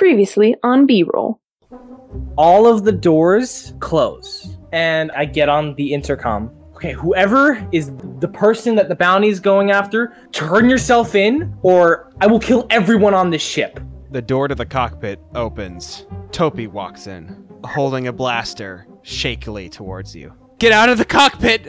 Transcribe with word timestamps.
Previously 0.00 0.56
on 0.62 0.86
B 0.86 1.02
roll. 1.02 1.42
all 2.38 2.66
of 2.66 2.84
the 2.84 2.92
doors 2.92 3.74
close 3.80 4.56
and 4.72 5.10
i 5.12 5.26
get 5.26 5.50
on 5.50 5.74
the 5.74 5.92
intercom 5.92 6.50
okay 6.74 6.92
whoever 6.92 7.68
is 7.70 7.92
the 8.18 8.28
person 8.28 8.74
that 8.76 8.88
the 8.88 8.94
bounty 8.94 9.28
is 9.28 9.40
going 9.40 9.70
after 9.70 10.16
turn 10.32 10.70
yourself 10.70 11.14
in 11.14 11.54
or 11.62 12.10
i 12.22 12.26
will 12.26 12.40
kill 12.40 12.66
everyone 12.70 13.12
on 13.12 13.28
this 13.28 13.42
ship 13.42 13.78
The 14.10 14.22
door 14.22 14.48
to 14.48 14.54
the 14.54 14.64
cockpit 14.66 15.20
opens. 15.34 16.06
Topi 16.32 16.66
walks 16.66 17.06
in, 17.06 17.46
holding 17.64 18.06
a 18.08 18.12
blaster 18.12 18.86
shakily 19.02 19.68
towards 19.68 20.16
you. 20.16 20.32
Get 20.58 20.72
out 20.72 20.88
of 20.88 20.96
the 20.96 21.04
cockpit! 21.04 21.60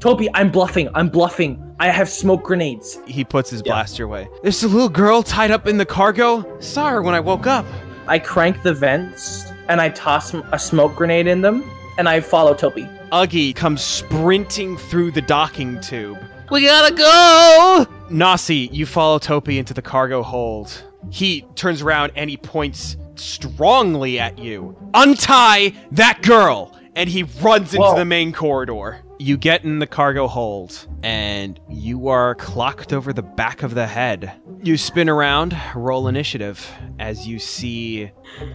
Toby 0.00 0.28
i'm 0.34 0.50
bluffing 0.50 0.88
i'm 0.94 1.08
bluffing 1.08 1.74
i 1.78 1.88
have 1.88 2.08
smoke 2.08 2.42
grenades 2.42 2.98
He 3.06 3.22
puts 3.24 3.50
his 3.50 3.62
blaster 3.62 4.04
away. 4.04 4.28
There's 4.42 4.62
a 4.62 4.68
little 4.68 4.88
girl 4.88 5.22
tied 5.22 5.50
up 5.50 5.66
in 5.66 5.76
the 5.76 5.84
cargo. 5.86 6.58
Saw 6.60 6.88
her 6.90 7.02
when 7.02 7.14
I 7.14 7.20
woke 7.20 7.46
up. 7.46 7.66
i 8.06 8.18
crank 8.18 8.62
the 8.62 8.72
vents 8.74 9.44
and 9.68 9.80
i 9.80 9.88
toss 9.90 10.34
a 10.34 10.58
smoke 10.58 10.96
grenade 10.96 11.26
in 11.26 11.40
them 11.42 11.70
and 11.98 12.08
i 12.08 12.20
follow 12.20 12.54
Topi 12.54 12.88
Uggy 13.12 13.54
comes 13.56 13.82
sprinting 13.82 14.76
through 14.76 15.10
the 15.10 15.20
docking 15.20 15.80
tube. 15.80 16.16
We 16.48 16.64
gotta 16.64 16.94
go! 16.94 17.86
Nasi, 18.08 18.68
you 18.72 18.86
follow 18.86 19.18
Topi 19.18 19.58
into 19.58 19.74
the 19.74 19.82
cargo 19.82 20.22
hold. 20.22 20.84
He 21.10 21.42
turns 21.56 21.82
around 21.82 22.12
and 22.14 22.30
he 22.30 22.36
points 22.36 22.96
strongly 23.16 24.20
at 24.20 24.38
you. 24.38 24.76
Untie 24.94 25.72
that 25.90 26.22
girl! 26.22 26.76
And 26.94 27.08
he 27.10 27.24
runs 27.42 27.74
into 27.74 27.94
the 27.96 28.04
main 28.04 28.32
corridor. 28.32 29.02
You 29.20 29.36
get 29.36 29.64
in 29.64 29.80
the 29.80 29.86
cargo 29.86 30.26
hold, 30.26 30.88
and 31.02 31.60
you 31.68 32.08
are 32.08 32.34
clocked 32.36 32.94
over 32.94 33.12
the 33.12 33.22
back 33.22 33.62
of 33.62 33.74
the 33.74 33.86
head. 33.86 34.32
You 34.62 34.78
spin 34.78 35.10
around, 35.10 35.54
roll 35.74 36.08
initiative, 36.08 36.66
as 36.98 37.28
you 37.28 37.38
see 37.38 38.12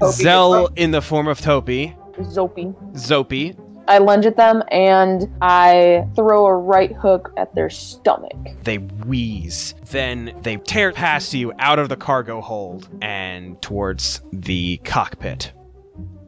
Zell 0.10 0.72
in 0.76 0.90
the 0.90 1.04
form 1.04 1.28
of 1.28 1.40
Topi, 1.40 1.96
Zopi. 2.18 2.74
Zopi, 2.94 3.56
I 3.88 4.00
lunge 4.00 4.26
at 4.26 4.38
them 4.38 4.64
and 4.72 5.32
I 5.40 6.08
throw 6.16 6.48
a 6.48 6.56
right 6.56 6.94
hook 6.94 7.32
at 7.38 7.54
their 7.54 7.70
stomach. 7.70 8.34
They 8.64 8.78
wheeze. 8.80 9.76
Then 9.92 10.36
they 10.42 10.58
tear 10.58 10.92
past 10.92 11.32
you 11.36 11.54
out 11.60 11.78
of 11.78 11.90
the 11.90 11.96
cargo 11.96 12.42
hold 12.42 12.90
and 13.04 13.62
towards 13.62 14.22
the 14.34 14.78
cockpit. 14.78 15.54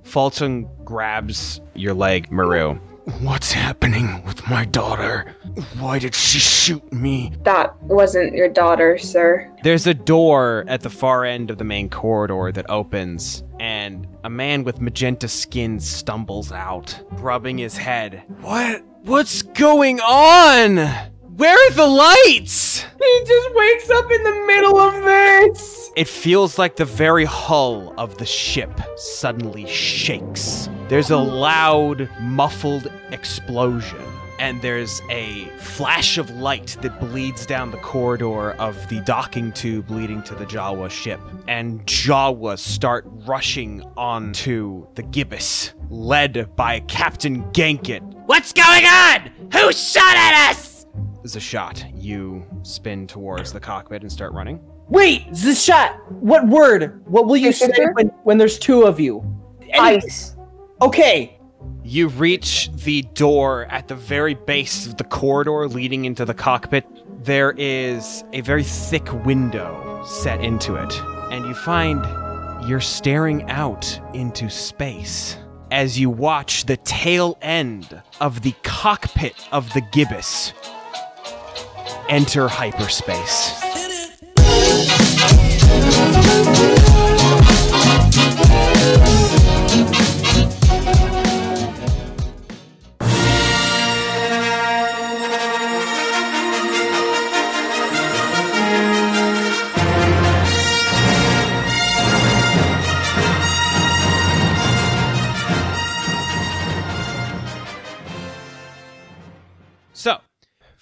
Falchung 0.03 0.69
grabs 0.85 1.59
your 1.73 1.95
leg, 1.95 2.31
Maru. 2.31 2.79
What's 3.21 3.53
happening 3.53 4.21
with 4.25 4.49
my 4.49 4.65
daughter? 4.65 5.33
Why 5.79 5.97
did 5.97 6.13
she 6.13 6.39
shoot 6.39 6.91
me? 6.91 7.31
That 7.43 7.81
wasn't 7.83 8.33
your 8.33 8.49
daughter, 8.49 8.97
sir. 8.97 9.49
There's 9.63 9.87
a 9.87 9.93
door 9.93 10.65
at 10.67 10.81
the 10.81 10.89
far 10.89 11.23
end 11.23 11.49
of 11.49 11.57
the 11.57 11.63
main 11.63 11.89
corridor 11.89 12.51
that 12.51 12.69
opens, 12.69 13.45
and 13.61 14.05
a 14.25 14.29
man 14.29 14.65
with 14.65 14.81
magenta 14.81 15.29
skin 15.29 15.79
stumbles 15.79 16.51
out, 16.51 17.01
rubbing 17.13 17.57
his 17.57 17.77
head. 17.77 18.23
What? 18.41 18.83
What's 19.03 19.41
going 19.41 20.01
on? 20.01 20.75
Where 21.37 21.55
are 21.55 21.71
the 21.73 21.85
lights? 21.85 22.83
he 22.99 23.23
just 23.27 23.49
wakes 23.53 23.91
up 23.91 24.11
in 24.11 24.23
the 24.23 24.43
middle 24.47 24.79
of 24.79 25.03
this 25.03 25.91
It 25.95 26.07
feels 26.07 26.57
like 26.57 26.77
the 26.77 26.85
very 26.85 27.25
hull 27.25 27.93
of 27.95 28.17
the 28.17 28.25
ship 28.25 28.71
suddenly 28.95 29.67
shakes. 29.67 30.67
There's 30.87 31.11
a 31.11 31.17
loud, 31.17 32.09
muffled 32.19 32.91
explosion, 33.11 34.01
and 34.39 34.59
there's 34.63 34.99
a 35.11 35.45
flash 35.59 36.17
of 36.17 36.31
light 36.31 36.75
that 36.81 36.99
bleeds 36.99 37.45
down 37.45 37.69
the 37.69 37.77
corridor 37.77 38.53
of 38.53 38.75
the 38.89 39.01
docking 39.01 39.51
tube 39.51 39.91
leading 39.91 40.23
to 40.23 40.33
the 40.33 40.45
Jawa 40.45 40.89
ship. 40.89 41.19
And 41.47 41.85
Jawas 41.85 42.59
start 42.59 43.05
rushing 43.27 43.83
onto 43.95 44.87
the 44.95 45.03
gibbous, 45.03 45.75
led 45.91 46.55
by 46.55 46.79
Captain 46.79 47.43
Gankit. 47.51 48.01
What's 48.25 48.53
going 48.53 48.85
on? 48.85 49.29
Who 49.53 49.71
shot 49.71 50.15
at 50.15 50.49
us? 50.49 50.76
There's 51.21 51.35
a 51.35 51.39
shot. 51.39 51.83
You 51.95 52.45
spin 52.63 53.07
towards 53.07 53.51
the 53.51 53.59
cockpit 53.59 54.01
and 54.01 54.11
start 54.11 54.33
running. 54.33 54.59
wait 54.89 55.27
Zashat 55.31 55.99
what 56.11 56.47
word 56.47 57.01
what 57.07 57.25
will 57.27 57.35
you 57.37 57.51
say 57.51 57.69
when, 57.93 58.07
when 58.23 58.37
there's 58.37 58.57
two 58.57 58.83
of 58.83 58.99
you 58.99 59.21
Any- 59.69 59.97
Ice. 59.97 60.35
okay 60.81 61.37
You 61.83 62.07
reach 62.07 62.69
the 62.85 63.01
door 63.13 63.65
at 63.65 63.87
the 63.89 63.95
very 63.95 64.33
base 64.35 64.85
of 64.87 64.95
the 64.97 65.03
corridor 65.03 65.67
leading 65.67 66.05
into 66.05 66.23
the 66.25 66.33
cockpit. 66.33 66.85
There 67.25 67.53
is 67.57 68.23
a 68.31 68.41
very 68.41 68.63
thick 68.63 69.11
window 69.25 70.03
set 70.05 70.41
into 70.41 70.75
it, 70.75 70.93
and 71.33 71.45
you 71.45 71.53
find 71.53 71.99
you're 72.69 72.79
staring 72.81 73.49
out 73.49 73.99
into 74.13 74.49
space 74.49 75.37
as 75.71 75.99
you 75.99 76.09
watch 76.09 76.65
the 76.65 76.77
tail 76.77 77.37
end 77.41 78.01
of 78.21 78.41
the 78.41 78.53
cockpit 78.63 79.35
of 79.51 79.71
the 79.73 79.81
gibbous 79.91 80.53
enter 82.09 82.47
hyperspace. 82.47 83.67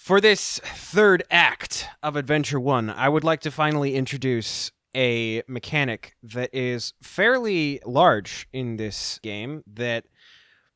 For 0.06 0.22
this 0.22 0.60
third 0.64 1.24
act 1.32 1.88
of 2.04 2.16
Adventure 2.16 2.60
1, 2.60 2.92
I 2.92 3.10
would 3.10 3.24
like 3.24 3.40
to 3.40 3.50
finally 3.50 3.96
introduce 3.96 4.72
a 4.96 5.42
mechanic 5.48 6.16
that 6.22 6.54
is 6.54 6.94
fairly 7.02 7.82
large 7.88 8.48
in 8.54 8.78
this 8.78 9.20
game 9.24 9.64
that 9.66 10.06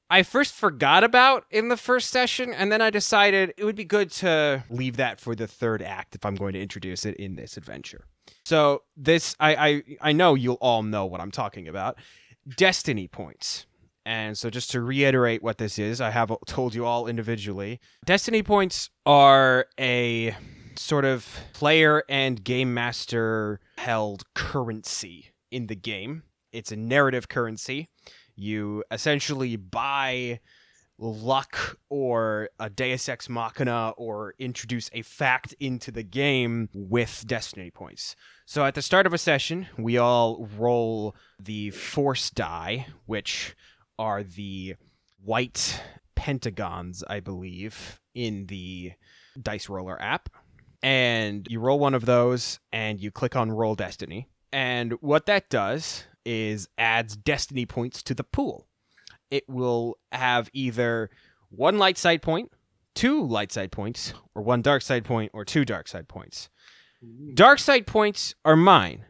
I 0.10 0.24
first 0.24 0.56
forgot 0.56 1.04
about 1.04 1.46
in 1.52 1.68
the 1.68 1.78
first 1.78 2.10
session, 2.10 2.52
and 2.56 2.72
then 2.72 2.82
I 2.82 2.90
decided 2.90 3.54
it 3.56 3.66
would 3.66 3.76
be 3.76 3.86
good 3.86 4.10
to 4.14 4.64
leave 4.68 4.98
that 4.98 5.20
for 5.20 5.36
the 5.36 5.46
third 5.46 5.84
act 5.84 6.16
if 6.16 6.26
I'm 6.26 6.34
going 6.34 6.54
to 6.54 6.60
introduce 6.60 7.06
it 7.06 7.16
in 7.18 7.36
this 7.36 7.56
adventure. 7.56 8.06
So, 8.46 8.82
this, 8.98 9.36
I, 9.40 9.56
I, 9.56 9.84
I 10.02 10.12
know 10.12 10.34
you'll 10.34 10.56
all 10.56 10.82
know 10.82 11.06
what 11.06 11.22
I'm 11.22 11.30
talking 11.30 11.68
about 11.68 12.00
destiny 12.58 13.08
points. 13.08 13.68
And 14.10 14.36
so, 14.36 14.50
just 14.50 14.72
to 14.72 14.82
reiterate 14.82 15.44
what 15.44 15.60
this 15.60 15.78
is, 15.78 16.02
I 16.02 16.10
have 16.10 16.36
told 16.48 16.74
you 16.74 16.84
all 16.84 17.06
individually. 17.06 17.80
Destiny 18.06 18.42
points 18.42 18.90
are 19.06 19.68
a 19.80 20.36
sort 20.76 21.06
of 21.06 21.28
player 21.54 22.04
and 22.10 22.44
game 22.44 22.74
master 22.74 23.60
held 23.78 24.24
currency 24.34 25.28
in 25.52 25.68
the 25.68 25.76
game. 25.76 26.24
It's 26.52 26.72
a 26.72 26.76
narrative 26.76 27.30
currency. 27.30 27.88
You 28.36 28.84
essentially 28.90 29.58
buy 29.58 30.40
luck 30.98 31.78
or 31.90 32.50
a 32.60 32.68
Deus 32.68 33.08
Ex 33.08 33.30
Machina 33.30 33.94
or 33.96 34.34
introduce 34.40 34.90
a 34.92 35.04
fact 35.04 35.54
into 35.60 35.92
the 35.92 36.04
game 36.04 36.68
with 36.74 37.26
destiny 37.28 37.70
points. 37.70 38.16
So 38.48 38.66
at 38.66 38.74
the 38.74 38.82
start 38.82 39.06
of 39.06 39.14
a 39.14 39.20
session, 39.20 39.68
we 39.78 40.00
all 40.00 40.50
roll 40.58 41.16
the 41.40 41.70
force 41.70 42.32
die, 42.32 42.88
which 43.06 43.56
are 44.00 44.24
the 44.24 44.76
white 45.24 45.80
pentagons, 46.16 47.04
I 47.08 47.20
believe, 47.20 48.00
in 48.16 48.48
the 48.48 48.94
dice 49.40 49.70
roller 49.70 50.02
app. 50.02 50.30
And 50.82 51.46
you 51.50 51.60
roll 51.60 51.78
one 51.78 51.94
of 51.94 52.06
those 52.06 52.60
and 52.72 53.00
you 53.00 53.12
click 53.12 53.36
on 53.36 53.52
roll 53.52 53.76
destiny. 53.76 54.30
And 54.52 54.94
what 55.02 55.26
that 55.28 55.50
does 55.50 56.06
is 56.26 56.70
adds 56.78 57.16
destiny 57.16 57.66
points 57.66 58.02
to 58.04 58.14
the 58.14 58.24
pool. 58.24 58.66
It 59.30 59.44
will 59.48 59.98
have 60.12 60.50
either 60.54 61.10
one 61.50 61.78
light 61.78 61.98
side 61.98 62.22
point, 62.22 62.52
two 62.96 63.26
light 63.26 63.52
side 63.52 63.72
points, 63.72 64.14
or 64.34 64.42
one 64.42 64.62
dark 64.62 64.82
side 64.82 65.06
point, 65.06 65.32
or 65.34 65.46
two 65.46 65.66
dark 65.66 65.88
side 65.88 66.08
points. 66.08 66.50
Dark 67.34 67.60
side 67.60 67.86
points 67.86 68.34
are 68.44 68.56
mine. 68.56 69.06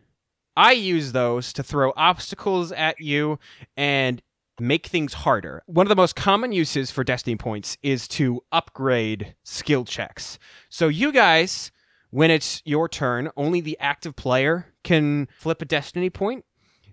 I 0.56 0.74
use 0.74 1.12
those 1.12 1.54
to 1.54 1.64
throw 1.64 1.94
obstacles 1.96 2.72
at 2.72 3.00
you 3.00 3.40
and 3.78 4.22
make 4.60 4.88
things 4.88 5.14
harder. 5.14 5.64
One 5.66 5.86
of 5.86 5.90
the 5.90 5.96
most 5.96 6.16
common 6.16 6.52
uses 6.52 6.92
for 6.92 7.04
destiny 7.04 7.36
points 7.36 7.78
is 7.82 8.08
to 8.10 8.42
upgrade 8.52 9.36
skill 9.44 9.86
checks. 9.86 10.40
So 10.70 10.88
you 10.88 11.12
guys, 11.12 11.72
when 12.12 12.32
it's 12.32 12.62
your 12.66 12.90
turn, 12.90 13.30
only 13.38 13.62
the 13.62 13.78
active 13.80 14.16
player 14.16 14.74
can 14.84 15.28
flip 15.38 15.62
a 15.62 15.66
destiny 15.66 16.10
point. 16.10 16.46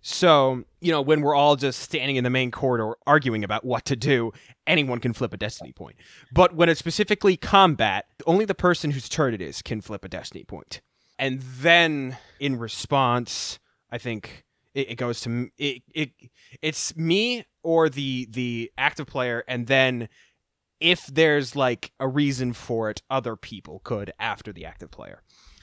So, 0.03 0.63
you 0.81 0.93
know, 0.93 1.03
when 1.03 1.21
we're 1.21 1.35
all 1.35 1.57
just 1.57 1.81
standing 1.81 2.15
in 2.15 2.23
the 2.23 2.31
main 2.31 2.53
corridor 2.53 2.95
arguing 3.09 3.43
about 3.43 3.65
what 3.65 3.85
to 3.87 3.97
do, 3.97 4.33
anyone 4.65 5.01
can 5.01 5.13
flip 5.13 5.33
a 5.33 5.37
destiny 5.37 5.73
point. 5.73 5.97
But 6.33 6.55
when 6.55 6.69
it's 6.69 6.79
specifically 6.79 7.37
combat, 7.37 8.07
only 8.25 8.45
the 8.45 8.55
person 8.55 8.93
whose 8.93 9.09
turn 9.09 9.35
it 9.35 9.43
is 9.43 9.63
can 9.63 9.81
flip 9.81 10.05
a 10.05 10.09
destiny 10.09 10.45
point. 10.45 10.81
And 11.19 11.41
then 11.41 12.19
in 12.39 12.57
response, 12.57 13.59
I 13.91 13.99
think 13.99 14.45
It, 14.77 14.91
it 14.91 14.95
goes 14.97 15.21
to 15.23 15.51
it, 15.57 15.83
it. 15.93 16.11
It's 16.61 16.95
me 16.97 17.47
or 17.63 17.89
the 17.89 18.29
the 18.31 18.71
active 18.77 19.07
player, 19.07 19.43
and 19.49 19.67
then 19.67 20.09
if 20.81 21.07
there's 21.07 21.57
like 21.57 21.93
a 21.99 22.07
reason 22.07 22.53
for 22.53 22.91
it, 22.91 23.03
other 23.09 23.37
people 23.37 23.81
could 23.83 24.13
after 24.21 24.53
the 24.53 24.67
active 24.67 24.91
player. 24.91 25.23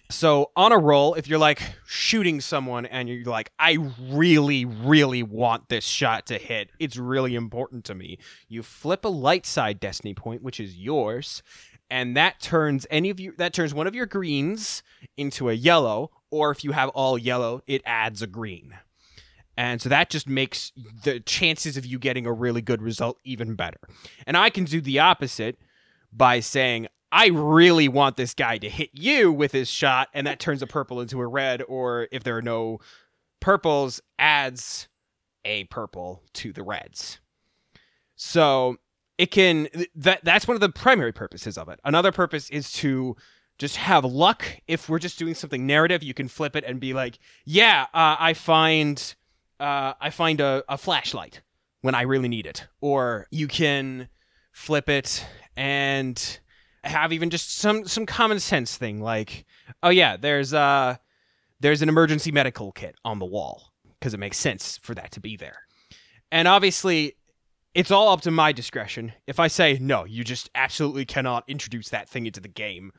So 0.09 0.51
on 0.55 0.71
a 0.71 0.77
roll, 0.77 1.13
if 1.15 1.27
you're 1.27 1.39
like 1.39 1.61
shooting 1.85 2.41
someone 2.41 2.85
and 2.85 3.09
you're 3.09 3.23
like, 3.25 3.51
I 3.57 3.77
really, 3.99 4.65
really 4.65 5.23
want 5.23 5.69
this 5.69 5.85
shot 5.85 6.27
to 6.27 6.37
hit, 6.37 6.69
it's 6.77 6.97
really 6.97 7.35
important 7.35 7.85
to 7.85 7.95
me. 7.95 8.19
You 8.47 8.63
flip 8.63 9.05
a 9.05 9.09
light 9.09 9.45
side 9.45 9.79
destiny 9.79 10.13
point, 10.13 10.43
which 10.43 10.59
is 10.59 10.77
yours, 10.77 11.41
and 11.89 12.15
that 12.17 12.39
turns 12.41 12.85
any 12.89 13.09
of 13.09 13.19
you 13.19 13.33
that 13.37 13.53
turns 13.53 13.73
one 13.73 13.87
of 13.87 13.95
your 13.95 14.05
greens 14.05 14.83
into 15.17 15.49
a 15.49 15.53
yellow, 15.53 16.11
or 16.29 16.51
if 16.51 16.63
you 16.63 16.73
have 16.73 16.89
all 16.89 17.17
yellow, 17.17 17.61
it 17.65 17.81
adds 17.85 18.21
a 18.21 18.27
green. 18.27 18.75
And 19.55 19.81
so 19.81 19.89
that 19.89 20.09
just 20.09 20.27
makes 20.27 20.71
the 21.03 21.19
chances 21.19 21.77
of 21.77 21.85
you 21.85 21.99
getting 21.99 22.25
a 22.25 22.33
really 22.33 22.61
good 22.61 22.81
result 22.81 23.19
even 23.23 23.55
better. 23.55 23.79
And 24.25 24.35
I 24.35 24.49
can 24.49 24.63
do 24.65 24.81
the 24.81 24.99
opposite 24.99 25.57
by 26.11 26.39
saying, 26.39 26.87
I 27.11 27.27
really 27.27 27.87
want 27.87 28.17
this 28.17 28.33
guy 28.33 28.57
to 28.57 28.69
hit 28.69 28.89
you 28.93 29.31
with 29.31 29.51
his 29.51 29.69
shot, 29.69 30.09
and 30.15 30.25
that 30.25 30.39
turns 30.39 30.63
a 30.63 30.67
purple 30.67 30.99
into 30.99 31.19
a 31.21 31.27
red, 31.27 31.61
or 31.67 32.07
if 32.11 32.23
there 32.23 32.35
are 32.35 32.41
no 32.41 32.79
purples, 33.39 34.01
adds 34.17 34.87
a 35.45 35.65
purple 35.65 36.23
to 36.33 36.51
the 36.51 36.63
reds. 36.63 37.19
So 38.15 38.77
it 39.19 39.27
can 39.27 39.67
that 39.95 40.23
that's 40.23 40.47
one 40.47 40.55
of 40.55 40.61
the 40.61 40.69
primary 40.69 41.11
purposes 41.11 41.57
of 41.57 41.69
it. 41.69 41.79
Another 41.83 42.11
purpose 42.11 42.49
is 42.49 42.71
to 42.73 43.15
just 43.59 43.75
have 43.75 44.03
luck. 44.03 44.45
If 44.67 44.89
we're 44.89 44.97
just 44.97 45.19
doing 45.19 45.35
something 45.35 45.67
narrative, 45.67 46.01
you 46.01 46.15
can 46.15 46.27
flip 46.27 46.55
it 46.55 46.63
and 46.65 46.79
be 46.79 46.93
like, 46.93 47.19
"Yeah, 47.45 47.83
uh, 47.93 48.15
I 48.19 48.33
find 48.33 49.13
uh, 49.63 49.93
I 49.99 50.09
find 50.09 50.41
a, 50.41 50.63
a 50.67 50.77
flashlight 50.77 51.41
when 51.81 51.95
I 51.95 52.01
really 52.01 52.29
need 52.29 52.45
it," 52.45 52.67
or 52.81 53.27
you 53.31 53.47
can 53.47 54.09
flip 54.51 54.89
it 54.89 55.25
and 55.55 56.39
have 56.83 57.13
even 57.13 57.29
just 57.29 57.57
some 57.57 57.87
some 57.87 58.05
common 58.05 58.39
sense 58.39 58.77
thing 58.77 59.01
like, 59.01 59.45
"Oh 59.81 59.89
yeah, 59.89 60.17
there's 60.17 60.53
uh 60.53 60.97
there's 61.59 61.81
an 61.81 61.89
emergency 61.89 62.31
medical 62.31 62.71
kit 62.71 62.95
on 63.05 63.19
the 63.19 63.25
wall." 63.25 63.73
Because 63.99 64.13
it 64.13 64.19
makes 64.19 64.37
sense 64.37 64.77
for 64.83 64.93
that 64.95 65.11
to 65.11 65.21
be 65.21 65.37
there. 65.37 65.59
And 66.29 66.45
obviously, 66.45 67.15
it's 67.73 67.89
all 67.89 68.09
up 68.09 68.19
to 68.21 68.31
my 68.31 68.51
discretion. 68.51 69.13
If 69.27 69.39
I 69.39 69.47
say 69.47 69.77
no, 69.79 70.03
you 70.03 70.25
just 70.25 70.49
absolutely 70.55 71.05
cannot 71.05 71.45
introduce 71.47 71.87
that 71.89 72.09
thing 72.09 72.25
into 72.25 72.41
the 72.41 72.49
game, 72.49 72.91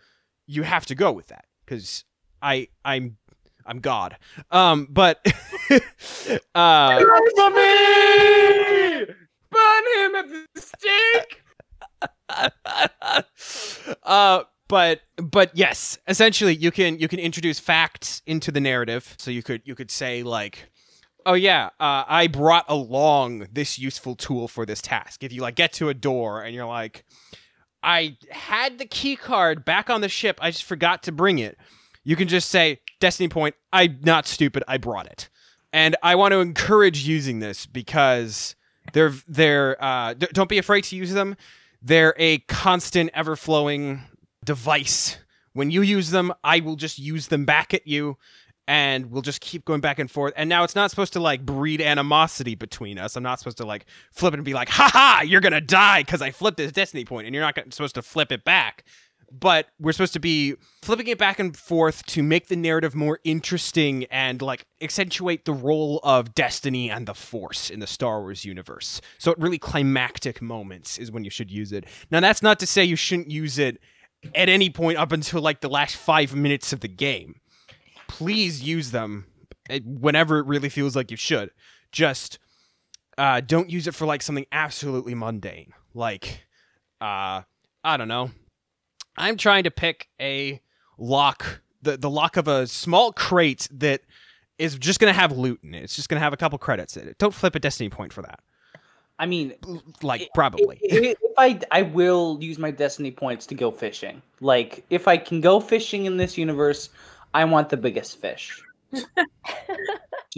you 0.47 0.63
have 0.63 0.87
to 0.87 0.95
go 0.95 1.13
with 1.13 1.27
that 1.27 1.45
because 1.65 2.05
I 2.41 2.69
I'm 2.85 3.19
I'm 3.67 3.81
God. 3.81 4.17
Um, 4.51 4.89
but 4.91 5.25
uh, 6.55 7.03
Burn 9.51 9.85
him 9.97 10.15
at 10.15 10.29
the 10.29 10.47
stake. 10.57 11.43
uh, 14.03 14.43
but 14.69 15.01
but 15.17 15.51
yes, 15.55 15.99
essentially 16.09 16.55
you 16.55 16.71
can 16.71 16.99
you 16.99 17.09
can 17.09 17.19
introduce 17.19 17.61
facts 17.61 18.23
into 18.27 18.51
the 18.51 18.61
narrative. 18.61 19.15
So 19.19 19.31
you 19.31 19.43
could 19.43 19.63
you 19.65 19.75
could 19.75 19.91
say 19.91 20.23
like, 20.23 20.71
oh 21.27 21.35
yeah, 21.35 21.67
uh, 21.79 22.05
I 22.07 22.27
brought 22.27 22.65
along 22.69 23.49
this 23.53 23.79
useful 23.79 24.15
tool 24.17 24.49
for 24.49 24.67
this 24.67 24.81
task. 24.81 25.23
If 25.23 25.33
you 25.33 25.43
like 25.43 25.55
get 25.55 25.73
to 25.75 25.89
a 25.89 25.95
door 25.95 26.43
and 26.43 26.55
you're 26.55 26.67
like, 26.67 27.05
I 27.83 28.17
had 28.31 28.79
the 28.79 28.87
key 28.87 29.17
card 29.17 29.65
back 29.65 29.91
on 29.91 30.01
the 30.01 30.09
ship, 30.09 30.39
I 30.41 30.51
just 30.51 30.65
forgot 30.65 31.03
to 31.05 31.13
bring 31.13 31.39
it. 31.39 31.59
You 32.05 32.17
can 32.17 32.29
just 32.29 32.51
say 32.51 32.81
Destiny 33.01 33.29
Point. 33.29 33.55
I'm 33.73 33.99
not 34.03 34.27
stupid. 34.27 34.63
I 34.69 34.77
brought 34.77 35.07
it, 35.07 35.29
and 35.73 35.97
I 36.03 36.15
want 36.15 36.33
to 36.33 36.41
encourage 36.41 37.07
using 37.07 37.41
this 37.41 37.67
because 37.67 38.55
they're 38.93 39.15
they're 39.27 39.83
uh, 39.83 40.15
don't 40.15 40.49
be 40.49 40.59
afraid 40.59 40.85
to 40.85 40.97
use 40.97 41.13
them. 41.13 41.37
They're 41.83 42.15
a 42.19 42.39
constant, 42.39 43.11
ever 43.15 43.37
flowing 43.37 44.03
device. 44.45 45.19
When 45.53 45.71
you 45.71 45.83
use 45.83 46.11
them, 46.11 46.33
I 46.43 46.61
will 46.61 46.77
just 46.77 46.99
use 46.99 47.29
them 47.29 47.45
back 47.45 47.75
at 47.75 47.87
you 47.87 48.17
and 48.67 49.11
we'll 49.11 49.23
just 49.23 49.41
keep 49.41 49.65
going 49.65 49.81
back 49.81 49.99
and 49.99 50.11
forth. 50.11 50.33
And 50.37 50.49
now 50.49 50.65
it's 50.65 50.75
not 50.75 50.91
supposed 50.91 51.13
to 51.15 51.21
like 51.21 51.45
breed 51.45 51.81
animosity 51.81 52.55
between 52.55 52.99
us. 52.99 53.17
I'm 53.17 53.23
not 53.23 53.39
supposed 53.39 53.59
to 53.59 53.67
like 53.67 53.87
flip 54.11 54.33
it 54.35 54.39
and 54.39 54.45
be 54.45 54.55
like, 54.55 54.69
"Ha 54.71 54.89
ha, 54.93 55.23
you're 55.25 55.41
gonna 55.41 55.61
die 55.61 56.03
because 56.03 56.23
I 56.23 56.31
flipped 56.31 56.57
this 56.57 56.73
destiny 56.73 57.05
point," 57.05 57.27
and 57.27 57.35
you're 57.35 57.45
not 57.45 57.59
supposed 57.73 57.95
to 57.97 58.03
flip 58.03 58.33
it 58.33 58.45
back. 58.45 58.85
But 59.37 59.67
we're 59.81 59.93
supposed 59.93 60.13
to 60.13 60.21
be 60.21 60.55
flipping 60.83 61.09
it 61.09 61.19
back 61.19 61.39
and 61.39 61.57
forth 61.57 62.05
to 62.07 62.23
make 62.23 62.49
the 62.49 62.57
narrative 62.57 62.95
more 62.95 63.19
interesting 63.25 64.05
and 64.05 64.41
like 64.41 64.65
accentuate 64.81 65.45
the 65.45 65.53
role 65.53 65.99
of 66.05 66.35
destiny 66.35 66.91
and 66.91 67.07
the 67.07 67.15
force 67.15 67.69
in 67.71 67.81
the 67.81 67.87
Star 67.87 68.21
Wars 68.21 68.45
universe. 68.45 69.01
So 69.19 69.33
at 69.33 69.39
really 69.39 69.59
climactic 69.59 70.41
moments 70.41 70.99
is 70.99 71.11
when 71.11 71.25
you 71.25 71.31
should 71.31 71.51
use 71.51 71.73
it. 71.73 71.85
Now 72.11 72.21
that's 72.21 72.43
not 72.43 72.59
to 72.61 72.67
say 72.67 72.85
you 72.85 72.97
shouldn't 72.97 73.31
use 73.31 73.59
it 73.59 73.81
at 74.35 74.49
any 74.49 74.71
point 74.71 74.99
up 74.99 75.11
until 75.11 75.41
like 75.41 75.61
the 75.61 75.69
last 75.69 75.97
five 75.97 76.35
minutes 76.35 76.73
of 76.73 76.81
the 76.81 76.89
game 76.89 77.41
please 78.09 78.63
use 78.63 78.91
them 78.91 79.27
eh, 79.69 79.81
whenever 79.85 80.39
it 80.39 80.47
really 80.47 80.69
feels 80.69 80.95
like 80.95 81.11
you 81.11 81.17
should. 81.17 81.51
Just 81.93 82.39
uh, 83.19 83.41
don't 83.41 83.71
use 83.71 83.87
it 83.87 83.95
for 83.95 84.07
like 84.07 84.23
something 84.23 84.47
absolutely 84.53 85.15
mundane. 85.15 85.73
Like, 85.95 86.45
uh, 87.01 87.43
I 87.83 87.97
don't 87.97 88.09
know. 88.09 88.31
I'm 89.17 89.37
trying 89.37 89.65
to 89.65 89.71
pick 89.71 90.09
a 90.21 90.61
lock, 90.99 91.61
the, 91.83 91.97
the 91.97 92.11
lock 92.11 92.37
of 92.37 92.49
a 92.49 92.67
small 92.67 93.13
crate 93.13 93.69
that 93.73 94.03
is 94.59 94.77
just 94.77 95.01
going 95.01 95.13
to 95.13 95.19
have 95.19 95.33
loot 95.33 95.61
in 95.63 95.75
it. 95.75 95.83
It's 95.83 95.97
just 95.97 96.09
going 96.09 96.19
to 96.19 96.25
have 96.25 96.33
a 96.33 96.37
couple 96.37 96.59
credits 96.59 96.97
in 96.97 97.09
it. 97.09 97.19
Don't 97.19 97.35
flip 97.35 97.55
a 97.55 97.61
destiny 97.61 97.89
point 97.89 98.13
for 98.13 98.23
that. 98.23 98.41
I 99.19 99.27
mean, 99.27 99.55
Like, 100.03 100.29
probably. 100.35 100.79
If 100.83 101.17
I 101.39 101.61
I 101.71 101.83
will 101.83 102.39
use 102.41 102.59
my 102.59 102.71
destiny 102.71 103.11
points 103.11 103.47
to 103.47 103.55
go 103.55 103.71
fishing. 103.71 104.21
Like 104.41 104.85
if 104.91 105.07
I 105.07 105.17
can 105.17 105.41
go 105.41 105.61
fishing 105.61 106.07
in 106.07 106.17
this 106.17 106.37
universe, 106.37 106.91
I 107.33 107.45
want 107.45 107.69
the 107.69 107.77
biggest 107.77 108.21
fish. 108.21 108.61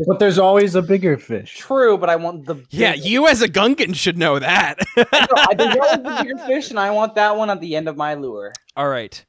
But 0.06 0.18
there's 0.18 0.38
always 0.38 0.74
a 0.74 0.82
bigger 0.82 1.16
fish. 1.16 1.56
True, 1.56 1.96
but 1.96 2.10
I 2.10 2.16
want 2.16 2.44
the 2.44 2.56
Yeah, 2.68 2.90
biggest- 2.92 3.08
you 3.08 3.28
as 3.28 3.40
a 3.40 3.48
Gungan 3.48 3.94
should 3.94 4.18
know 4.18 4.38
that. 4.38 4.78
No, 4.94 5.04
I- 5.12 5.54
there's 5.56 5.74
always 5.76 6.02
the 6.02 6.22
bigger 6.22 6.38
fish, 6.46 6.68
and 6.68 6.78
I 6.78 6.90
want 6.90 7.14
that 7.14 7.36
one 7.36 7.48
at 7.48 7.60
the 7.62 7.74
end 7.76 7.88
of 7.88 7.96
my 7.96 8.12
lure. 8.14 8.52
All 8.76 8.88
right. 8.88 9.24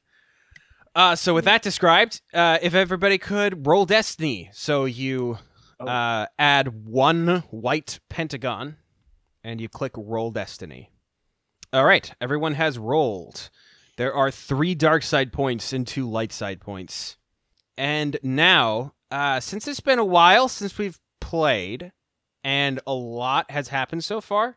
Uh, 0.94 1.16
so 1.16 1.32
with 1.32 1.46
that 1.46 1.62
described, 1.62 2.20
uh, 2.34 2.58
if 2.60 2.74
everybody 2.74 3.16
could 3.16 3.66
roll 3.66 3.86
destiny, 3.86 4.50
so 4.52 4.84
you 4.84 5.38
Oh. 5.80 5.86
uh, 5.86 6.26
add 6.38 6.84
one 6.86 7.44
white 7.50 8.00
pentagon, 8.10 8.76
and 9.44 9.60
you 9.62 9.68
click 9.70 9.92
roll 9.96 10.32
destiny. 10.32 10.90
All 11.72 11.84
right, 11.84 12.12
everyone 12.20 12.54
has 12.54 12.78
rolled. 12.78 13.48
There 13.96 14.12
are 14.12 14.30
three 14.30 14.74
dark 14.74 15.02
side 15.02 15.32
points 15.32 15.72
and 15.72 15.86
two 15.86 16.10
light 16.10 16.32
side 16.32 16.60
points. 16.60 17.16
And 17.78 18.18
now, 18.24 18.92
uh, 19.10 19.40
since 19.40 19.66
it's 19.68 19.80
been 19.80 19.98
a 19.98 20.04
while 20.04 20.48
since 20.48 20.78
we've 20.78 20.98
played, 21.20 21.92
and 22.44 22.80
a 22.86 22.94
lot 22.94 23.50
has 23.50 23.68
happened 23.68 24.04
so 24.04 24.20
far, 24.20 24.56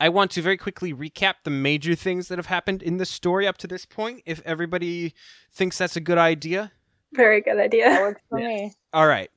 I 0.00 0.08
want 0.08 0.30
to 0.32 0.42
very 0.42 0.56
quickly 0.56 0.92
recap 0.92 1.34
the 1.44 1.50
major 1.50 1.94
things 1.94 2.28
that 2.28 2.38
have 2.38 2.46
happened 2.46 2.82
in 2.82 2.96
the 2.98 3.06
story 3.06 3.46
up 3.46 3.58
to 3.58 3.66
this 3.66 3.84
point, 3.86 4.22
if 4.26 4.40
everybody 4.44 5.14
thinks 5.52 5.78
that's 5.78 5.96
a 5.96 6.00
good 6.00 6.18
idea. 6.18 6.72
Very 7.12 7.40
good 7.40 7.56
That 7.58 7.64
idea. 7.64 7.98
works 8.00 8.20
for 8.28 8.38
me. 8.38 8.72
All 8.92 9.06
right. 9.06 9.30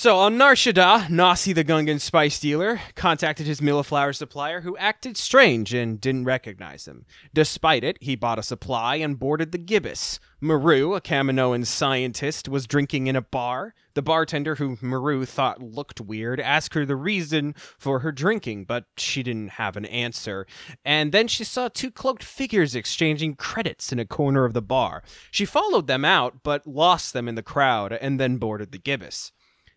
So 0.00 0.16
on 0.16 0.38
Nar 0.38 0.54
Shaddaa, 0.54 1.10
Nasi 1.10 1.52
the 1.52 1.62
Gungan 1.62 2.00
spice 2.00 2.40
dealer 2.40 2.80
contacted 2.94 3.46
his 3.46 3.60
Milliflower 3.60 4.14
supplier 4.14 4.62
who 4.62 4.74
acted 4.78 5.18
strange 5.18 5.74
and 5.74 6.00
didn't 6.00 6.24
recognize 6.24 6.88
him. 6.88 7.04
Despite 7.34 7.84
it, 7.84 7.98
he 8.00 8.16
bought 8.16 8.38
a 8.38 8.42
supply 8.42 8.94
and 8.96 9.18
boarded 9.18 9.52
the 9.52 9.58
Gibbous. 9.58 10.18
Maru, 10.40 10.94
a 10.94 11.02
Kaminoan 11.02 11.66
scientist, 11.66 12.48
was 12.48 12.66
drinking 12.66 13.08
in 13.08 13.14
a 13.14 13.20
bar. 13.20 13.74
The 13.92 14.00
bartender, 14.00 14.54
who 14.54 14.78
Maru 14.80 15.26
thought 15.26 15.62
looked 15.62 16.00
weird, 16.00 16.40
asked 16.40 16.72
her 16.72 16.86
the 16.86 16.96
reason 16.96 17.54
for 17.76 17.98
her 17.98 18.10
drinking, 18.10 18.64
but 18.64 18.86
she 18.96 19.22
didn't 19.22 19.50
have 19.50 19.76
an 19.76 19.84
answer. 19.84 20.46
And 20.82 21.12
then 21.12 21.28
she 21.28 21.44
saw 21.44 21.68
two 21.68 21.90
cloaked 21.90 22.24
figures 22.24 22.74
exchanging 22.74 23.34
credits 23.34 23.92
in 23.92 23.98
a 23.98 24.06
corner 24.06 24.46
of 24.46 24.54
the 24.54 24.62
bar. 24.62 25.02
She 25.30 25.44
followed 25.44 25.88
them 25.88 26.06
out, 26.06 26.42
but 26.42 26.66
lost 26.66 27.12
them 27.12 27.28
in 27.28 27.34
the 27.34 27.42
crowd 27.42 27.92
and 27.92 28.18
then 28.18 28.38
boarded 28.38 28.72
the 28.72 28.78
Gibbous. 28.78 29.32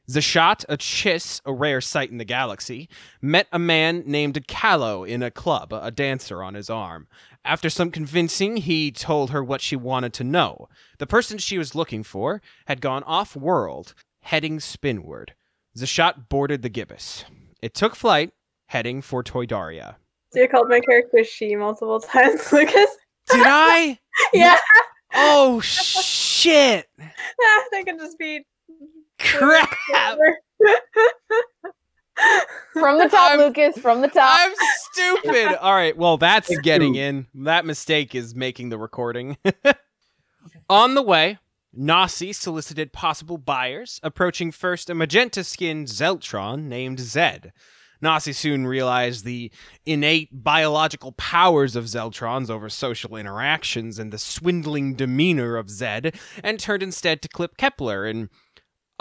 Zashat, 0.10 0.66
a 0.68 0.78
Chiss, 0.78 1.42
a 1.46 1.54
rare 1.54 1.82
sight 1.82 2.12
in 2.12 2.18
the 2.18 2.26
galaxy, 2.26 2.90
met 3.22 3.48
a 3.52 3.60
man 3.60 4.04
named 4.06 4.46
Callow 4.48 5.04
in 5.04 5.24
a 5.24 5.32
club, 5.32 5.72
a 5.72 5.92
dancer 5.92 6.44
on 6.44 6.56
his 6.56 6.70
arm. 6.70 7.08
After 7.46 7.70
some 7.70 7.92
convincing, 7.92 8.58
he 8.58 8.92
told 8.92 9.32
her 9.32 9.44
what 9.44 9.62
she 9.62 9.76
wanted 9.76 10.14
to 10.14 10.24
know. 10.24 10.68
The 11.00 11.08
person 11.08 11.38
she 11.38 11.58
was 11.58 11.76
looking 11.76 12.04
for 12.04 12.42
had 12.68 12.82
gone 12.82 13.04
off 13.04 13.36
world, 13.36 13.94
heading 14.22 14.60
spinward. 14.60 15.34
Zashat 15.78 16.30
boarded 16.30 16.62
the 16.62 16.70
Gibbous. 16.70 17.26
It 17.62 17.74
took 17.74 17.96
flight, 17.96 18.32
heading 18.68 19.02
for 19.02 19.24
Toydaria. 19.24 19.96
So 20.32 20.42
you 20.42 20.48
called 20.48 20.70
my 20.70 20.80
character 20.80 21.24
she 21.24 21.56
multiple 21.56 22.00
times, 22.02 22.52
Lucas. 22.52 22.98
Did 23.30 23.46
I? 23.46 24.00
yeah, 24.34 24.58
Oh, 25.14 25.60
shit! 25.62 26.88
that 26.98 27.84
could 27.86 28.00
just 28.00 28.18
be 28.18 28.46
crap! 29.24 29.70
From 32.74 32.98
the 32.98 33.08
top, 33.10 33.32
I'm- 33.32 33.40
Lucas. 33.40 33.78
From 33.78 34.02
the 34.02 34.08
top. 34.08 34.40
I'm 34.40 34.54
stupid. 34.92 35.56
All 35.62 35.74
right, 35.74 35.96
well, 35.98 36.18
that's 36.18 36.56
getting 36.60 36.96
in. 36.96 37.28
That 37.36 37.66
mistake 37.66 38.16
is 38.16 38.36
making 38.36 38.70
the 38.70 38.78
recording. 38.78 39.38
On 40.70 40.94
the 40.96 41.02
way, 41.02 41.40
Nasi 41.74 42.34
solicited 42.34 42.94
possible 42.94 43.38
buyers, 43.38 44.00
approaching 44.04 44.52
first 44.52 44.90
a 44.90 44.96
magenta 44.96 45.44
skinned 45.44 45.88
Zeltron 45.88 46.64
named 46.64 47.00
Zed. 47.00 47.52
Nasi 48.02 48.34
soon 48.34 48.68
realized 48.68 49.24
the 49.24 49.50
innate 49.86 50.30
biological 50.32 51.14
powers 51.14 51.76
of 51.76 51.86
Zeltrons 51.86 52.50
over 52.50 52.68
social 52.70 53.16
interactions 53.16 53.98
and 53.98 54.12
the 54.12 54.18
swindling 54.18 54.96
demeanor 54.96 55.56
of 55.56 55.70
Zed, 55.70 56.20
and 56.44 56.60
turned 56.60 56.84
instead 56.84 57.22
to 57.22 57.30
Clip 57.30 57.56
Kepler, 57.56 58.06
an 58.06 58.30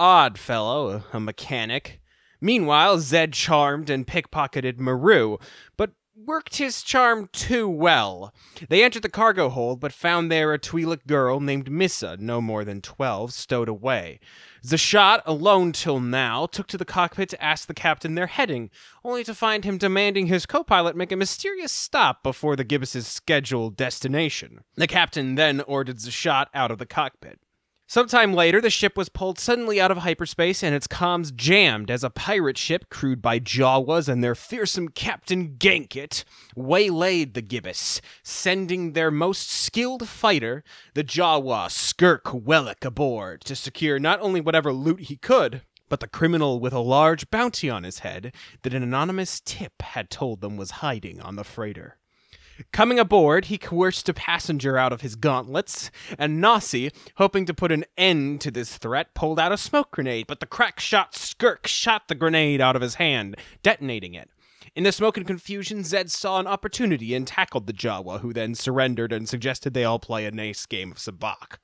odd 0.02 0.36
fellow, 0.36 1.04
a 1.12 1.20
mechanic. 1.20 2.00
Meanwhile, 2.40 2.98
Zed 2.98 3.34
charmed 3.34 3.88
and 3.88 4.04
pickpocketed 4.04 4.80
Maru, 4.80 5.38
but 5.76 5.92
worked 6.16 6.56
his 6.56 6.82
charm 6.82 7.28
too 7.32 7.68
well. 7.68 8.34
They 8.68 8.82
entered 8.82 9.02
the 9.02 9.08
cargo 9.08 9.48
hold, 9.48 9.78
but 9.78 9.92
found 9.92 10.28
there 10.28 10.52
a 10.52 10.58
Twi'lek 10.58 11.06
girl 11.06 11.38
named 11.38 11.70
Missa, 11.70 12.16
no 12.18 12.40
more 12.40 12.64
than 12.64 12.80
twelve, 12.80 13.32
stowed 13.32 13.68
away. 13.68 14.18
Zashat, 14.64 15.22
alone 15.24 15.70
till 15.70 16.00
now, 16.00 16.46
took 16.46 16.66
to 16.66 16.76
the 16.76 16.84
cockpit 16.84 17.28
to 17.28 17.42
ask 17.42 17.68
the 17.68 17.72
captain 17.72 18.16
their 18.16 18.26
heading, 18.26 18.70
only 19.04 19.22
to 19.22 19.36
find 19.36 19.64
him 19.64 19.78
demanding 19.78 20.26
his 20.26 20.46
co-pilot 20.46 20.96
make 20.96 21.12
a 21.12 21.16
mysterious 21.16 21.70
stop 21.70 22.24
before 22.24 22.56
the 22.56 22.64
Gibbous' 22.64 23.06
scheduled 23.06 23.76
destination. 23.76 24.64
The 24.74 24.88
captain 24.88 25.36
then 25.36 25.60
ordered 25.60 25.98
Zashat 25.98 26.46
out 26.52 26.72
of 26.72 26.78
the 26.78 26.86
cockpit. 26.86 27.38
Sometime 27.92 28.32
later, 28.32 28.58
the 28.58 28.70
ship 28.70 28.96
was 28.96 29.10
pulled 29.10 29.38
suddenly 29.38 29.78
out 29.78 29.90
of 29.90 29.98
hyperspace 29.98 30.62
and 30.62 30.74
its 30.74 30.86
comms 30.86 31.30
jammed 31.36 31.90
as 31.90 32.02
a 32.02 32.08
pirate 32.08 32.56
ship 32.56 32.88
crewed 32.88 33.20
by 33.20 33.38
Jawas 33.38 34.08
and 34.08 34.24
their 34.24 34.34
fearsome 34.34 34.88
captain 34.88 35.56
Gankit 35.58 36.24
waylaid 36.56 37.34
the 37.34 37.42
Gibbous, 37.42 38.00
sending 38.22 38.94
their 38.94 39.10
most 39.10 39.50
skilled 39.50 40.08
fighter, 40.08 40.64
the 40.94 41.04
Jawa 41.04 41.70
Skirk 41.70 42.22
Wellick, 42.32 42.82
aboard 42.82 43.42
to 43.42 43.54
secure 43.54 43.98
not 43.98 44.20
only 44.20 44.40
whatever 44.40 44.72
loot 44.72 45.00
he 45.00 45.16
could, 45.16 45.60
but 45.90 46.00
the 46.00 46.08
criminal 46.08 46.60
with 46.60 46.72
a 46.72 46.78
large 46.78 47.28
bounty 47.28 47.68
on 47.68 47.84
his 47.84 47.98
head 47.98 48.34
that 48.62 48.72
an 48.72 48.82
anonymous 48.82 49.38
tip 49.44 49.82
had 49.82 50.08
told 50.08 50.40
them 50.40 50.56
was 50.56 50.80
hiding 50.80 51.20
on 51.20 51.36
the 51.36 51.44
freighter. 51.44 51.98
Coming 52.70 52.98
aboard, 52.98 53.46
he 53.46 53.58
coerced 53.58 54.08
a 54.08 54.14
passenger 54.14 54.78
out 54.78 54.92
of 54.92 55.00
his 55.00 55.16
gauntlets, 55.16 55.90
and 56.18 56.40
Nasi, 56.40 56.90
hoping 57.16 57.44
to 57.46 57.54
put 57.54 57.72
an 57.72 57.84
end 57.98 58.40
to 58.42 58.50
this 58.50 58.78
threat, 58.78 59.14
pulled 59.14 59.40
out 59.40 59.52
a 59.52 59.56
smoke 59.56 59.90
grenade, 59.90 60.26
but 60.26 60.40
the 60.40 60.46
crack 60.46 60.78
shot 60.78 61.14
Skirk 61.14 61.66
shot 61.66 62.08
the 62.08 62.14
grenade 62.14 62.60
out 62.60 62.76
of 62.76 62.82
his 62.82 62.96
hand, 62.96 63.36
detonating 63.62 64.14
it. 64.14 64.30
In 64.74 64.84
the 64.84 64.92
smoke 64.92 65.16
and 65.16 65.26
confusion, 65.26 65.84
Zed 65.84 66.10
saw 66.10 66.38
an 66.38 66.46
opportunity 66.46 67.14
and 67.14 67.26
tackled 67.26 67.66
the 67.66 67.74
Jawa, 67.74 68.20
who 68.20 68.32
then 68.32 68.54
surrendered 68.54 69.12
and 69.12 69.28
suggested 69.28 69.74
they 69.74 69.84
all 69.84 69.98
play 69.98 70.24
a 70.24 70.30
nice 70.30 70.64
game 70.64 70.92
of 70.92 70.98
sabacc. 70.98 71.58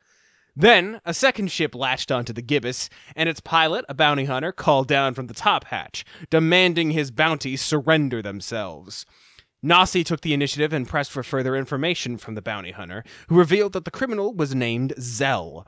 Then, 0.54 1.00
a 1.04 1.14
second 1.14 1.52
ship 1.52 1.74
latched 1.74 2.10
onto 2.10 2.32
the 2.32 2.42
Gibbous, 2.42 2.90
and 3.14 3.28
its 3.28 3.40
pilot, 3.40 3.84
a 3.88 3.94
bounty 3.94 4.24
hunter, 4.24 4.50
called 4.50 4.88
down 4.88 5.14
from 5.14 5.28
the 5.28 5.34
top 5.34 5.64
hatch, 5.66 6.04
demanding 6.30 6.90
his 6.90 7.12
bounty 7.12 7.56
surrender 7.56 8.20
themselves. 8.20 9.06
Nasi 9.62 10.04
took 10.04 10.20
the 10.20 10.34
initiative 10.34 10.72
and 10.72 10.86
pressed 10.86 11.10
for 11.10 11.22
further 11.22 11.56
information 11.56 12.16
from 12.16 12.34
the 12.34 12.42
bounty 12.42 12.70
hunter, 12.70 13.02
who 13.28 13.36
revealed 13.36 13.72
that 13.72 13.84
the 13.84 13.90
criminal 13.90 14.32
was 14.32 14.54
named 14.54 14.94
Zell. 15.00 15.66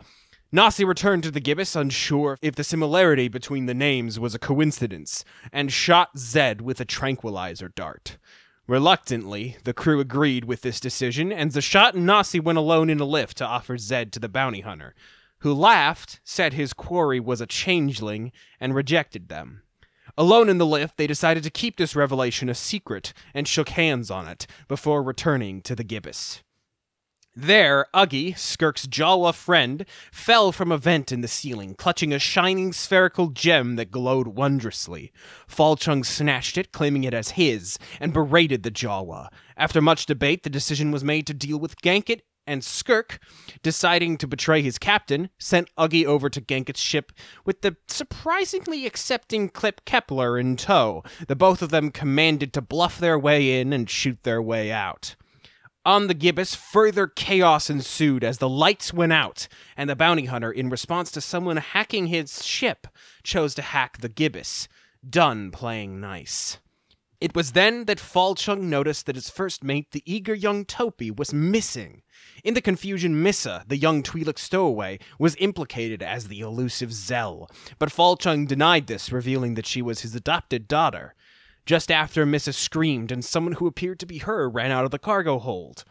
Nasi 0.52 0.85
returned 0.85 1.23
to 1.25 1.30
the 1.30 1.40
Gibbous, 1.40 1.76
unsure 1.76 2.37
if 2.42 2.54
the 2.54 2.64
similarity 2.64 3.28
between 3.28 3.66
the 3.66 3.75
names 3.75 4.18
was 4.18 4.35
a 4.35 4.38
coincidence, 4.38 5.25
and 5.52 5.73
shot 5.73 6.18
Zed 6.18 6.61
with 6.61 6.80
a 6.80 6.85
tranquilizer 6.85 7.68
dart. 7.68 8.18
Reluctantly, 8.66 9.56
the 9.64 9.75
crew 9.75 9.99
agreed 9.99 10.44
with 10.44 10.62
this 10.62 10.78
decision, 10.78 11.32
and 11.32 11.50
Zashat 11.50 11.94
and 11.94 12.06
Nasi 12.06 12.38
went 12.38 12.59
alone 12.59 12.90
in 12.90 13.00
a 13.00 13.04
lift 13.04 13.37
to 13.38 13.47
offer 13.47 13.76
Zed 13.76 14.12
to 14.12 14.20
the 14.20 14.28
bounty 14.28 14.61
hunter, 14.61 14.94
who 15.38 15.52
laughed, 15.52 16.20
said 16.23 16.52
his 16.52 16.73
quarry 16.73 17.18
was 17.18 17.40
a 17.40 17.47
changeling, 17.47 18.30
and 18.61 18.75
rejected 18.75 19.28
them. 19.28 19.62
Alone 20.17 20.49
in 20.49 20.59
the 20.59 20.67
lift, 20.67 20.97
they 20.97 21.07
decided 21.07 21.43
to 21.43 21.50
keep 21.50 21.76
this 21.76 21.97
revelation 21.97 22.49
a 22.49 22.55
secret 22.55 23.12
and 23.35 23.47
shook 23.47 23.71
hands 23.71 24.11
on 24.11 24.29
it 24.29 24.47
before 24.69 25.02
returning 25.02 25.62
to 25.62 25.75
the 25.75 25.85
Gibbous. 25.85 26.43
There, 27.37 27.87
Uggy, 27.95 28.37
Skirk's 28.37 28.88
Jawa 28.88 29.33
friend, 29.33 29.87
fell 30.11 30.50
from 30.50 30.73
a 30.73 30.76
vent 30.76 31.12
in 31.12 31.21
the 31.21 31.29
ceiling, 31.29 31.76
clutching 31.76 32.12
a 32.12 32.19
shining 32.19 32.73
spherical 32.73 33.29
gem 33.29 33.76
that 33.76 33.93
glowed 33.93 34.26
wondrously. 34.26 35.12
Falchung 35.49 36.05
snatched 36.05 36.59
it, 36.59 36.73
claiming 36.73 37.05
it 37.05 37.14
as 37.14 37.31
his, 37.31 37.79
and 38.00 38.12
berated 38.12 38.64
the 38.64 38.71
Jawa. 38.71 39.29
After 39.57 39.81
much 39.81 40.07
debate, 40.07 40.43
the 40.43 40.50
decision 40.50 40.90
was 40.90 41.05
made 41.05 41.26
to 41.29 41.35
deal 41.35 41.59
with 41.59 41.81
Gankit, 41.81 42.23
and 42.47 42.62
Skirk, 42.62 43.18
deciding 43.62 44.16
to 44.18 44.26
betray 44.26 44.62
his 44.62 44.78
captain, 44.78 45.30
sent 45.38 45.75
Uggy 45.76 46.04
over 46.04 46.28
to 46.30 46.40
Gankit's 46.40 46.80
ship 46.80 47.12
with 47.44 47.62
the 47.62 47.76
surprisingly 47.88 48.87
accepting 48.87 49.49
Clip 49.49 49.85
Kepler 49.85 50.38
in 50.38 50.56
tow. 50.56 51.02
The 51.28 51.37
both 51.37 51.62
of 51.62 51.70
them 51.70 51.90
commanded 51.90 52.52
to 52.54 52.61
bluff 52.61 52.99
their 52.99 53.18
way 53.18 53.61
in 53.61 53.73
and 53.73 53.88
shoot 53.88 54.23
their 54.23 54.42
way 54.42 54.73
out. 54.73 55.16
On 55.87 56.09
the 56.09 56.14
Gibbous, 56.14 56.54
further 56.54 57.06
chaos 57.06 57.70
ensued 57.70 58.23
as 58.23 58.37
the 58.37 58.49
lights 58.49 58.92
went 58.92 59.14
out, 59.14 59.49
and 59.78 59.88
the 59.88 59.97
bounty 59.97 60.26
hunter, 60.26 60.52
in 60.52 60.68
response 60.68 61.11
to 61.12 61.23
someone 61.23 61.56
hacking 61.56 62.09
his 62.09 62.44
ship, 62.44 62.87
chose 63.23 63.54
to 63.54 63.62
hack 63.62 63.99
the 63.99 64.11
Gibbous. 64.11 64.68
Done 65.09 65.50
playing 65.50 65.99
nice. 65.99 66.59
It 67.20 67.35
was 67.35 67.52
then 67.52 67.85
that 67.85 67.99
Falchung 67.99 68.62
noticed 68.62 69.06
that 69.06 69.14
his 69.14 69.30
first 69.30 69.64
mate, 69.64 69.92
the 69.92 70.02
eager 70.04 70.35
young 70.35 70.64
Topi, 70.64 71.11
was 71.11 71.32
missing. 71.32 72.02
In 72.42 72.54
the 72.54 72.62
confusion, 72.62 73.23
Missa, 73.23 73.64
the 73.66 73.76
young 73.76 74.02
Twi'lek 74.02 74.38
stowaway, 74.38 74.99
was 75.18 75.37
implicated 75.38 76.02
as 76.02 76.28
the 76.28 76.40
elusive 76.40 76.92
Zell, 76.92 77.50
but 77.78 77.90
Falchung 77.90 78.47
denied 78.47 78.87
this, 78.87 79.12
revealing 79.12 79.54
that 79.54 79.66
she 79.66 79.82
was 79.82 80.00
his 80.00 80.14
adopted 80.14 80.66
daughter. 80.66 81.14
Just 81.66 81.90
after 81.90 82.25
Missa 82.25 82.52
screamed 82.52 83.12
and 83.12 83.25
someone 83.25 83.54
who 83.54 83.66
appeared 83.66 84.00
to 84.00 84.06
be 84.06 84.18
her 84.18 84.49
ran 84.49 84.70
out 84.70 84.85
of 84.85 84.90
the 84.90 84.99
cargo 84.99 85.38
hold. 85.38 85.85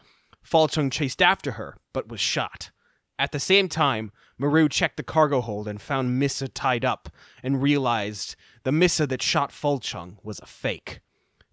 Falchung 0.44 0.92
chased 0.92 1.22
after 1.22 1.54
her, 1.54 1.78
but 1.94 2.10
was 2.10 2.20
shot. 2.20 2.72
At 3.20 3.32
the 3.32 3.40
same 3.40 3.68
time, 3.68 4.12
Maru 4.38 4.70
checked 4.70 4.98
the 4.98 5.04
cargo 5.04 5.42
hold 5.42 5.68
and 5.68 5.82
found 5.82 6.18
Missa 6.18 6.48
tied 6.48 6.86
up, 6.86 7.10
and 7.44 7.62
realized 7.62 8.36
the 8.64 8.72
Missa 8.72 9.06
that 9.08 9.22
shot 9.22 9.52
Falchung 9.52 10.18
was 10.24 10.40
a 10.40 10.46
fake. 10.46 11.02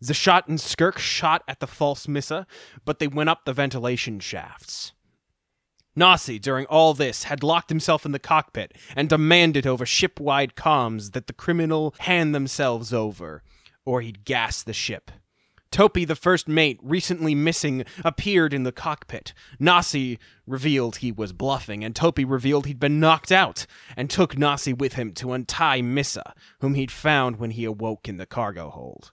Zashat 0.03 0.47
and 0.47 0.61
Skirk 0.61 0.99
shot 0.99 1.43
at 1.49 1.61
the 1.61 1.67
false 1.67 2.07
Missa, 2.07 2.47
but 2.85 2.99
they 2.99 3.09
went 3.09 3.31
up 3.31 3.45
the 3.45 3.53
ventilation 3.53 4.21
shafts. 4.21 4.93
Nasi, 5.95 6.38
during 6.38 6.67
all 6.67 6.93
this, 6.93 7.25
had 7.25 7.43
locked 7.43 7.71
himself 7.71 8.05
in 8.05 8.12
the 8.12 8.19
cockpit 8.19 8.76
and 8.95 9.09
demanded 9.09 9.67
over 9.67 9.87
ship-wide 9.87 10.55
comms 10.55 11.12
that 11.12 11.26
the 11.26 11.33
criminal 11.33 11.95
hand 12.00 12.35
themselves 12.35 12.93
over, 12.93 13.43
or 13.87 14.03
he'd 14.03 14.26
gas 14.26 14.62
the 14.62 14.75
ship. 14.75 15.11
Topi, 15.71 16.05
the 16.05 16.15
first 16.15 16.47
mate, 16.47 16.79
recently 16.83 17.35
missing, 17.35 17.85
appeared 18.05 18.55
in 18.55 18.62
the 18.62 18.73
cockpit. 18.73 19.33
Nasi 19.59 20.19
revealed 20.47 20.97
he 20.97 21.11
was 21.11 21.33
bluffing, 21.33 21.83
and 21.83 21.97
Topi 21.97 22.25
revealed 22.25 22.67
he'd 22.67 22.79
been 22.79 23.00
knocked 23.00 23.33
out, 23.33 23.67
and 23.97 24.09
took 24.09 24.37
Nasi 24.37 24.73
with 24.73 24.93
him 24.93 25.12
to 25.15 25.33
untie 25.33 25.81
Missa, 25.81 26.35
whom 26.61 26.75
he'd 26.75 26.93
found 26.93 27.38
when 27.38 27.53
he 27.53 27.65
awoke 27.65 28.09
in 28.09 28.19
the 28.19 28.26
cargo 28.26 28.71
hold. 28.71 29.12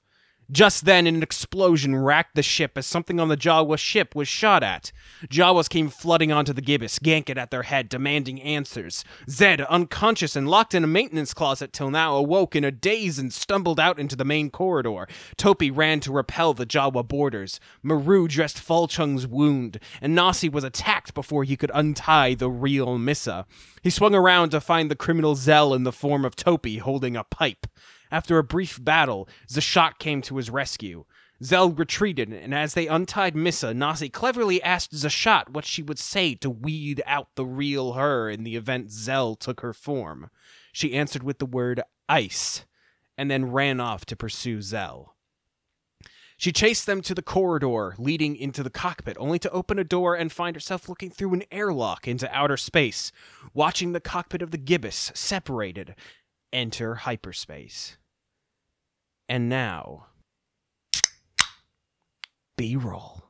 Just 0.54 0.86
then, 0.86 1.08
an 1.08 1.24
explosion 1.24 1.96
racked 1.96 2.36
the 2.36 2.44
ship 2.44 2.78
as 2.78 2.86
something 2.86 3.20
on 3.20 3.28
the 3.28 3.36
Jawa 3.36 3.76
ship 3.80 4.14
was 4.14 4.28
shot 4.28 4.62
at. 4.62 4.92
Jawas 5.26 5.68
came 5.68 5.90
flooding 5.90 6.32
onto 6.32 6.54
the 6.54 6.62
Gibbous, 6.62 7.00
Gankit 7.00 7.38
at 7.38 7.50
their 7.50 7.64
head, 7.64 7.90
demanding 7.90 8.40
answers. 8.40 9.04
Zed, 9.28 9.62
unconscious 9.62 10.36
and 10.36 10.48
locked 10.48 10.76
in 10.76 10.84
a 10.84 10.88
maintenance 10.88 11.34
closet 11.34 11.74
till 11.74 11.90
now, 11.90 12.16
awoke 12.16 12.56
in 12.56 12.64
a 12.64 12.70
daze 12.70 13.18
and 13.18 13.34
stumbled 13.34 13.80
out 13.80 13.98
into 13.98 14.16
the 14.16 14.24
main 14.24 14.52
corridor. 14.52 15.08
Topi 15.38 15.72
ran 15.72 16.00
to 16.02 16.12
repel 16.12 16.54
the 16.54 16.68
Jawa 16.68 17.08
boarders. 17.08 17.60
Maru 17.82 18.28
dressed 18.28 18.60
Falchung's 18.60 19.26
wound, 19.26 19.80
and 20.02 20.14
Nasi 20.14 20.50
was 20.50 20.64
attacked 20.64 21.16
before 21.16 21.44
he 21.44 21.58
could 21.58 21.72
untie 21.74 22.36
the 22.36 22.52
real 22.52 23.00
Missa. 23.00 23.48
He 23.82 23.90
swung 23.90 24.14
around 24.14 24.52
to 24.52 24.62
find 24.62 24.92
the 24.92 24.96
criminal 24.96 25.34
Zell 25.34 25.74
in 25.74 25.84
the 25.84 25.92
form 25.92 26.24
of 26.24 26.36
Topi 26.36 26.78
holding 26.78 27.18
a 27.18 27.24
pipe. 27.24 27.66
After 28.13 28.38
a 28.38 28.43
brief 28.43 28.82
battle, 28.82 29.27
Zashat 29.50 29.98
came 29.98 30.22
to 30.22 30.38
his 30.38 30.51
rescue. 30.51 31.05
Zell 31.43 31.72
retreated, 31.72 32.32
and 32.32 32.53
as 32.53 32.75
they 32.75 32.86
untied 32.86 33.36
Missa, 33.36 33.74
Nasi 33.74 34.08
cleverly 34.08 34.62
asked 34.62 34.93
Zashat 34.93 35.50
what 35.50 35.65
she 35.65 35.82
would 35.82 35.98
say 35.98 36.36
to 36.36 36.50
weed 36.51 37.01
out 37.08 37.29
the 37.34 37.43
real 37.43 37.93
her 37.93 38.29
in 38.29 38.43
the 38.43 38.55
event 38.55 38.91
Zell 38.91 39.34
took 39.34 39.62
her 39.62 39.74
form. 39.74 40.29
She 40.72 40.93
answered 40.93 41.24
with 41.24 41.39
the 41.39 41.48
word 41.48 41.82
ice, 42.08 42.65
and 43.17 43.32
then 43.32 43.51
ran 43.51 43.79
off 43.79 44.05
to 44.05 44.15
pursue 44.15 44.62
Zell. 44.62 45.15
She 46.38 46.51
chased 46.51 46.86
them 46.86 47.01
to 47.01 47.15
the 47.15 47.24
corridor 47.24 47.96
leading 47.98 48.36
into 48.36 48.62
the 48.62 48.70
cockpit, 48.70 49.17
only 49.20 49.39
to 49.39 49.50
open 49.50 49.79
a 49.79 49.84
door 49.84 50.13
and 50.13 50.32
find 50.32 50.55
herself 50.55 50.88
looking 50.88 51.10
through 51.10 51.34
an 51.34 51.46
airlock 51.51 52.08
into 52.08 52.32
outer 52.32 52.58
space, 52.58 53.12
watching 53.55 53.91
the 53.91 54.00
cockpit 54.00 54.43
of 54.43 54.51
the 54.51 54.60
Gibbous 54.60 55.12
separated 55.15 55.96
enter 56.53 56.93
hyperspace. 56.93 57.98
And 59.30 59.50
now, 59.50 60.08
B 62.58 62.75
roll. 62.75 63.24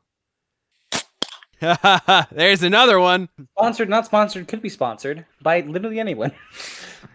There's 2.31 2.63
another 2.63 2.99
one. 2.99 3.29
Sponsored, 3.57 3.89
not 3.89 4.05
sponsored, 4.05 4.47
could 4.47 4.61
be 4.61 4.69
sponsored 4.69 5.25
by 5.41 5.61
literally 5.61 5.99
anyone. 5.99 6.31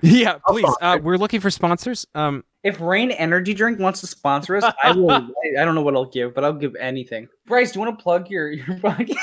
Yeah, 0.00 0.38
please. 0.46 0.70
Uh, 0.80 0.98
we're 1.02 1.16
looking 1.16 1.40
for 1.40 1.50
sponsors. 1.50 2.06
Um, 2.14 2.44
If 2.62 2.80
Reign 2.80 3.10
Energy 3.10 3.52
Drink 3.54 3.80
wants 3.80 4.00
to 4.02 4.06
sponsor 4.06 4.56
us, 4.56 4.72
I 4.84 4.92
will. 4.92 5.10
I, 5.10 5.30
I 5.60 5.64
don't 5.64 5.74
know 5.74 5.82
what 5.82 5.96
I'll 5.96 6.04
give, 6.04 6.34
but 6.34 6.44
I'll 6.44 6.52
give 6.52 6.76
anything. 6.76 7.26
Bryce, 7.46 7.72
do 7.72 7.80
you 7.80 7.86
want 7.86 7.98
to 7.98 8.02
plug 8.02 8.30
your 8.30 8.52
your 8.52 8.66
podcast? 8.66 9.16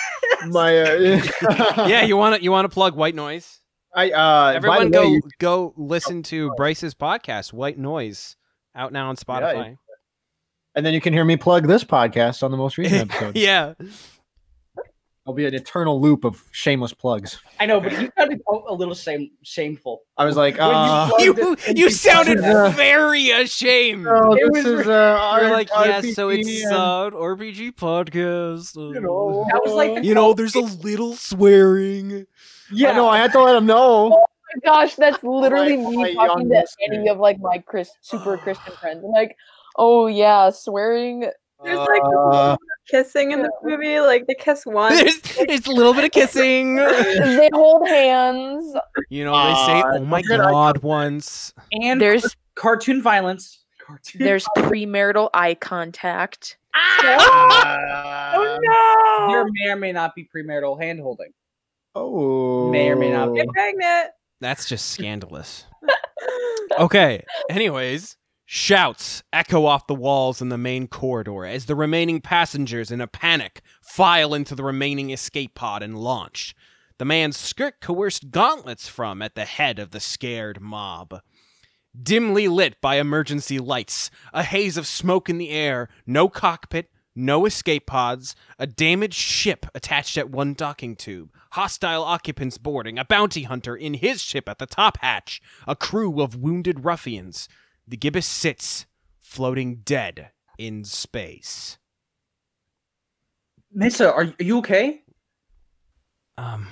My 0.48 0.78
uh, 0.78 1.88
yeah, 1.88 2.04
you 2.04 2.18
want 2.18 2.36
to 2.36 2.44
you 2.44 2.52
want 2.52 2.66
to 2.66 2.70
plug 2.70 2.96
White 2.96 3.16
Noise? 3.16 3.62
I 3.96 4.12
uh 4.12 4.54
Everyone, 4.56 4.92
go 4.92 5.10
way, 5.10 5.22
go 5.40 5.74
listen 5.78 6.24
to 6.24 6.52
Bryce's 6.58 6.94
podcast, 6.94 7.54
White 7.54 7.78
Noise, 7.78 8.36
out 8.76 8.92
now 8.94 9.10
on 9.10 9.16
Spotify. 9.16 9.78
and 10.76 10.86
then 10.86 10.94
you 10.94 11.02
can 11.02 11.14
hear 11.14 11.26
me 11.26 11.38
plug 11.38 11.68
this 11.68 11.84
podcast 11.84 12.44
on 12.44 12.52
the 12.52 12.58
most 12.58 12.78
recent 12.78 13.10
episode. 13.14 13.36
yeah, 13.38 13.74
I'll 15.28 15.34
be 15.34 15.46
an 15.48 15.56
eternal 15.56 16.00
loop 16.00 16.24
of 16.24 16.44
shameless 16.52 16.94
plugs. 16.94 17.40
I 17.60 17.66
know, 17.66 17.80
but 17.82 17.94
you 18.00 18.12
got 18.16 18.30
to 18.30 18.36
go 18.48 18.64
a 18.70 18.76
little 18.76 18.94
shame, 18.94 19.32
shameful. 19.42 20.02
I 20.18 20.26
was 20.26 20.36
like, 20.38 20.58
When 20.60 20.68
you 20.68 20.74
uh, 20.76 21.10
you 21.20 21.56
you 21.76 21.90
sounded 21.90 22.38
Uh, 22.42 22.70
very 22.70 23.32
ashamed. 23.32 24.06
oh, 24.08 24.34
It 24.36 24.54
this 24.54 24.66
was 24.66 24.82
is 24.82 24.88
uh, 24.88 25.38
You're 25.42 25.46
R- 25.46 25.52
like, 25.52 25.70
yes, 25.70 26.14
so 26.14 26.28
RPG 26.30 26.40
it's 26.42 26.66
and- 26.66 26.74
uh, 26.76 27.10
RPG 27.14 27.72
podcast. 27.74 28.76
You 28.76 29.00
know, 29.02 29.48
that 29.52 29.62
was 29.64 29.74
like 29.74 29.96
the 29.96 30.06
You 30.06 30.14
know, 30.14 30.34
there's 30.36 30.54
a 30.54 30.60
little 30.60 31.16
swearing. 31.16 32.28
yeah. 32.72 32.92
no. 32.92 33.10
I 33.10 33.18
had 33.18 33.32
to 33.32 33.42
let 33.42 33.56
him 33.56 33.66
know. 33.66 34.26
Oh 34.56 34.60
my 34.64 34.72
gosh, 34.86 34.96
that's 34.96 35.24
literally 35.24 35.78
my 35.78 35.90
me 35.90 36.14
young 36.14 36.28
talking 36.28 36.50
to 36.50 36.56
any 36.88 36.98
listener. 37.00 37.12
of 37.12 37.20
like 37.20 37.40
my 37.40 37.58
Chris 37.60 37.92
super 38.02 38.38
Christian 38.38 38.74
friends. 38.82 39.04
I'm 39.04 39.12
like, 39.12 39.36
oh 39.78 40.08
yeah, 40.08 40.50
swearing. 40.52 41.30
There's 41.64 41.78
like 41.80 42.02
a 42.04 42.08
little 42.08 42.32
Uh, 42.34 42.52
bit 42.58 42.60
of 42.62 43.06
kissing 43.06 43.32
in 43.32 43.42
the 43.42 43.50
movie, 43.64 44.00
like 44.02 44.28
they 44.28 44.36
kiss 44.36 44.66
once. 44.66 45.00
There's, 45.00 45.48
it's 45.50 45.68
a 45.68 45.72
little 45.72 45.94
bit 45.94 46.04
of 46.04 46.12
kissing. 46.12 46.76
they 46.76 47.50
hold 47.54 47.88
hands. 47.88 48.76
You 49.10 49.24
know, 49.24 49.34
they 49.34 49.56
say, 49.66 49.80
Uh, 49.82 49.92
"Oh 49.96 50.00
my 50.06 50.22
good 50.22 50.40
idea. 50.42 50.52
god!" 50.52 50.78
Once. 50.80 51.54
and 51.72 52.00
There's 52.00 52.36
cartoon 52.56 53.02
violence. 53.02 53.64
Cartoon 53.80 54.24
there's 54.24 54.46
premarital 54.58 55.30
eye 55.34 55.54
contact. 55.56 56.58
oh 56.76 58.58
no! 58.62 59.28
There 59.34 59.46
may 59.46 59.72
or 59.72 59.76
may 59.76 59.92
not 59.92 60.14
be 60.16 60.28
premarital 60.34 60.80
hand 60.82 61.00
holding. 61.00 61.32
oh, 61.96 62.70
May 62.72 62.90
or 62.90 62.96
may 62.96 63.12
not 63.12 63.34
be. 63.34 63.40
Get 63.40 63.48
pregnant. 63.50 64.10
That's 64.42 64.68
just 64.68 64.90
scandalous. 64.92 65.66
Okay. 66.78 67.24
Anyways, 67.50 68.18
shouts 68.46 69.24
echo 69.32 69.66
off 69.66 69.88
the 69.88 69.96
walls 69.96 70.42
in 70.42 70.50
the 70.50 70.58
main 70.58 70.88
corridor 70.88 71.46
as 71.46 71.68
the 71.68 71.76
remaining 71.76 72.20
passengers, 72.20 72.92
in 72.92 73.00
a 73.00 73.08
panic, 73.08 73.62
file 73.82 74.34
into 74.34 74.56
the 74.56 74.64
remaining 74.64 75.12
escape 75.12 75.56
pod 75.56 75.82
and 75.82 75.98
launch. 75.98 76.54
The 76.98 77.06
man's 77.06 77.38
Skirk 77.38 77.80
coerced 77.82 78.30
gauntlets 78.32 78.90
from 78.90 79.22
at 79.22 79.36
the 79.36 79.46
head 79.46 79.80
of 79.80 79.92
the 79.92 80.00
scared 80.02 80.60
mob. 80.60 81.22
Dimly 82.02 82.50
lit 82.50 82.82
by 82.82 82.96
emergency 82.96 83.58
lights, 83.58 84.12
a 84.34 84.44
haze 84.44 84.76
of 84.76 84.88
smoke 84.88 85.30
in 85.30 85.38
the 85.38 85.52
air, 85.52 85.88
no 86.06 86.28
cockpit, 86.28 86.90
no 87.16 87.46
escape 87.46 87.86
pods, 87.86 88.36
a 88.60 88.68
damaged 88.68 89.14
ship 89.14 89.66
attached 89.74 90.18
at 90.18 90.30
one 90.30 90.54
docking 90.54 90.96
tube, 90.96 91.32
hostile 91.52 92.04
occupants 92.04 92.58
boarding, 92.58 93.00
a 93.00 93.06
bounty 93.06 93.44
hunter 93.44 93.76
in 93.76 93.96
his 93.96 94.22
ship 94.22 94.50
at 94.50 94.60
the 94.60 94.66
top 94.66 94.98
hatch, 95.02 95.42
a 95.68 95.76
crew 95.76 96.22
of 96.22 96.36
wounded 96.36 96.84
ruffians. 96.84 97.48
The 97.88 97.98
gibbous 97.98 98.28
sits, 98.28 98.86
floating 99.22 99.78
dead 99.86 100.32
in 100.58 100.84
space. 100.84 101.78
Missa, 103.72 104.12
are, 104.14 104.34
are 104.40 104.44
you 104.44 104.58
okay? 104.60 105.02
Um, 106.38 106.68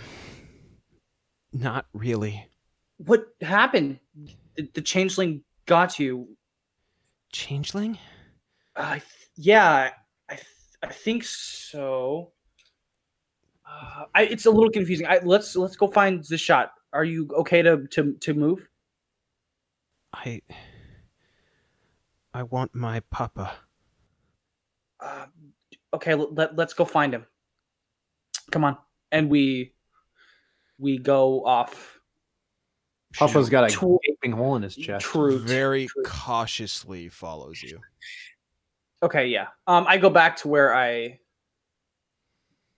not 1.52 1.86
really. 1.94 2.48
What 2.98 3.28
happened? 3.42 4.00
The, 4.56 4.70
the 4.74 4.82
changeling 4.82 5.44
got 5.66 6.00
you. 6.00 6.38
Changeling? 7.32 7.98
Uh, 8.76 9.00
yeah, 9.36 9.92
I 10.84 10.88
think 10.88 11.24
so. 11.24 12.34
Uh, 13.66 14.06
I, 14.14 14.24
it's 14.24 14.46
a 14.46 14.52
little 14.52 14.70
confusing. 14.70 15.08
I, 15.08 15.20
let's 15.24 15.56
let's 15.56 15.78
go 15.78 15.88
find 15.88 16.20
Zashat. 16.20 16.70
Are 16.92 17.06
you 17.06 17.30
okay 17.38 17.62
to 17.62 17.88
to 17.88 18.14
to 18.20 18.34
move? 18.34 18.68
I. 20.14 20.42
I 22.34 22.44
want 22.44 22.74
my 22.74 23.00
papa. 23.12 23.54
Uh, 25.00 25.28
okay, 25.94 26.16
let, 26.16 26.34
let 26.34 26.56
let's 26.56 26.74
go 26.74 26.84
find 26.84 27.14
him. 27.14 27.26
Come 28.52 28.64
on, 28.64 28.78
and 29.12 29.30
we 29.30 29.74
we 30.80 30.98
go 30.98 31.46
off. 31.46 32.00
Papa's 33.14 33.50
got 33.50 33.72
a 33.72 34.00
gaping 34.08 34.36
hole 34.36 34.56
in 34.56 34.64
his 34.64 34.76
chest. 34.76 35.06
True. 35.06 35.38
Very 35.38 35.86
true. 35.86 36.04
cautiously 36.04 37.10
follows 37.10 37.62
you. 37.62 37.80
Okay, 39.04 39.28
yeah. 39.28 39.48
Um, 39.68 39.86
I 39.88 39.98
go 39.98 40.10
back 40.10 40.38
to 40.38 40.48
where 40.48 40.74
I. 40.74 41.20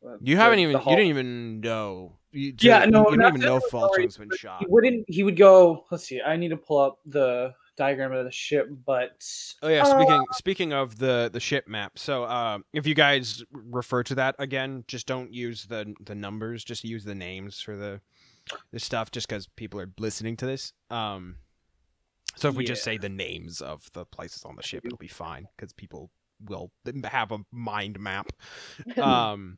uh, 0.06 0.18
You 0.22 0.38
haven't 0.38 0.60
even. 0.60 0.78
You 0.78 0.84
didn't 0.96 1.08
even 1.08 1.60
know. 1.62 2.18
You, 2.32 2.54
Yeah, 2.60 2.84
you- 2.86 2.92
no, 2.92 3.10
You 3.12 3.18
didn't 3.18 3.28
even 3.38 3.42
know 3.42 3.60
Falchung's 3.72 4.18
been 4.18 4.30
shot. 4.38 4.60
He 4.62 4.66
wouldn't. 4.68 5.06
He 5.08 5.24
would 5.24 5.38
go. 5.38 5.86
Let's 5.92 6.06
see. 6.06 6.22
I 6.22 6.36
need 6.36 6.50
to 6.50 6.58
pull 6.58 6.80
up 6.80 7.00
the 7.06 7.54
diagram 7.78 8.14
of 8.14 8.24
the 8.26 8.32
ship, 8.32 8.70
but 8.86 9.24
Oh 9.62 9.68
yeah, 9.68 9.84
Uh, 9.84 10.00
speaking 10.00 10.26
speaking 10.32 10.74
of 10.74 10.98
the 10.98 11.30
the 11.32 11.40
ship 11.40 11.68
map. 11.68 12.00
So 12.00 12.24
uh, 12.24 12.60
if 12.74 12.88
you 12.88 12.96
guys 12.96 13.44
refer 13.52 14.02
to 14.04 14.16
that 14.16 14.36
again, 14.40 14.84
just 14.88 15.08
don't 15.08 15.32
use 15.34 15.66
the 15.66 15.94
the 16.06 16.16
numbers. 16.16 16.64
Just 16.64 16.84
use 16.84 17.04
the 17.04 17.16
names 17.16 17.62
for 17.62 17.76
the 17.76 18.02
the 18.72 18.80
stuff, 18.80 19.12
just 19.12 19.28
because 19.28 19.48
people 19.56 19.80
are 19.80 19.92
listening 20.00 20.38
to 20.38 20.46
this. 20.46 20.74
Um, 20.90 21.36
so 22.36 22.50
if 22.50 22.56
we 22.56 22.66
just 22.66 22.84
say 22.84 22.98
the 22.98 23.10
names 23.10 23.62
of 23.62 23.90
the 23.94 24.06
places 24.06 24.44
on 24.44 24.56
the 24.56 24.64
ship, 24.64 24.86
it'll 24.86 24.98
be 24.98 25.08
fine 25.08 25.48
because 25.56 25.74
people 25.74 26.12
will 26.48 26.72
have 27.06 27.32
a 27.32 27.40
mind 27.52 28.00
map. 28.00 28.28
Um, 28.98 29.58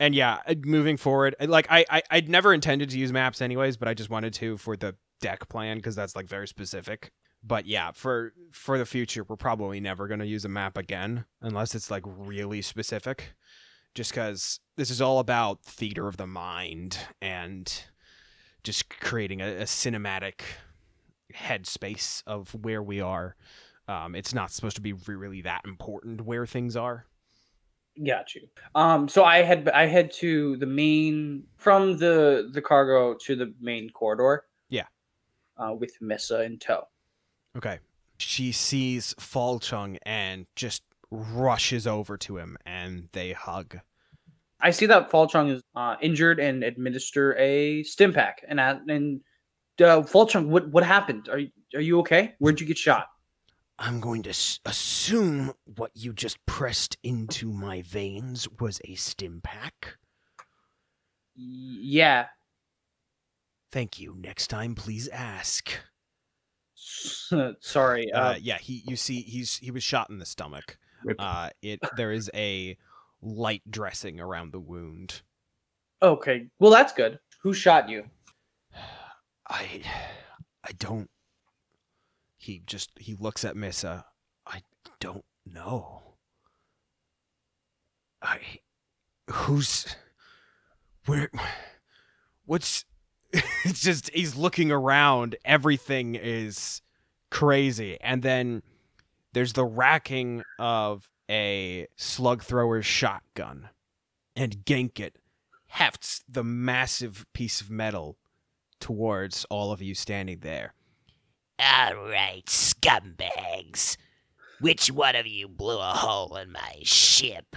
and 0.00 0.14
yeah, 0.14 0.38
uh, 0.46 0.54
moving 0.64 0.96
forward, 0.96 1.34
uh, 1.40 1.46
like 1.48 1.66
I, 1.70 1.84
I 1.90 2.02
I'd 2.10 2.28
never 2.28 2.54
intended 2.54 2.90
to 2.90 2.98
use 2.98 3.12
maps 3.12 3.42
anyways, 3.42 3.76
but 3.76 3.88
I 3.88 3.94
just 3.94 4.10
wanted 4.10 4.32
to 4.34 4.56
for 4.56 4.76
the 4.76 4.94
deck 5.20 5.48
plan 5.48 5.76
because 5.76 5.96
that's 5.96 6.14
like 6.14 6.26
very 6.26 6.46
specific. 6.46 7.10
But 7.42 7.66
yeah, 7.66 7.90
for 7.92 8.32
for 8.52 8.78
the 8.78 8.86
future, 8.86 9.24
we're 9.24 9.36
probably 9.36 9.80
never 9.80 10.06
gonna 10.06 10.24
use 10.24 10.44
a 10.44 10.48
map 10.48 10.76
again 10.78 11.24
unless 11.40 11.74
it's 11.74 11.90
like 11.90 12.04
really 12.06 12.62
specific. 12.62 13.34
Just 13.94 14.12
because 14.12 14.60
this 14.76 14.90
is 14.90 15.00
all 15.00 15.18
about 15.18 15.64
theater 15.64 16.06
of 16.06 16.16
the 16.16 16.26
mind 16.26 16.98
and 17.20 17.84
just 18.62 18.88
creating 19.00 19.40
a, 19.40 19.48
a 19.48 19.62
cinematic 19.64 20.42
headspace 21.38 22.22
of 22.26 22.54
where 22.54 22.82
we 22.82 23.00
are. 23.00 23.36
Um, 23.86 24.14
it's 24.14 24.34
not 24.34 24.50
supposed 24.50 24.76
to 24.76 24.82
be 24.82 24.92
really 24.92 25.42
that 25.42 25.62
important 25.64 26.20
where 26.22 26.46
things 26.46 26.76
are. 26.76 27.06
got 28.06 28.34
you. 28.34 28.42
Um, 28.74 29.08
so 29.08 29.24
I 29.24 29.42
had 29.42 29.68
I 29.70 29.86
head 29.86 30.12
to 30.14 30.56
the 30.58 30.66
main 30.66 31.44
from 31.56 31.96
the 31.96 32.50
the 32.52 32.60
cargo 32.60 33.14
to 33.24 33.36
the 33.36 33.54
main 33.60 33.90
corridor. 33.90 34.44
Yeah. 34.68 34.86
Uh, 35.56 35.72
with 35.72 35.92
Missa 36.00 36.42
in 36.42 36.58
tow. 36.58 36.84
Okay. 37.56 37.78
She 38.18 38.52
sees 38.52 39.14
Falchung 39.14 39.96
and 40.02 40.46
just 40.54 40.82
rushes 41.10 41.86
over 41.86 42.16
to 42.18 42.36
him 42.36 42.58
and 42.66 43.08
they 43.12 43.32
hug. 43.32 43.78
I 44.60 44.72
see 44.72 44.86
that 44.86 45.10
Falchung 45.10 45.50
is 45.50 45.62
uh, 45.74 45.96
injured 46.02 46.40
and 46.40 46.64
administer 46.64 47.36
a 47.38 47.82
stim 47.84 48.12
pack. 48.12 48.42
And 48.48 48.60
and 48.60 49.20
uh, 49.80 50.02
Falchung, 50.02 50.46
what 50.48 50.68
what 50.68 50.84
happened? 50.84 51.28
Are 51.28 51.38
you, 51.38 51.50
are 51.74 51.80
you 51.80 51.98
okay? 52.00 52.34
Where'd 52.38 52.60
you 52.60 52.66
get 52.66 52.78
shot? 52.78 53.06
I'm 53.78 54.00
going 54.00 54.22
to 54.24 54.30
s- 54.30 54.58
assume 54.64 55.52
what 55.76 55.92
you 55.94 56.12
just 56.12 56.44
pressed 56.46 56.96
into 57.04 57.52
my 57.52 57.82
veins 57.82 58.48
was 58.58 58.80
a 58.84 58.96
stim 58.96 59.40
pack. 59.42 59.96
Yeah. 61.36 62.26
Thank 63.70 64.00
you. 64.00 64.16
Next 64.18 64.48
time, 64.48 64.74
please 64.74 65.06
ask. 65.08 65.70
Sorry. 67.60 68.10
Uh, 68.12 68.20
Uh, 68.32 68.34
yeah, 68.40 68.58
he. 68.58 68.82
You 68.86 68.96
see, 68.96 69.20
he's 69.22 69.58
he 69.58 69.70
was 69.70 69.82
shot 69.84 70.10
in 70.10 70.18
the 70.18 70.26
stomach. 70.26 70.78
Uh, 71.18 71.50
it 71.62 71.78
there 71.96 72.10
is 72.10 72.28
a 72.34 72.76
light 73.22 73.62
dressing 73.70 74.18
around 74.20 74.52
the 74.52 74.58
wound. 74.60 75.22
okay. 76.02 76.46
Well, 76.58 76.70
that's 76.72 76.92
good. 76.92 77.18
Who 77.42 77.52
shot 77.54 77.88
you? 77.88 78.04
I, 79.48 79.82
I 80.64 80.72
don't. 80.72 81.10
He 82.36 82.62
just 82.64 82.90
he 82.98 83.14
looks 83.14 83.44
at 83.44 83.56
Missa. 83.56 84.04
I 84.46 84.62
don't 85.00 85.24
know. 85.46 86.02
I, 88.22 88.38
who's, 89.30 89.86
where, 91.06 91.30
what's? 92.44 92.84
It's 93.64 93.82
just 93.82 94.08
he's 94.14 94.36
looking 94.36 94.70
around. 94.70 95.36
Everything 95.44 96.14
is 96.14 96.80
crazy. 97.30 97.98
And 98.00 98.22
then 98.22 98.62
there's 99.34 99.52
the 99.52 99.64
racking 99.64 100.42
of 100.58 101.10
a 101.28 101.86
slug 101.96 102.42
thrower's 102.42 102.86
shotgun. 102.86 103.68
And 104.34 104.64
Genkit 104.64 105.16
hefts 105.66 106.24
the 106.26 106.44
massive 106.44 107.26
piece 107.34 107.60
of 107.60 107.68
metal 107.68 108.16
towards 108.80 109.44
all 109.50 109.72
of 109.72 109.82
you 109.82 109.94
standing 109.94 110.40
there. 110.40 110.74
All 111.58 111.96
right, 111.96 112.44
scumbags. 112.46 113.96
Which 114.60 114.90
one 114.90 115.16
of 115.16 115.26
you 115.26 115.48
blew 115.48 115.78
a 115.78 115.92
hole 115.92 116.36
in 116.36 116.52
my 116.52 116.78
ship? 116.82 117.56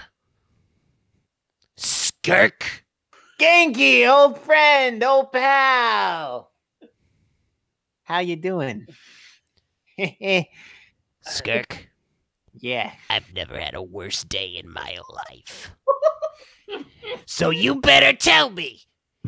Skirk? 1.77 2.85
Genki, 3.39 4.07
old 4.07 4.39
friend, 4.39 5.03
old 5.03 5.31
pal. 5.31 6.51
How 8.03 8.19
you 8.19 8.35
doing? 8.35 8.87
Skirk? 11.21 11.89
yeah. 12.53 12.91
I've 13.09 13.33
never 13.33 13.59
had 13.59 13.73
a 13.73 13.81
worse 13.81 14.23
day 14.23 14.47
in 14.47 14.71
my 14.71 14.97
life. 15.09 15.71
so 17.25 17.49
you 17.49 17.81
better 17.81 18.13
tell 18.15 18.49
me. 18.49 18.81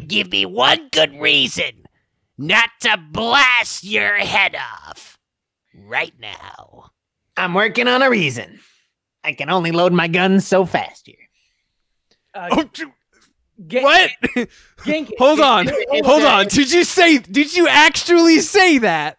Give 0.07 0.31
me 0.31 0.45
one 0.45 0.89
good 0.91 1.19
reason 1.19 1.82
not 2.37 2.69
to 2.81 2.97
blast 3.11 3.83
your 3.83 4.15
head 4.17 4.55
off. 4.55 5.17
Right 5.75 6.13
now. 6.19 6.91
I'm 7.35 7.53
working 7.53 7.87
on 7.87 8.01
a 8.01 8.09
reason. 8.09 8.59
I 9.23 9.33
can 9.33 9.49
only 9.49 9.71
load 9.71 9.93
my 9.93 10.07
guns 10.07 10.45
so 10.47 10.65
fast 10.65 11.07
here. 11.07 11.15
Uh, 12.33 12.47
Oh, 12.51 12.63
t- 12.63 12.85
Gen- 13.67 13.83
what? 13.83 14.09
Genki, 14.79 15.11
Hold 15.17 15.39
on. 15.39 15.67
it's 15.69 16.07
Hold 16.07 16.23
a- 16.23 16.27
on. 16.27 16.47
Did 16.47 16.71
you 16.71 16.83
say 16.83 17.19
did 17.19 17.55
you 17.55 17.67
actually 17.67 18.39
say 18.39 18.79
that? 18.79 19.17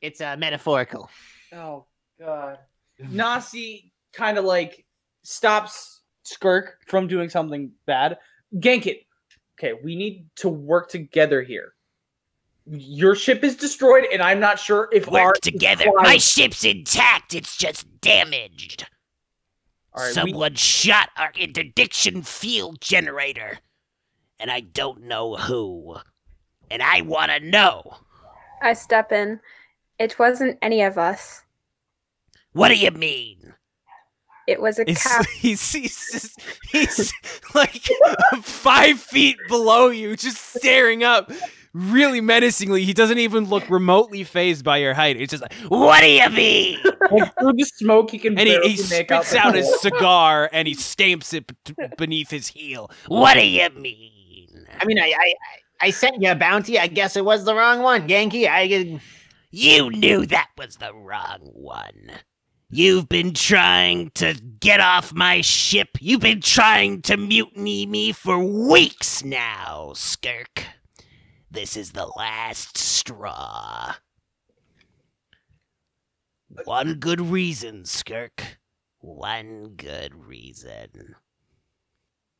It's 0.00 0.20
uh, 0.20 0.36
metaphorical. 0.36 1.08
Oh 1.52 1.86
god. 2.20 2.58
Nasi 2.98 3.92
kind 4.12 4.38
of 4.38 4.44
like 4.44 4.84
stops 5.22 6.02
Skirk 6.24 6.72
from 6.86 7.06
doing 7.06 7.28
something 7.30 7.72
bad. 7.86 8.18
Genkit. 8.54 9.06
Okay, 9.58 9.72
we 9.82 9.94
need 9.96 10.26
to 10.36 10.48
work 10.48 10.88
together 10.88 11.42
here. 11.42 11.72
Your 12.72 13.16
ship 13.16 13.42
is 13.42 13.56
destroyed, 13.56 14.06
and 14.12 14.22
I'm 14.22 14.38
not 14.38 14.58
sure 14.58 14.88
if 14.92 15.08
Work 15.08 15.20
ours 15.22 15.38
is 15.42 15.52
together. 15.52 15.84
flying. 15.84 16.02
My 16.02 16.18
ship's 16.18 16.64
intact. 16.64 17.34
It's 17.34 17.56
just 17.56 17.84
damaged. 18.00 18.86
All 19.92 20.02
right, 20.04 20.08
we- 20.10 20.14
Someone 20.14 20.54
shot 20.54 21.10
our 21.16 21.32
interdiction 21.36 22.22
field 22.22 22.80
generator. 22.80 23.58
And 24.38 24.50
I 24.50 24.60
don't 24.60 25.02
know 25.02 25.34
who. 25.36 25.96
And 26.70 26.80
I 26.82 27.00
want 27.02 27.30
to 27.32 27.40
know. 27.40 27.96
I 28.62 28.72
step 28.74 29.10
in. 29.10 29.40
It 29.98 30.18
wasn't 30.18 30.58
any 30.62 30.82
of 30.82 30.96
us. 30.96 31.42
What 32.52 32.68
do 32.68 32.76
you 32.76 32.90
mean? 32.92 33.54
It 34.46 34.60
was 34.60 34.78
a 34.78 34.84
He's, 34.86 35.02
cap. 35.02 35.26
he's, 35.26 35.72
he's, 35.72 36.34
he's 36.70 37.12
like 37.54 37.82
five 38.42 39.00
feet 39.00 39.36
below 39.48 39.88
you, 39.88 40.16
just 40.16 40.54
staring 40.54 41.02
up 41.04 41.30
really 41.72 42.20
menacingly. 42.20 42.84
He 42.84 42.92
doesn't 42.92 43.18
even 43.18 43.44
look 43.44 43.68
remotely 43.70 44.24
phased 44.24 44.64
by 44.64 44.78
your 44.78 44.94
height. 44.94 45.20
It's 45.20 45.30
just 45.30 45.42
like, 45.42 45.54
What 45.68 46.00
do 46.00 46.08
you 46.08 46.28
mean? 46.30 46.78
like, 47.10 47.38
through 47.38 47.52
the 47.54 47.64
smoke, 47.64 48.10
he 48.10 48.18
can 48.18 48.38
and 48.38 48.48
he, 48.48 48.54
barely 48.54 48.72
he 48.72 48.82
make 48.90 49.10
out 49.10 49.24
spits 49.24 49.32
the 49.32 49.38
out 49.48 49.54
his 49.54 49.80
cigar 49.80 50.48
and 50.52 50.66
he 50.68 50.74
stamps 50.74 51.32
it 51.32 51.46
b- 51.64 51.74
beneath 51.96 52.30
his 52.30 52.48
heel. 52.48 52.90
What 53.08 53.34
do 53.34 53.46
you 53.46 53.68
mean? 53.70 54.66
I 54.78 54.84
mean, 54.84 54.98
I, 54.98 55.12
I, 55.16 55.34
I 55.80 55.90
sent 55.90 56.20
you 56.22 56.30
a 56.30 56.34
bounty. 56.34 56.78
I 56.78 56.86
guess 56.86 57.16
it 57.16 57.24
was 57.24 57.44
the 57.44 57.54
wrong 57.54 57.82
one, 57.82 58.08
Genki. 58.08 58.48
I, 58.48 59.00
You 59.50 59.90
knew 59.90 60.26
that 60.26 60.48
was 60.56 60.76
the 60.76 60.94
wrong 60.94 61.38
one. 61.54 62.12
You've 62.72 63.08
been 63.08 63.34
trying 63.34 64.10
to 64.14 64.34
get 64.60 64.78
off 64.78 65.12
my 65.12 65.40
ship. 65.40 65.88
You've 66.00 66.20
been 66.20 66.40
trying 66.40 67.02
to 67.02 67.16
mutiny 67.16 67.84
me 67.84 68.12
for 68.12 68.38
weeks 68.38 69.24
now, 69.24 69.92
Skirk. 69.96 70.64
This 71.50 71.76
is 71.76 71.90
the 71.92 72.06
last 72.06 72.78
straw. 72.78 73.94
One 76.64 76.94
good 76.94 77.20
reason, 77.20 77.84
Skirk. 77.84 78.58
One 79.00 79.74
good 79.76 80.14
reason. 80.14 81.16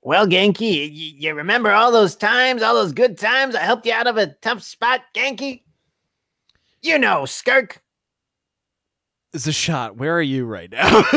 well, 0.03 0.27
Genki, 0.27 0.93
you, 0.93 1.13
you 1.17 1.35
remember 1.35 1.73
all 1.73 1.91
those 1.91 2.15
times, 2.15 2.63
all 2.63 2.75
those 2.75 2.93
good 2.93 3.19
times 3.19 3.55
I 3.55 3.61
helped 3.61 3.87
you 3.87 3.93
out 3.93 4.07
of 4.07 4.17
a 4.17 4.29
tough 4.29 4.63
spot, 4.63 5.01
Genki? 5.15 5.63
You 6.83 6.99
know, 6.99 7.25
Skirk. 7.25 7.80
It's 9.33 9.47
a 9.47 9.53
shot. 9.53 9.97
Where 9.97 10.17
are 10.17 10.23
you 10.23 10.45
right 10.47 10.71
now? 10.71 11.05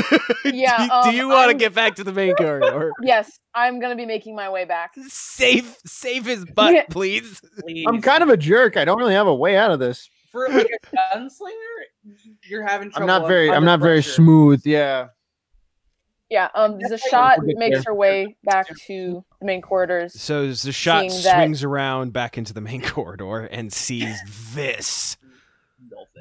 Yeah, 0.45 0.77
do, 0.77 0.85
do 0.87 0.91
um, 1.09 1.15
you 1.15 1.29
want 1.29 1.49
to 1.51 1.57
get 1.57 1.73
back 1.73 1.95
to 1.95 2.03
the 2.03 2.11
main 2.11 2.35
corridor? 2.35 2.91
Yes, 3.01 3.39
I'm 3.55 3.79
gonna 3.79 3.95
be 3.95 4.05
making 4.05 4.35
my 4.35 4.49
way 4.49 4.65
back. 4.65 4.91
save, 5.07 5.77
save 5.85 6.25
his 6.25 6.45
butt, 6.45 6.73
Yeah. 6.73 6.85
please. 6.89 7.41
Please. 7.61 7.85
I'm 7.87 8.01
kind 8.01 8.21
of 8.21 8.29
a 8.29 8.37
jerk. 8.37 8.75
I 8.77 8.85
don't 8.85 8.97
really 8.99 9.13
have 9.15 9.25
a 9.25 9.33
way 9.33 9.57
out 9.57 9.71
of 9.71 9.79
this. 9.79 10.09
for 10.31 10.47
like 10.49 10.67
a 10.67 10.95
gunslinger. 11.17 12.13
You're 12.47 12.67
having 12.67 12.91
trouble. 12.91 13.09
I'm 13.09 13.21
not 13.21 13.27
very. 13.27 13.49
I'm 13.49 13.55
under 13.57 13.65
not 13.65 13.79
very 13.79 14.03
smooth. 14.03 14.61
Yeah. 14.65 15.07
Yeah, 16.29 16.49
um, 16.55 16.77
That's 16.79 17.07
Zashat 17.11 17.37
makes 17.41 17.77
there. 17.77 17.83
her 17.87 17.93
way 17.95 18.35
back 18.43 18.67
to 18.87 19.23
the 19.39 19.45
main 19.45 19.61
corridors. 19.61 20.19
So 20.19 20.47
Zashat 20.47 21.23
that- 21.23 21.37
swings 21.37 21.63
around 21.63 22.11
back 22.11 22.37
into 22.37 22.53
the 22.53 22.61
main 22.61 22.81
corridor 22.87 23.41
and 23.45 23.71
sees 23.71 24.19
this, 24.53 25.15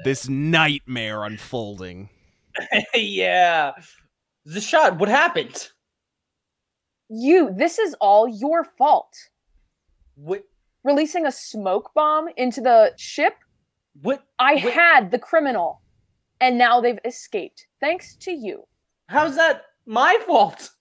this 0.03 0.27
nightmare 0.27 1.23
unfolding. 1.23 2.09
yeah. 2.93 3.71
Zashat. 4.47 4.97
What 4.97 5.09
happened? 5.09 5.69
You, 7.09 7.53
this 7.55 7.79
is 7.79 7.95
all 8.01 8.27
your 8.27 8.63
fault. 8.63 9.13
What? 10.15 10.43
Releasing 10.83 11.25
a 11.25 11.31
smoke 11.31 11.91
bomb 11.93 12.27
into 12.37 12.61
the 12.61 12.93
ship. 12.97 13.35
What? 14.01 14.23
I 14.39 14.55
Wait. 14.55 14.73
had 14.73 15.11
the 15.11 15.19
criminal, 15.19 15.81
and 16.41 16.57
now 16.57 16.81
they've 16.81 16.99
escaped 17.05 17.67
thanks 17.79 18.15
to 18.17 18.31
you. 18.31 18.63
How's 19.07 19.35
that 19.35 19.63
my 19.85 20.17
fault? 20.25 20.71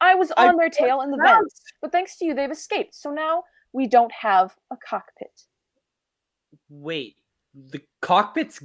I 0.00 0.14
was 0.14 0.32
I 0.36 0.48
on 0.48 0.56
their 0.56 0.70
tail 0.70 1.02
in 1.02 1.10
the 1.10 1.18
vents, 1.22 1.62
but 1.80 1.92
thanks 1.92 2.16
to 2.18 2.24
you, 2.24 2.34
they've 2.34 2.50
escaped. 2.50 2.94
So 2.94 3.10
now 3.10 3.44
we 3.72 3.86
don't 3.86 4.12
have 4.12 4.56
a 4.70 4.76
cockpit. 4.76 5.42
Wait. 6.68 7.16
The 7.54 7.80
cockpit's. 8.00 8.62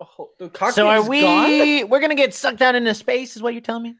Oh, 0.00 0.30
the 0.38 0.48
cockpit's 0.48 0.76
so 0.76 0.86
are 0.88 0.98
gone? 0.98 1.08
we? 1.10 1.84
We're 1.84 2.00
gonna 2.00 2.14
get 2.14 2.34
sucked 2.34 2.62
out 2.62 2.74
into 2.74 2.94
space, 2.94 3.36
is 3.36 3.42
what 3.42 3.52
you're 3.54 3.60
telling 3.62 3.82
me? 3.82 3.94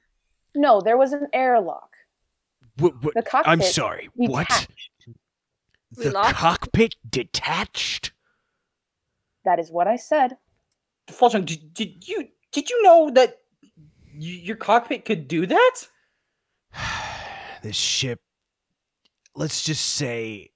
No, 0.55 0.81
there 0.81 0.97
was 0.97 1.12
an 1.12 1.27
airlock. 1.33 1.90
What, 2.79 3.03
what, 3.03 3.14
The 3.14 3.23
cockpit. 3.23 3.51
I'm 3.51 3.62
sorry. 3.62 4.09
What? 4.14 4.68
We 5.97 6.05
The 6.05 6.11
lost- 6.12 6.35
cockpit 6.35 6.94
detached? 7.09 8.12
That 9.44 9.59
is 9.59 9.71
what 9.71 9.87
I 9.88 9.97
said. 9.97 10.37
Falchung, 11.11 11.44
did, 11.47 11.73
did 11.75 12.07
you 12.07 12.29
did 12.53 12.68
you 12.71 12.83
know 12.83 13.11
that 13.11 13.38
y- 14.14 14.40
your 14.42 14.57
cockpit 14.57 15.05
could 15.05 15.27
do 15.27 15.47
that? 15.47 15.77
this 17.62 17.77
ship, 17.77 18.21
let's 19.35 19.62
just 19.62 19.85
say, 19.85 20.51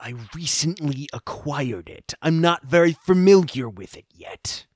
I 0.00 0.14
recently 0.34 1.08
acquired 1.12 1.88
it. 1.88 2.14
I'm 2.22 2.40
not 2.40 2.64
very 2.64 2.92
familiar 2.92 3.68
with 3.68 3.96
it 3.96 4.06
yet. 4.12 4.66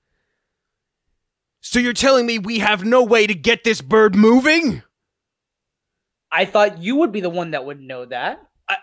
So 1.61 1.79
you're 1.79 1.93
telling 1.93 2.27
me 2.27 2.39
we 2.39 2.59
have 2.59 2.85
no 2.85 3.05
way 3.05 3.27
to 3.27 3.35
get 3.35 3.63
this 3.63 3.81
bird 3.81 4.17
moving? 4.17 4.83
I 6.33 6.45
thought 6.45 6.83
you 6.83 6.97
would 6.97 7.13
be 7.13 7.21
the 7.21 7.31
one 7.31 7.53
that 7.53 7.65
would 7.65 7.81
know 7.81 8.05
that. 8.07 8.43
I, 8.69 8.79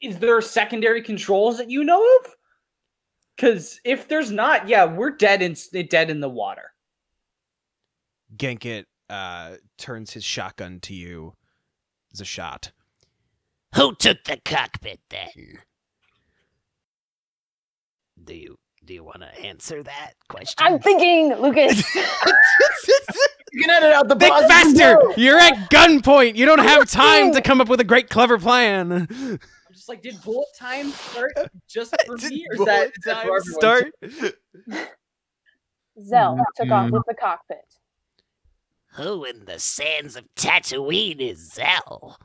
is 0.00 0.18
there 0.18 0.40
secondary 0.40 1.02
controls 1.02 1.58
that 1.58 1.70
you 1.70 1.84
know 1.84 2.02
of? 2.18 2.34
Because 3.36 3.80
if 3.84 4.08
there's 4.08 4.30
not, 4.30 4.68
yeah, 4.68 4.84
we're 4.84 5.10
dead 5.10 5.42
in 5.42 5.52
s- 5.52 5.68
dead 5.68 6.10
in 6.10 6.20
the 6.20 6.28
water. 6.28 6.72
Genkit 8.36 8.84
uh, 9.10 9.56
turns 9.78 10.12
his 10.12 10.24
shotgun 10.24 10.80
to 10.80 10.94
you 10.94 11.34
as 12.12 12.20
a 12.20 12.24
shot. 12.24 12.72
Who 13.74 13.94
took 13.94 14.24
the 14.24 14.40
cockpit 14.44 15.00
then? 15.10 15.28
Do 18.24 18.34
you 18.34 18.56
do 18.84 18.94
you 18.94 19.04
want 19.04 19.20
to 19.20 19.40
answer 19.40 19.82
that 19.82 20.12
question? 20.28 20.56
I'm 20.58 20.78
thinking, 20.78 21.34
Lucas. 21.40 21.94
You 23.54 23.62
can 23.62 23.70
edit 23.70 23.92
out 23.92 24.08
the 24.08 24.16
Think 24.16 24.32
pause. 24.32 24.46
faster! 24.46 25.00
You're 25.16 25.38
at 25.38 25.70
gunpoint! 25.70 26.34
You 26.34 26.44
don't 26.44 26.58
have 26.58 26.90
time 26.90 27.32
to 27.34 27.40
come 27.40 27.60
up 27.60 27.68
with 27.68 27.78
a 27.78 27.84
great, 27.84 28.10
clever 28.10 28.36
plan. 28.36 29.06
I'm 29.10 29.38
just 29.72 29.88
like, 29.88 30.02
did 30.02 30.20
bullet 30.22 30.48
time 30.58 30.90
start 30.90 31.32
just 31.68 31.94
for 32.06 32.16
Did 32.16 32.32
me, 32.32 32.44
or 32.50 32.54
is 32.54 32.64
that, 32.66 32.92
that 33.04 33.24
for 33.24 33.36
everyone? 33.36 33.42
start? 33.42 33.94
Zell 36.02 36.34
mm-hmm. 36.34 36.42
took 36.56 36.72
off 36.72 36.90
with 36.90 37.04
the 37.06 37.14
cockpit. 37.14 37.58
Who 38.94 39.24
in 39.24 39.44
the 39.44 39.60
sands 39.60 40.16
of 40.16 40.24
Tatooine 40.36 41.20
is 41.20 41.52
Zell? 41.52 42.18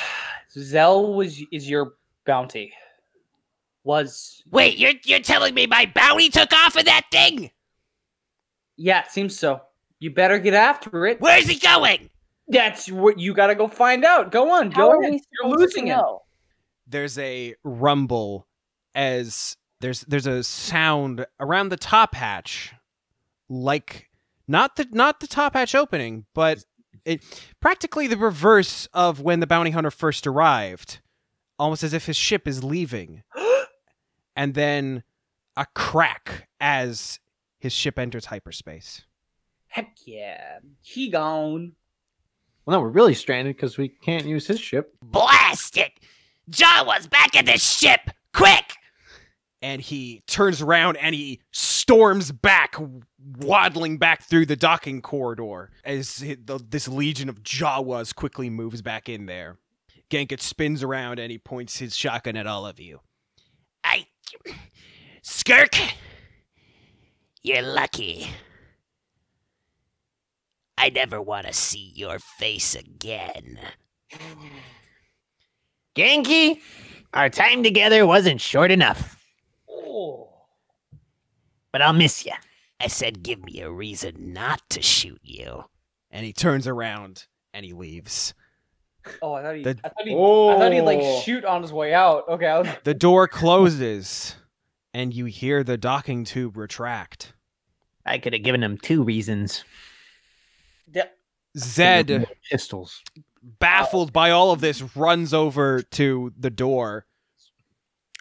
Zell 0.50 1.14
was 1.14 1.40
is 1.52 1.70
your 1.70 1.92
bounty. 2.26 2.72
Was 3.84 4.42
Wait, 4.50 4.78
you're 4.78 4.92
you're 5.04 5.20
telling 5.20 5.54
me 5.54 5.66
my 5.66 5.90
bounty 5.94 6.28
took 6.30 6.52
off 6.52 6.76
of 6.76 6.84
that 6.84 7.06
thing? 7.10 7.50
yeah, 8.76 9.00
it 9.04 9.10
seems 9.10 9.38
so. 9.38 9.60
You 10.00 10.10
better 10.10 10.38
get 10.38 10.54
after 10.54 11.06
it. 11.06 11.20
Where's 11.20 11.46
he 11.48 11.58
going? 11.58 12.10
That's 12.48 12.90
what 12.90 13.18
you 13.18 13.34
gotta 13.34 13.54
go 13.54 13.68
find 13.68 14.04
out. 14.04 14.32
Go 14.32 14.50
on, 14.50 14.70
How 14.72 14.88
go 14.88 14.90
are 14.92 14.98
we 15.00 15.20
You're 15.42 15.50
losing 15.56 15.86
to 15.86 15.92
it. 15.92 16.04
there's 16.86 17.16
a 17.18 17.54
rumble 17.64 18.46
as 18.94 19.56
there's 19.80 20.00
there's 20.02 20.26
a 20.26 20.42
sound 20.42 21.26
around 21.40 21.68
the 21.70 21.76
top 21.76 22.14
hatch 22.14 22.72
like 23.48 24.08
not 24.48 24.76
the 24.76 24.86
not 24.90 25.20
the 25.20 25.26
top 25.26 25.54
hatch 25.54 25.74
opening 25.74 26.26
but 26.34 26.64
it 27.04 27.22
practically 27.60 28.06
the 28.06 28.16
reverse 28.16 28.86
of 28.92 29.20
when 29.20 29.40
the 29.40 29.46
bounty 29.46 29.70
hunter 29.70 29.90
first 29.90 30.26
arrived 30.26 31.00
almost 31.58 31.82
as 31.82 31.92
if 31.92 32.06
his 32.06 32.16
ship 32.16 32.46
is 32.46 32.62
leaving 32.62 33.22
and 34.36 34.54
then 34.54 35.02
a 35.56 35.66
crack 35.74 36.48
as 36.60 37.20
his 37.58 37.72
ship 37.72 37.98
enters 37.98 38.26
hyperspace 38.26 39.02
Heck 39.68 39.96
yeah, 40.04 40.58
he 40.82 41.08
gone. 41.08 41.72
Well, 42.66 42.76
no, 42.76 42.82
we're 42.82 42.90
really 42.90 43.14
stranded 43.14 43.56
because 43.56 43.78
we 43.78 43.88
can't 43.88 44.26
use 44.26 44.46
his 44.46 44.60
ship. 44.60 44.94
Blast 45.02 45.78
it! 45.78 45.92
Jawa's 46.50 47.06
back 47.06 47.34
at 47.34 47.46
the 47.46 47.56
ship! 47.56 48.10
Quick! 48.34 48.74
and 49.62 49.80
he 49.80 50.22
turns 50.26 50.60
around 50.60 50.96
and 50.96 51.14
he 51.14 51.40
storms 51.52 52.32
back, 52.32 52.74
waddling 53.38 53.96
back 53.96 54.22
through 54.24 54.44
the 54.44 54.56
docking 54.56 55.00
corridor 55.00 55.70
as 55.84 56.20
hi- 56.20 56.36
the, 56.44 56.58
this 56.68 56.88
legion 56.88 57.28
of 57.28 57.42
Jawas 57.42 58.14
quickly 58.14 58.50
moves 58.50 58.82
back 58.82 59.08
in 59.08 59.26
there. 59.26 59.56
Gankit 60.10 60.40
spins 60.40 60.82
around 60.82 61.18
and 61.20 61.30
he 61.30 61.38
points 61.38 61.78
his 61.78 61.96
shotgun 61.96 62.36
at 62.36 62.46
all 62.46 62.66
of 62.66 62.80
you. 62.80 63.00
I. 64.46 64.54
Skirk! 65.22 65.76
You're 67.42 67.62
lucky. 67.62 68.28
I 70.78 70.90
never 70.90 71.20
want 71.20 71.46
to 71.46 71.52
see 71.52 71.92
your 71.94 72.18
face 72.18 72.74
again. 72.74 73.58
Genki, 75.96 76.58
our 77.12 77.28
time 77.28 77.62
together 77.62 78.06
wasn't 78.06 78.40
short 78.40 78.70
enough, 78.70 79.22
Oh. 79.68 80.30
but 81.72 81.82
I'll 81.82 81.92
miss 81.92 82.24
you. 82.24 82.32
I 82.80 82.88
said, 82.88 83.22
give 83.22 83.44
me 83.44 83.60
a 83.60 83.70
reason 83.70 84.32
not 84.32 84.60
to 84.70 84.82
shoot 84.82 85.20
you. 85.22 85.64
And 86.10 86.24
he 86.26 86.32
turns 86.32 86.66
around 86.66 87.26
and 87.54 87.64
he 87.64 87.72
leaves. 87.72 88.34
Oh, 89.22 89.32
I 89.34 89.42
thought 89.42 89.56
he. 89.56 89.62
The- 89.62 89.78
I 89.84 89.88
thought 89.88 90.04
he. 90.06 90.12
I 90.14 90.16
thought 90.58 90.72
he'd 90.72 90.80
like 90.82 91.00
Oh. 91.02 91.20
shoot 91.20 91.44
on 91.44 91.62
his 91.62 91.72
way 91.72 91.92
out. 91.94 92.28
Okay. 92.28 92.46
Was, 92.46 92.68
The 92.84 92.94
door 92.94 93.26
closes 93.28 94.36
and 94.94 95.12
you 95.14 95.24
hear 95.26 95.64
the 95.64 95.76
docking 95.76 96.24
tube 96.24 96.56
retract. 96.56 97.32
I 98.04 98.18
could 98.18 98.32
have 98.32 98.42
given 98.42 98.62
him 98.62 98.78
two 98.78 99.02
reasons. 99.02 99.64
Zed 101.58 102.26
Pistols. 102.50 103.02
baffled 103.42 104.10
by 104.12 104.30
all 104.30 104.52
of 104.52 104.60
this, 104.62 104.82
runs 104.96 105.34
over 105.34 105.82
to 105.82 106.32
the 106.38 106.48
door 106.50 107.04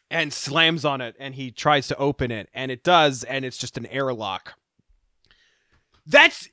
and 0.09 0.33
slams 0.33 0.83
on 0.83 0.99
it, 0.99 1.15
and 1.17 1.35
he 1.35 1.49
tries 1.51 1.87
to 1.87 1.95
open 1.97 2.29
it, 2.31 2.49
and 2.53 2.69
it 2.71 2.83
does, 2.83 3.23
and 3.23 3.45
it's 3.45 3.57
just 3.57 3.77
an 3.77 3.85
airlock. 3.85 4.55
That's 6.05 6.49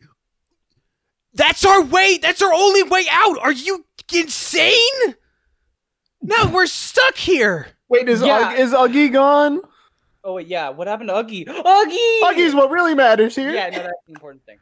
that's 1.34 1.64
our 1.64 1.82
way. 1.82 2.18
That's 2.22 2.42
our 2.42 2.52
only 2.52 2.84
way 2.84 3.06
out. 3.10 3.38
Are 3.40 3.50
you 3.52 3.84
insane? 4.14 5.14
No, 6.22 6.46
we're 6.52 6.66
stuck 6.66 7.16
here. 7.16 7.68
Wait, 7.88 8.08
is 8.08 8.20
Yeah. 8.22 8.50
Ugg- 8.50 8.58
is 8.58 8.72
Uggy 8.72 9.12
gone? 9.12 9.60
oh 10.24 10.34
wait, 10.34 10.46
yeah. 10.48 10.68
What 10.70 10.86
happened 10.88 11.08
to 11.08 11.14
Uggy? 11.14 11.46
Uggy. 11.46 12.20
Uggy's 12.22 12.54
what 12.54 12.70
really 12.70 12.94
matters 12.94 13.34
here. 13.36 13.50
Yeah, 13.52 13.70
no, 13.70 13.78
that's 13.78 13.92
the 14.06 14.12
important 14.12 14.44
thing. 14.44 14.58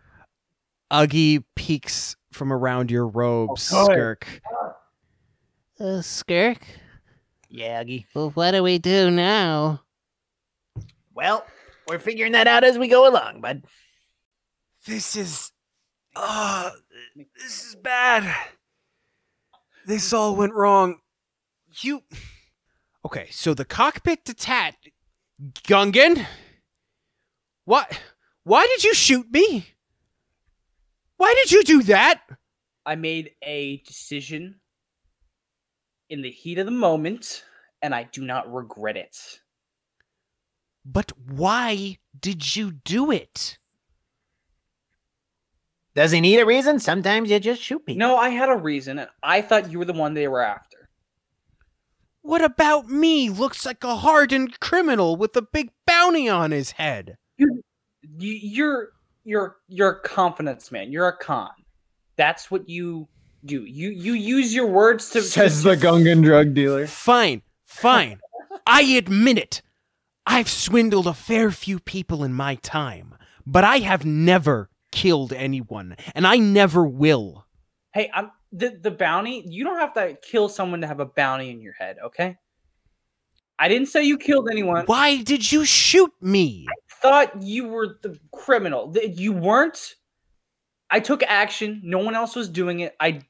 Uggy 0.93 1.43
peeks 1.57 2.15
from 2.33 2.53
around 2.53 2.91
your 2.91 3.09
robes, 3.09 3.71
Oh, 3.75 3.87
good. 3.89 3.95
Skirk. 3.97 4.41
Uh, 5.81 6.03
Skirk? 6.03 6.59
Yeah, 7.49 7.83
Uggy. 7.83 8.05
Well, 8.15 8.31
what 8.31 8.53
do 8.53 8.63
we 8.63 8.79
do 8.79 9.11
now? 9.11 9.83
Well, 11.15 11.45
we're 11.89 11.99
figuring 11.99 12.33
that 12.33 12.47
out 12.47 12.63
as 12.65 12.79
we 12.79 12.89
go 12.89 13.09
along, 13.09 13.41
bud. 13.41 13.65
This 14.87 15.17
is 15.17 15.51
uh 16.15 16.71
this 17.35 17.65
is 17.71 17.75
bad. 17.77 18.33
This 19.87 20.13
all 20.13 20.35
went 20.35 20.53
wrong. 20.53 20.99
You 21.81 22.03
Okay, 23.05 23.29
so 23.31 23.55
the 23.55 23.65
cockpit 23.65 24.25
detached 24.25 24.89
Gungan? 25.63 26.27
What 27.65 28.01
why 28.43 28.67
did 28.67 28.83
you 28.83 28.95
shoot 28.95 29.31
me? 29.31 29.69
Why 31.19 31.35
did 31.35 31.53
you 31.53 31.63
do 31.63 31.85
that? 31.85 32.21
I 32.85 32.97
made 32.97 33.31
a 33.43 33.79
decision 33.87 34.57
in 36.11 36.23
the 36.23 36.31
heat 36.31 36.59
of 36.59 36.67
the 36.67 36.73
moment, 36.73 37.45
and 37.81 37.95
I 37.95 38.05
do 38.05 38.25
not 38.25 38.53
regret 38.53 38.97
it. 38.97 39.41
But 40.85 41.13
why 41.17 41.99
did 42.19 42.57
you 42.57 42.73
do 42.73 43.13
it? 43.13 43.59
Does 45.97 46.13
he 46.13 46.21
need 46.21 46.39
a 46.39 46.45
reason? 46.45 46.79
Sometimes 46.79 47.31
you 47.31 47.41
just 47.41 47.63
shoot 47.63 47.87
people. 47.87 47.99
No, 47.99 48.19
I 48.19 48.29
had 48.29 48.51
a 48.51 48.57
reason, 48.57 48.99
and 48.99 49.09
I 49.23 49.41
thought 49.41 49.73
you 49.73 49.79
were 49.79 49.87
the 49.87 49.95
one 49.95 50.13
they 50.13 50.29
were 50.29 50.43
after. 50.43 50.91
What 52.21 52.45
about 52.45 52.87
me? 52.87 53.31
Looks 53.31 53.65
like 53.65 53.83
a 53.83 53.97
hardened 53.97 54.61
criminal 54.61 55.17
with 55.17 55.35
a 55.37 55.43
big 55.43 55.71
bounty 55.87 56.29
on 56.29 56.51
his 56.51 56.73
head. 56.73 57.17
You, 57.39 57.63
you're 58.19 58.89
you're 59.25 59.57
you're 59.69 59.89
a 59.89 60.01
confidence 60.01 60.71
man. 60.71 60.93
You're 60.93 61.09
a 61.09 61.17
con. 61.17 61.51
That's 62.17 62.51
what 62.51 62.69
you 62.69 63.09
do. 63.47 63.65
You 63.65 63.89
you 63.89 64.13
use 64.13 64.55
your 64.55 64.67
words 64.67 65.09
to 65.11 65.23
Says 65.23 65.63
to, 65.63 65.71
the 65.71 65.77
Gungan 65.77 66.23
drug 66.23 66.53
dealer. 66.53 66.87
Fine, 66.87 67.41
fine. 67.65 68.21
I 68.67 68.83
admit 68.83 69.39
it. 69.39 69.63
I've 70.27 70.51
swindled 70.51 71.07
a 71.07 71.15
fair 71.15 71.51
few 71.51 71.81
people 71.81 72.23
in 72.23 72.35
my 72.35 72.57
time, 72.57 73.15
but 73.47 73.65
I 73.65 73.79
have 73.79 74.05
never 74.05 74.69
killed 74.93 75.33
anyone, 75.33 75.97
and 76.15 76.27
I 76.27 76.37
never 76.37 76.87
will. 76.87 77.47
Hey, 77.93 78.11
I'm 78.15 78.31
the 78.53 78.79
the 78.81 78.91
bounty. 78.91 79.45
You 79.47 79.65
don't 79.65 79.79
have 79.79 79.95
to 79.95 80.17
kill 80.23 80.49
someone 80.49 80.81
to 80.81 80.87
have 80.87 81.01
a 81.01 81.07
bounty 81.07 81.51
in 81.51 81.61
your 81.61 81.75
head, 81.75 81.97
okay? 82.05 82.37
I 83.59 83.69
didn't 83.69 83.89
say 83.89 84.05
you 84.05 84.19
killed 84.19 84.49
anyone. 84.51 84.85
Why 84.87 85.23
did 85.23 85.51
you 85.51 85.65
shoot 85.65 86.13
me? 86.21 86.67
Thought 87.01 87.43
you 87.43 87.69
were 87.69 87.99
the 88.03 88.19
criminal. 88.33 88.95
You 88.97 89.33
weren't. 89.33 89.95
I 90.91 91.01
took 91.01 91.23
action. 91.23 91.81
No 91.83 91.99
one 91.99 92.15
else 92.15 92.37
was 92.37 92.49
doing 92.49 92.81
it. 92.81 92.95
I 93.01 93.23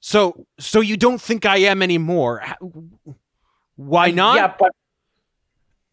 So, 0.00 0.46
so 0.58 0.80
you 0.80 0.96
don't 0.96 1.20
think 1.20 1.46
I 1.46 1.58
am 1.58 1.82
anymore? 1.82 2.42
Why 3.76 4.10
not? 4.10 4.36
Yeah, 4.36 4.54
but 4.58 4.72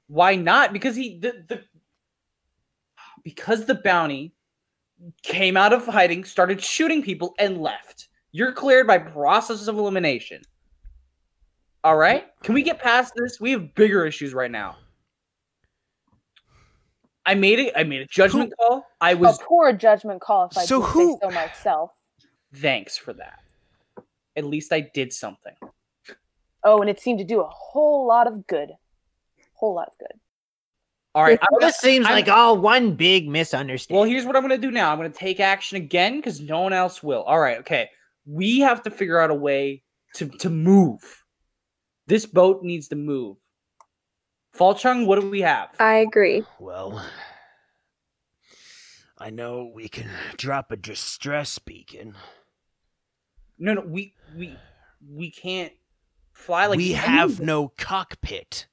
why 0.07 0.35
not? 0.35 0.73
Because 0.73 0.95
he 0.95 1.17
the, 1.19 1.45
the 1.47 1.63
because 3.23 3.65
the 3.65 3.75
bounty 3.75 4.33
came 5.23 5.57
out 5.57 5.73
of 5.73 5.85
hiding, 5.85 6.23
started 6.23 6.61
shooting 6.61 7.01
people, 7.01 7.33
and 7.39 7.61
left. 7.61 8.09
You're 8.31 8.51
cleared 8.51 8.87
by 8.87 8.97
process 8.97 9.67
of 9.67 9.77
elimination. 9.77 10.41
All 11.83 11.95
right, 11.97 12.25
can 12.43 12.53
we 12.53 12.61
get 12.63 12.79
past 12.79 13.13
this? 13.15 13.39
We 13.39 13.51
have 13.51 13.73
bigger 13.73 14.05
issues 14.05 14.33
right 14.33 14.51
now. 14.51 14.75
I 17.25 17.35
made 17.35 17.59
it. 17.59 17.73
I 17.75 17.83
made 17.83 18.01
a 18.01 18.05
judgment 18.05 18.53
call. 18.59 18.85
I 18.99 19.13
was. 19.13 19.39
poor 19.43 19.71
judgment 19.71 20.19
call 20.21 20.45
if 20.51 20.57
I 20.57 20.65
So 20.65 20.79
do 20.79 20.85
who- 20.85 21.13
say 21.13 21.19
so 21.29 21.31
myself. 21.31 21.91
Thanks 22.55 22.97
for 22.97 23.13
that. 23.13 23.39
At 24.35 24.43
least 24.45 24.73
I 24.73 24.79
did 24.81 25.13
something. 25.13 25.53
Oh, 26.63 26.81
and 26.81 26.89
it 26.89 26.99
seemed 26.99 27.19
to 27.19 27.25
do 27.25 27.41
a 27.41 27.47
whole 27.47 28.05
lot 28.07 28.27
of 28.27 28.47
good. 28.47 28.71
Whole 29.53 29.75
lot 29.75 29.87
of 29.87 29.97
good. 29.97 30.19
All 31.19 31.25
right. 31.25 31.37
I'm 31.41 31.59
This 31.59 31.75
seems 31.75 32.05
I'm- 32.05 32.15
like 32.15 32.29
all 32.29 32.57
one 32.57 32.95
big 32.95 33.27
misunderstanding. 33.27 33.99
Well, 33.99 34.09
here's 34.09 34.25
what 34.25 34.37
I'm 34.37 34.41
going 34.41 34.57
to 34.59 34.67
do 34.67 34.71
now. 34.71 34.89
I'm 34.89 34.97
going 34.97 35.11
to 35.11 35.17
take 35.17 35.41
action 35.41 35.75
again 35.75 36.15
because 36.15 36.39
no 36.39 36.61
one 36.61 36.71
else 36.71 37.03
will. 37.03 37.23
All 37.23 37.37
right, 37.39 37.57
okay. 37.57 37.89
We 38.25 38.59
have 38.61 38.81
to 38.83 38.89
figure 38.89 39.19
out 39.19 39.29
a 39.29 39.35
way 39.35 39.83
to 40.15 40.29
to 40.29 40.49
move. 40.49 41.01
This 42.07 42.25
boat 42.25 42.63
needs 42.63 42.87
to 42.87 42.95
move. 42.95 43.35
Falchung, 44.57 45.05
what 45.07 45.19
do 45.19 45.29
we 45.29 45.41
have? 45.41 45.69
I 45.77 45.95
agree. 45.95 46.43
Well, 46.57 47.03
I 49.17 49.29
know 49.29 49.69
we 49.75 49.89
can 49.89 50.09
drop 50.37 50.71
a 50.71 50.77
distress 50.77 51.59
beacon. 51.59 52.15
no, 53.57 53.73
no, 53.73 53.81
we 53.81 54.13
we 54.37 54.55
we 55.05 55.31
can't 55.31 55.73
fly 56.31 56.67
like 56.67 56.77
we 56.77 56.93
have 56.93 57.41
no 57.41 57.73
cockpit. 57.77 58.67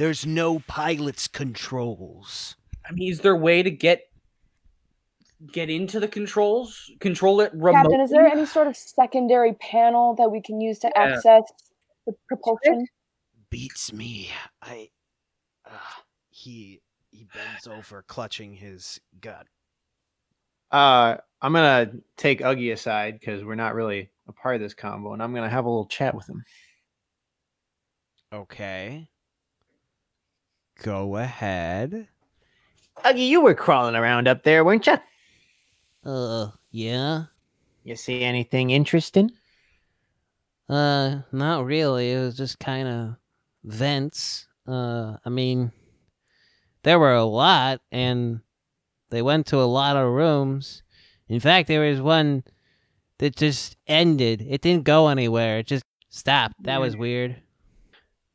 There's 0.00 0.24
no 0.24 0.60
pilot's 0.60 1.28
controls. 1.28 2.56
I 2.88 2.92
mean, 2.92 3.12
is 3.12 3.20
there 3.20 3.32
a 3.32 3.36
way 3.36 3.62
to 3.62 3.70
get 3.70 4.04
get 5.52 5.68
into 5.68 6.00
the 6.00 6.08
controls? 6.08 6.90
Control 7.00 7.42
it 7.42 7.52
remotely? 7.52 7.82
Captain, 7.82 8.00
is 8.00 8.10
there 8.10 8.26
any 8.26 8.46
sort 8.46 8.66
of 8.66 8.78
secondary 8.78 9.52
panel 9.52 10.14
that 10.14 10.30
we 10.30 10.40
can 10.40 10.58
use 10.58 10.78
to 10.78 10.92
Yeah. 10.96 11.02
access 11.02 11.42
the 12.06 12.14
propulsion? 12.28 12.86
beats 13.50 13.92
me. 13.92 14.30
I. 14.62 14.88
Uh, 15.66 15.76
he 16.30 16.80
he 17.10 17.26
bends 17.34 17.66
over, 17.66 18.02
clutching 18.02 18.54
his 18.54 18.98
gut. 19.20 19.46
Uh, 20.70 21.18
I'm 21.42 21.52
gonna 21.52 21.92
take 22.16 22.40
Uggy 22.40 22.72
aside 22.72 23.20
because 23.20 23.44
we're 23.44 23.54
not 23.54 23.74
really 23.74 24.10
a 24.26 24.32
part 24.32 24.54
of 24.54 24.62
this 24.62 24.72
combo, 24.72 25.12
and 25.12 25.22
I'm 25.22 25.34
gonna 25.34 25.50
have 25.50 25.66
a 25.66 25.68
little 25.68 25.84
chat 25.84 26.14
with 26.14 26.26
him. 26.26 26.42
Okay. 28.32 29.06
Go 30.82 31.16
ahead. 31.16 32.08
Uggy, 33.04 33.28
you 33.28 33.42
were 33.42 33.54
crawling 33.54 33.94
around 33.94 34.26
up 34.26 34.42
there, 34.42 34.64
weren't 34.64 34.86
you? 34.86 34.98
Uh, 36.04 36.48
yeah. 36.70 37.24
You 37.84 37.96
see 37.96 38.22
anything 38.22 38.70
interesting? 38.70 39.30
Uh, 40.68 41.20
not 41.32 41.66
really. 41.66 42.12
It 42.12 42.20
was 42.20 42.36
just 42.36 42.58
kind 42.58 42.88
of 42.88 43.16
vents. 43.64 44.46
Uh, 44.66 45.16
I 45.24 45.28
mean, 45.28 45.72
there 46.82 46.98
were 46.98 47.14
a 47.14 47.24
lot, 47.24 47.80
and 47.92 48.40
they 49.10 49.22
went 49.22 49.46
to 49.48 49.56
a 49.56 49.64
lot 49.64 49.96
of 49.96 50.12
rooms. 50.12 50.82
In 51.28 51.40
fact, 51.40 51.68
there 51.68 51.88
was 51.88 52.00
one 52.00 52.44
that 53.18 53.36
just 53.36 53.76
ended. 53.86 54.46
It 54.48 54.62
didn't 54.62 54.84
go 54.84 55.08
anywhere. 55.08 55.58
It 55.58 55.66
just 55.66 55.84
stopped. 56.08 56.54
That 56.62 56.80
was 56.80 56.96
weird. 56.96 57.36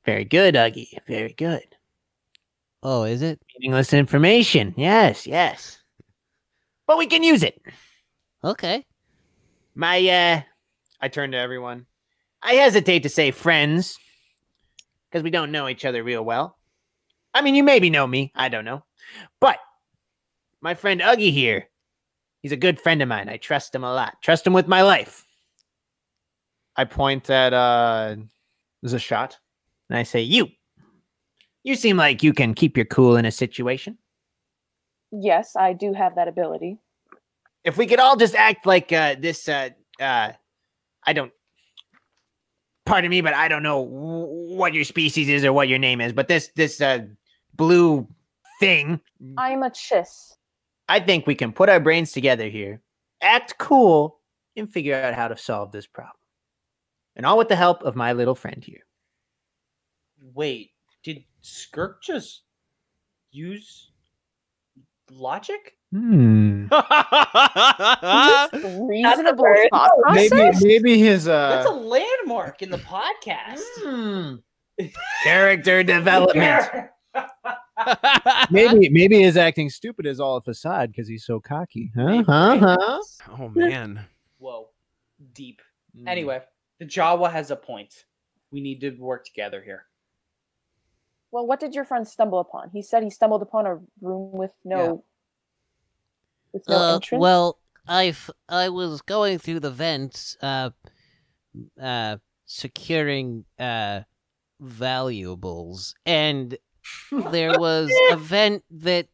Very 0.06 0.26
good, 0.26 0.54
Uggy. 0.54 1.00
Very 1.08 1.34
good. 1.34 1.75
Oh, 2.88 3.04
is 3.04 3.24
it? 3.24 3.42
Meaningless 3.58 3.94
information. 3.94 4.76
Yes, 4.78 5.26
yes. 5.26 5.80
But 6.86 7.00
we 7.00 7.08
can 7.08 7.24
use 7.24 7.42
it. 7.42 7.60
Okay. 8.44 8.86
My, 9.74 9.98
uh, 10.08 10.42
I 11.02 11.08
turn 11.08 11.32
to 11.32 11.38
everyone. 11.40 11.88
I 12.44 12.54
hesitate 12.54 13.02
to 13.02 13.10
say 13.10 13.32
friends 13.32 13.98
because 15.10 15.24
we 15.24 15.32
don't 15.32 15.52
know 15.52 15.68
each 15.68 15.84
other 15.84 16.04
real 16.04 16.24
well. 16.24 16.60
I 17.34 17.42
mean, 17.42 17.56
you 17.56 17.64
maybe 17.64 17.90
know 17.90 18.06
me. 18.06 18.32
I 18.36 18.50
don't 18.50 18.66
know. 18.66 18.84
But 19.42 19.58
my 20.62 20.76
friend 20.76 21.02
Uggy 21.02 21.32
here, 21.32 21.68
he's 22.44 22.52
a 22.52 22.56
good 22.56 22.80
friend 22.80 23.02
of 23.02 23.08
mine. 23.08 23.30
I 23.30 23.38
trust 23.38 23.74
him 23.74 23.84
a 23.84 23.92
lot. 23.92 24.22
Trust 24.22 24.46
him 24.46 24.54
with 24.54 24.68
my 24.68 24.84
life. 24.84 25.26
I 26.76 26.86
point 26.86 27.32
at 27.32 27.52
uh, 27.52 28.18
Zashat. 28.86 29.34
And 29.90 29.98
I 29.98 30.04
say, 30.04 30.22
You. 30.22 30.50
You 31.66 31.76
seem 31.76 31.98
like 31.98 32.22
you 32.22 32.32
can 32.32 32.54
keep 32.54 32.78
your 32.78 32.86
cool 32.86 33.18
in 33.18 33.26
a 33.26 33.32
situation. 33.32 33.98
Yes, 35.12 35.56
I 35.56 35.74
do 35.74 35.94
have 35.94 36.14
that 36.14 36.28
ability. 36.28 36.78
If 37.64 37.76
we 37.76 37.88
could 37.88 38.00
all 38.00 38.16
just 38.16 38.36
act 38.36 38.68
like 38.68 38.92
uh, 38.92 39.16
this, 39.18 39.50
uh, 39.50 39.70
uh, 40.00 40.34
I 41.04 41.14
don't. 41.14 41.32
Pardon 42.86 43.10
me, 43.10 43.22
but 43.22 43.34
I 43.34 43.48
don't 43.48 43.64
know 43.64 43.80
what 43.82 44.76
your 44.76 44.84
species 44.84 45.28
is 45.28 45.44
or 45.44 45.54
what 45.54 45.68
your 45.68 45.80
name 45.80 46.02
is. 46.02 46.14
But 46.14 46.28
this 46.28 46.52
this 46.56 46.80
uh, 46.80 47.00
blue 47.56 48.08
thing, 48.60 49.00
I'm 49.36 49.64
a 49.64 49.72
chiss. 49.72 50.34
I 50.88 51.00
think 51.00 51.26
we 51.26 51.34
can 51.34 51.52
put 51.52 51.68
our 51.68 51.80
brains 51.80 52.12
together 52.12 52.48
here, 52.48 52.80
act 53.22 53.58
cool, 53.58 54.20
and 54.56 54.72
figure 54.72 54.96
out 54.96 55.16
how 55.16 55.30
to 55.30 55.36
solve 55.36 55.72
this 55.72 55.88
problem. 55.88 56.14
And 57.16 57.26
all 57.26 57.40
with 57.40 57.48
the 57.48 57.56
help 57.56 57.82
of 57.82 57.96
my 57.96 58.14
little 58.14 58.36
friend 58.36 58.64
here. 58.64 58.86
Wait, 60.22 60.70
did 61.06 61.24
Skirk 61.42 62.02
just 62.02 62.42
use 63.32 63.92
logic? 65.12 65.78
Hmm. 65.94 66.64
Reasonable 68.88 69.46
thought 69.72 69.92
maybe 70.10 70.30
process. 70.30 70.64
maybe 70.64 70.98
his 70.98 71.28
uh... 71.28 71.50
That's 71.50 71.70
a 71.70 71.74
landmark 71.74 72.64
in 72.64 72.72
the 72.72 72.80
podcast. 72.80 73.62
Hmm. 73.84 74.36
Character 75.24 75.84
development. 75.84 76.66
maybe 78.50 78.90
maybe 78.90 79.22
his 79.22 79.38
acting 79.38 79.70
stupid 79.70 80.08
is 80.08 80.20
all 80.20 80.38
a 80.38 80.42
facade 80.42 80.92
because 80.92 81.08
he's 81.08 81.24
so 81.24 81.40
cocky. 81.40 81.92
Huh? 81.96 82.24
Huh? 82.26 82.58
Huh? 82.60 83.00
Oh 83.40 83.50
man. 83.50 84.04
Whoa, 84.40 84.70
deep. 85.34 85.62
Hmm. 85.96 86.08
Anyway, 86.08 86.42
the 86.80 86.86
Jawa 86.86 87.32
has 87.32 87.52
a 87.52 87.56
point. 87.56 88.06
We 88.52 88.60
need 88.60 88.82
to 88.82 88.90
work 88.98 89.24
together 89.26 89.62
here. 89.62 89.86
Well, 91.32 91.46
what 91.46 91.60
did 91.60 91.76
your 91.76 91.86
friend 91.86 92.08
stumble 92.08 92.40
upon? 92.40 92.70
He 92.70 92.82
said 92.82 93.04
he 93.04 93.10
stumbled 93.10 93.42
upon 93.42 93.66
a 93.66 93.76
room 94.02 94.32
with 94.32 94.54
no 94.64 95.04
with 96.54 96.68
no 96.70 96.78
uh, 96.78 96.94
entrance. 96.96 97.22
well, 97.22 97.60
I 97.88 98.08
f- 98.08 98.30
I 98.48 98.70
was 98.70 99.02
going 99.02 99.40
through 99.40 99.60
the 99.60 99.72
vents, 99.72 100.38
uh, 100.42 100.70
uh, 101.82 102.18
securing 102.46 103.46
uh 103.60 104.02
valuables, 104.60 105.96
and 106.06 106.58
there 107.12 107.52
was 107.60 107.92
a 108.12 108.16
vent 108.16 108.64
that 108.72 109.08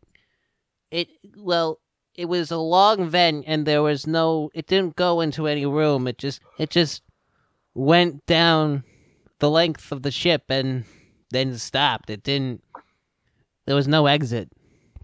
it 0.92 1.10
well, 1.36 1.80
it 2.16 2.26
was 2.26 2.52
a 2.52 2.58
long 2.58 3.10
vent, 3.10 3.46
and 3.48 3.66
there 3.66 3.82
was 3.82 4.06
no. 4.06 4.52
It 4.54 4.68
didn't 4.68 4.96
go 4.96 5.22
into 5.22 5.48
any 5.48 5.66
room. 5.66 6.08
It 6.08 6.18
just 6.18 6.42
it 6.60 6.70
just 6.70 7.02
went 7.74 8.26
down 8.26 8.84
the 9.40 9.50
length 9.50 9.92
of 9.92 10.04
the 10.04 10.12
ship 10.12 10.44
and 10.50 10.86
then 11.32 11.58
stopped. 11.58 12.10
It 12.10 12.24
didn't. 12.24 12.64
There 13.66 13.76
was 13.76 13.88
no 13.88 14.06
exit, 14.08 14.50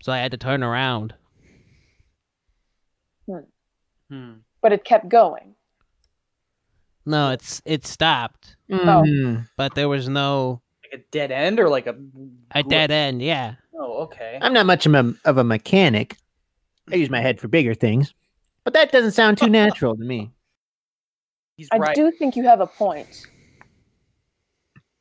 so 0.02 0.12
I 0.12 0.18
had 0.18 0.32
to 0.32 0.38
turn 0.38 0.64
around. 0.64 1.14
Hmm. 4.10 4.34
but 4.62 4.72
it 4.72 4.86
kept 4.86 5.10
going. 5.10 5.56
No, 7.06 7.32
it's 7.32 7.62
it 7.66 7.86
stopped, 7.86 8.56
Oh. 8.72 9.04
Hmm. 9.06 9.36
but 9.58 9.76
there 9.76 9.90
was 9.90 10.08
no 10.08 10.62
Like 10.84 11.02
a 11.02 11.04
dead 11.12 11.32
end 11.32 11.60
or 11.60 11.68
like 11.70 11.88
a 11.88 11.96
a 12.52 12.64
dead 12.64 12.90
end. 12.92 13.22
Yeah. 13.22 13.56
Oh, 13.74 14.04
okay. 14.04 14.40
I'm 14.42 14.54
not 14.54 14.66
much 14.66 14.86
of 14.86 14.94
a, 14.94 15.14
of 15.26 15.38
a 15.38 15.44
mechanic. 15.44 16.18
I 16.92 16.96
use 16.96 17.10
my 17.10 17.20
head 17.20 17.40
for 17.40 17.48
bigger 17.50 17.74
things. 17.74 18.14
But 18.64 18.74
that 18.74 18.92
doesn't 18.92 19.12
sound 19.12 19.38
too 19.38 19.50
natural 19.50 19.96
to 19.96 20.04
me. 20.04 20.32
He's 21.58 21.68
I 21.72 21.78
right. 21.78 21.96
do 21.96 22.12
think 22.12 22.36
you 22.36 22.44
have 22.44 22.62
a 22.62 22.68
point. 22.68 23.28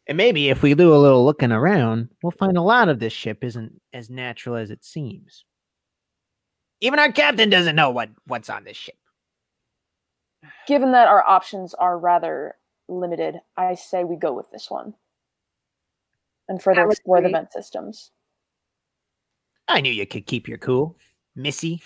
And 0.08 0.16
maybe 0.16 0.48
if 0.48 0.62
we 0.62 0.74
do 0.74 0.94
a 0.94 0.96
little 0.96 1.24
looking 1.24 1.52
around, 1.52 2.10
we'll 2.22 2.30
find 2.30 2.56
a 2.56 2.62
lot 2.62 2.88
of 2.88 3.00
this 3.00 3.12
ship 3.12 3.42
isn't 3.42 3.80
as 3.92 4.08
natural 4.08 4.56
as 4.56 4.70
it 4.70 4.84
seems. 4.84 5.44
Even 6.80 6.98
our 6.98 7.10
captain 7.10 7.50
doesn't 7.50 7.74
know 7.74 7.90
what, 7.90 8.10
what's 8.26 8.50
on 8.50 8.64
this 8.64 8.76
ship. 8.76 8.96
Given 10.68 10.92
that 10.92 11.08
our 11.08 11.26
options 11.26 11.74
are 11.74 11.98
rather 11.98 12.54
limited, 12.88 13.40
I 13.56 13.74
say 13.74 14.04
we 14.04 14.16
go 14.16 14.32
with 14.32 14.50
this 14.52 14.70
one 14.70 14.94
and 16.48 16.62
further 16.62 16.82
I 16.82 16.84
would 16.84 16.92
explore 16.92 17.20
the 17.20 17.30
vent 17.30 17.52
systems. 17.52 18.10
I 19.68 19.80
knew 19.80 19.92
you 19.92 20.06
could 20.06 20.26
keep 20.26 20.46
your 20.46 20.58
cool, 20.58 20.96
Missy. 21.34 21.82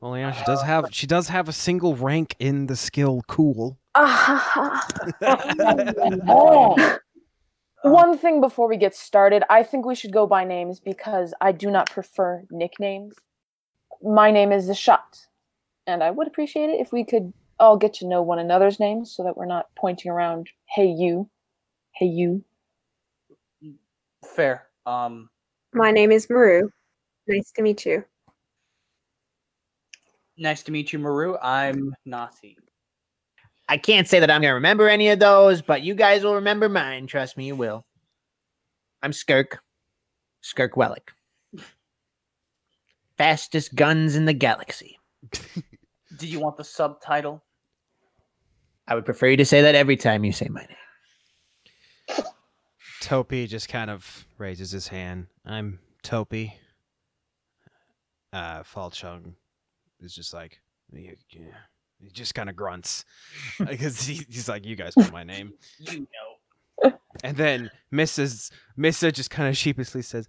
Well, 0.00 0.16
yeah, 0.16 0.30
she 0.32 0.44
does 0.44 0.62
have 0.62 0.86
she 0.92 1.06
does 1.08 1.28
have 1.28 1.48
a 1.48 1.52
single 1.52 1.96
rank 1.96 2.36
in 2.38 2.66
the 2.66 2.76
skill 2.76 3.22
cool. 3.26 3.78
One 7.82 8.18
thing 8.18 8.40
before 8.40 8.68
we 8.68 8.76
get 8.76 8.94
started, 8.94 9.42
I 9.50 9.62
think 9.62 9.86
we 9.86 9.94
should 9.94 10.12
go 10.12 10.26
by 10.26 10.44
names 10.44 10.78
because 10.78 11.34
I 11.40 11.52
do 11.52 11.70
not 11.70 11.90
prefer 11.90 12.44
nicknames. 12.50 13.14
My 14.02 14.30
name 14.30 14.52
is 14.52 14.68
Zashat, 14.68 15.26
and 15.86 16.02
I 16.02 16.10
would 16.10 16.28
appreciate 16.28 16.70
it 16.70 16.80
if 16.80 16.92
we 16.92 17.04
could 17.04 17.32
all 17.58 17.76
get 17.76 17.94
to 17.94 18.06
know 18.06 18.22
one 18.22 18.38
another's 18.38 18.78
names 18.78 19.10
so 19.10 19.24
that 19.24 19.36
we're 19.36 19.46
not 19.46 19.66
pointing 19.76 20.10
around, 20.10 20.48
hey 20.74 20.86
you, 20.86 21.28
hey 21.94 22.06
you. 22.06 22.44
Fair. 24.24 24.66
Um, 24.86 25.30
My 25.72 25.90
name 25.90 26.12
is 26.12 26.28
Maru. 26.30 26.70
Nice 27.26 27.50
to 27.52 27.62
meet 27.62 27.84
you. 27.84 28.04
Nice 30.38 30.62
to 30.64 30.72
meet 30.72 30.92
you, 30.92 30.98
Maru. 30.98 31.36
I'm 31.42 31.94
Nasi. 32.04 32.56
I 33.68 33.76
can't 33.76 34.08
say 34.08 34.20
that 34.20 34.30
I'm 34.30 34.40
going 34.40 34.50
to 34.50 34.54
remember 34.54 34.88
any 34.88 35.08
of 35.08 35.18
those, 35.18 35.60
but 35.60 35.82
you 35.82 35.94
guys 35.94 36.24
will 36.24 36.34
remember 36.34 36.68
mine. 36.68 37.06
Trust 37.06 37.36
me, 37.36 37.46
you 37.46 37.56
will. 37.56 37.84
I'm 39.02 39.12
Skirk. 39.12 39.58
Skirk 40.40 40.72
Wellick. 40.72 41.10
Fastest 43.18 43.74
guns 43.74 44.16
in 44.16 44.24
the 44.24 44.32
galaxy. 44.32 44.98
Do 46.16 46.26
you 46.26 46.40
want 46.40 46.56
the 46.56 46.64
subtitle? 46.64 47.44
I 48.86 48.94
would 48.94 49.04
prefer 49.04 49.26
you 49.28 49.36
to 49.36 49.44
say 49.44 49.60
that 49.60 49.74
every 49.74 49.96
time 49.96 50.24
you 50.24 50.32
say 50.32 50.48
my 50.48 50.66
name. 52.08 52.24
Topi 53.02 53.46
just 53.46 53.68
kind 53.68 53.90
of 53.90 54.26
raises 54.38 54.70
his 54.70 54.88
hand. 54.88 55.26
I'm 55.44 55.78
Topi. 56.02 56.54
Uh, 58.32 58.62
Falchung 58.62 59.34
is 60.00 60.14
just 60.14 60.34
like, 60.34 60.60
"Yeah, 60.92 61.12
yeah." 61.30 61.42
he 62.00 62.10
just 62.10 62.34
kind 62.34 62.48
of 62.48 62.56
grunts 62.56 63.04
because 63.58 64.00
he, 64.06 64.24
he's 64.28 64.48
like, 64.48 64.64
you 64.64 64.76
guys 64.76 64.96
know 64.96 65.10
my 65.10 65.24
name. 65.24 65.52
You 65.78 66.00
know. 66.00 66.92
And 67.24 67.36
then 67.36 67.70
Mrs. 67.92 68.50
Missa 68.76 69.10
just 69.10 69.30
kind 69.30 69.48
of 69.48 69.56
sheepishly 69.56 70.02
says, 70.02 70.28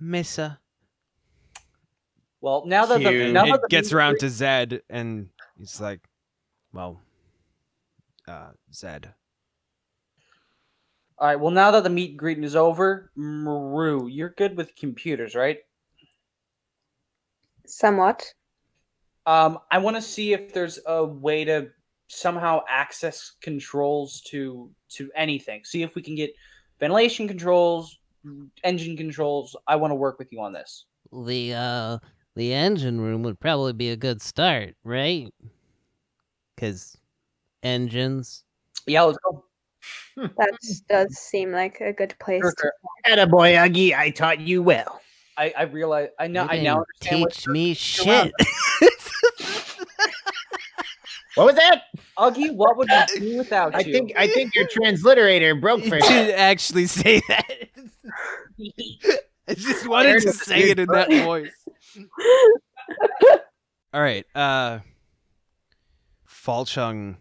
Missa. 0.00 0.58
Well, 2.40 2.64
now 2.66 2.86
that 2.86 3.02
the 3.02 3.10
Cute. 3.10 3.32
now 3.32 3.44
it 3.44 3.52
that 3.52 3.62
the 3.62 3.68
gets 3.68 3.92
around 3.92 4.12
and 4.12 4.20
to 4.20 4.30
Zed, 4.30 4.82
and 4.88 5.28
he's 5.58 5.80
like, 5.80 6.00
well, 6.72 7.00
uh, 8.28 8.50
Zed. 8.72 9.12
All 11.18 11.28
right. 11.28 11.40
Well, 11.40 11.50
now 11.50 11.70
that 11.72 11.82
the 11.82 11.90
meet 11.90 12.10
and 12.10 12.18
greeting 12.18 12.44
is 12.44 12.54
over, 12.54 13.10
Maru, 13.16 14.06
you're 14.06 14.30
good 14.30 14.56
with 14.56 14.76
computers, 14.76 15.34
right? 15.34 15.58
Somewhat. 17.66 18.32
Um, 19.26 19.58
I 19.70 19.78
want 19.78 19.96
to 19.96 20.02
see 20.02 20.32
if 20.32 20.52
there's 20.52 20.78
a 20.86 21.04
way 21.04 21.44
to 21.44 21.68
somehow 22.08 22.62
access 22.68 23.32
controls 23.40 24.20
to 24.28 24.70
to 24.90 25.10
anything. 25.16 25.64
See 25.64 25.82
if 25.82 25.94
we 25.94 26.02
can 26.02 26.14
get 26.14 26.32
ventilation 26.78 27.26
controls, 27.26 27.98
engine 28.62 28.96
controls. 28.96 29.56
I 29.66 29.76
want 29.76 29.90
to 29.90 29.96
work 29.96 30.18
with 30.18 30.32
you 30.32 30.40
on 30.40 30.52
this. 30.52 30.84
The 31.12 31.54
uh 31.54 31.98
the 32.36 32.52
engine 32.52 33.00
room 33.00 33.22
would 33.24 33.40
probably 33.40 33.72
be 33.72 33.90
a 33.90 33.96
good 33.96 34.22
start, 34.22 34.76
right? 34.84 35.32
Cuz 36.56 36.96
engines. 37.62 38.44
Yeah, 38.86 39.02
let's 39.02 39.18
go. 39.18 39.44
That 40.16 40.52
does 40.88 41.18
seem 41.18 41.50
like 41.50 41.80
a 41.80 41.92
good 41.92 42.14
place. 42.20 42.42
Sure, 42.42 42.52
to 42.52 42.56
sure. 42.62 43.16
Attaboy, 43.16 43.54
Uggy, 43.56 43.96
I 43.96 44.10
taught 44.10 44.40
you 44.40 44.62
well. 44.62 45.00
I 45.36 45.52
I 45.56 45.62
realize 45.64 46.08
I 46.18 46.28
now 46.28 46.44
You 46.44 46.48
I 46.50 46.62
now 46.62 46.84
didn't 47.00 47.12
understand 47.12 47.20
what 47.20 47.32
teach 47.32 47.48
me 47.48 47.74
shit. 47.74 48.32
What 51.36 51.46
was 51.46 51.54
that? 51.56 51.82
Uggy, 52.18 52.54
what 52.54 52.78
would 52.78 52.88
we 52.88 53.20
do 53.20 53.36
without 53.38 53.74
I 53.74 53.80
you? 53.80 53.90
I 53.90 53.92
think 53.92 54.12
I 54.16 54.26
think 54.26 54.54
your 54.54 54.66
transliterator 54.66 55.60
broke 55.60 55.84
You 55.84 55.90
for 55.90 55.98
didn't 55.98 56.34
actually 56.34 56.86
say 56.86 57.20
that. 57.28 57.68
I 59.48 59.54
just 59.54 59.86
wanted 59.86 60.22
to 60.22 60.32
say 60.32 60.70
it 60.70 60.78
in 60.78 60.88
that 60.88 61.08
voice. 61.24 61.52
All 63.92 64.00
right. 64.00 64.24
Uh 64.34 64.78
Falchung 66.26 67.16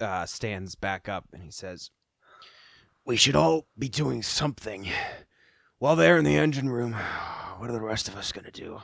uh 0.00 0.26
stands 0.26 0.74
back 0.74 1.08
up 1.08 1.26
and 1.32 1.42
he 1.42 1.52
says, 1.52 1.90
"We 3.04 3.16
should 3.16 3.36
all 3.36 3.66
be 3.78 3.88
doing 3.88 4.24
something. 4.24 4.88
While 5.78 5.94
they're 5.94 6.18
in 6.18 6.24
the 6.24 6.36
engine 6.36 6.68
room, 6.68 6.94
what 7.58 7.70
are 7.70 7.72
the 7.72 7.80
rest 7.80 8.08
of 8.08 8.16
us 8.16 8.32
going 8.32 8.44
to 8.44 8.50
do?" 8.50 8.80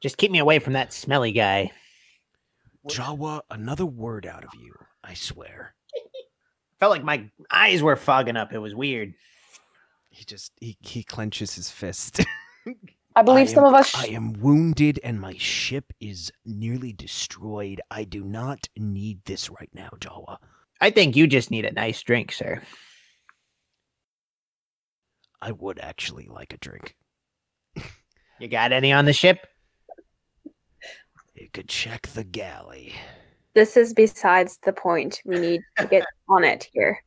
Just 0.00 0.16
keep 0.16 0.30
me 0.30 0.38
away 0.38 0.60
from 0.60 0.72
that 0.72 0.94
smelly 0.94 1.32
guy. 1.32 1.72
Jawa, 2.88 3.40
another 3.50 3.86
word 3.86 4.26
out 4.26 4.44
of 4.44 4.50
you, 4.58 4.74
I 5.02 5.14
swear. 5.14 5.74
Felt 6.80 6.90
like 6.90 7.04
my 7.04 7.30
eyes 7.50 7.82
were 7.82 7.96
fogging 7.96 8.36
up. 8.36 8.52
It 8.52 8.58
was 8.58 8.74
weird. 8.74 9.14
He 10.10 10.24
just 10.24 10.52
he, 10.60 10.76
he 10.80 11.02
clenches 11.02 11.54
his 11.54 11.70
fist. 11.70 12.20
I 13.14 13.22
believe 13.22 13.48
I 13.48 13.52
some 13.52 13.64
am- 13.64 13.74
of 13.74 13.80
us. 13.80 13.94
I 13.94 14.08
am 14.08 14.34
wounded 14.34 15.00
and 15.02 15.20
my 15.20 15.34
ship 15.38 15.92
is 16.00 16.30
nearly 16.44 16.92
destroyed. 16.92 17.80
I 17.90 18.04
do 18.04 18.22
not 18.24 18.68
need 18.76 19.20
this 19.24 19.50
right 19.50 19.70
now, 19.74 19.90
Jawa. 20.00 20.38
I 20.80 20.90
think 20.90 21.16
you 21.16 21.26
just 21.26 21.50
need 21.50 21.64
a 21.64 21.72
nice 21.72 22.02
drink, 22.02 22.32
sir. 22.32 22.62
I 25.40 25.52
would 25.52 25.78
actually 25.78 26.26
like 26.28 26.52
a 26.52 26.58
drink. 26.58 26.94
You 28.38 28.48
got 28.48 28.72
any 28.72 28.92
on 28.92 29.06
the 29.06 29.12
ship? 29.14 29.46
You 31.36 31.48
could 31.52 31.68
check 31.68 32.06
the 32.08 32.24
galley. 32.24 32.94
This 33.54 33.76
is 33.76 33.92
besides 33.92 34.58
the 34.64 34.72
point. 34.72 35.20
We 35.26 35.38
need 35.38 35.60
to 35.78 35.86
get 35.86 36.06
on 36.28 36.44
it 36.44 36.68
here. 36.72 37.02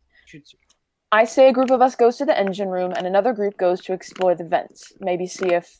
I 1.11 1.25
say 1.25 1.49
a 1.49 1.53
group 1.53 1.71
of 1.71 1.81
us 1.81 1.95
goes 1.95 2.17
to 2.17 2.25
the 2.25 2.37
engine 2.37 2.69
room 2.69 2.93
and 2.95 3.07
another 3.07 3.33
group 3.33 3.57
goes 3.57 3.81
to 3.81 3.93
explore 3.93 4.35
the 4.35 4.43
vents. 4.43 4.93
Maybe 4.99 5.25
see 5.25 5.47
if 5.47 5.75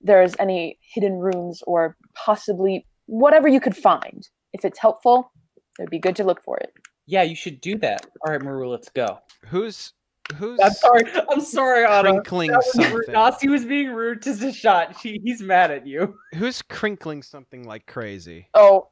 there's 0.00 0.34
any 0.38 0.78
hidden 0.80 1.18
rooms 1.18 1.62
or 1.66 1.96
possibly 2.14 2.86
whatever 3.04 3.48
you 3.48 3.60
could 3.60 3.76
find. 3.76 4.26
If 4.54 4.64
it's 4.64 4.78
helpful, 4.78 5.30
it'd 5.78 5.90
be 5.90 5.98
good 5.98 6.16
to 6.16 6.24
look 6.24 6.42
for 6.42 6.56
it. 6.56 6.72
Yeah, 7.04 7.22
you 7.22 7.36
should 7.36 7.60
do 7.60 7.76
that. 7.78 8.06
All 8.24 8.32
right, 8.32 8.42
Maru, 8.42 8.68
let's 8.68 8.88
go. 8.88 9.18
Who's 9.44 9.92
who's 10.34 10.58
I'm 10.60 10.72
sorry. 10.72 11.02
I'm 11.30 11.40
sorry, 11.40 11.84
Anna. 11.84 12.12
crinkling 12.12 12.50
That 12.50 12.58
was 12.58 12.72
something? 12.72 13.12
Nasi 13.12 13.48
was 13.48 13.64
being 13.64 13.90
rude 13.90 14.22
to 14.22 14.30
Zashat. 14.30 14.98
She, 14.98 15.20
he's 15.22 15.40
mad 15.40 15.70
at 15.70 15.86
you. 15.86 16.16
Who's 16.34 16.62
crinkling 16.62 17.22
something 17.22 17.64
like 17.64 17.86
crazy? 17.86 18.48
Oh, 18.54 18.88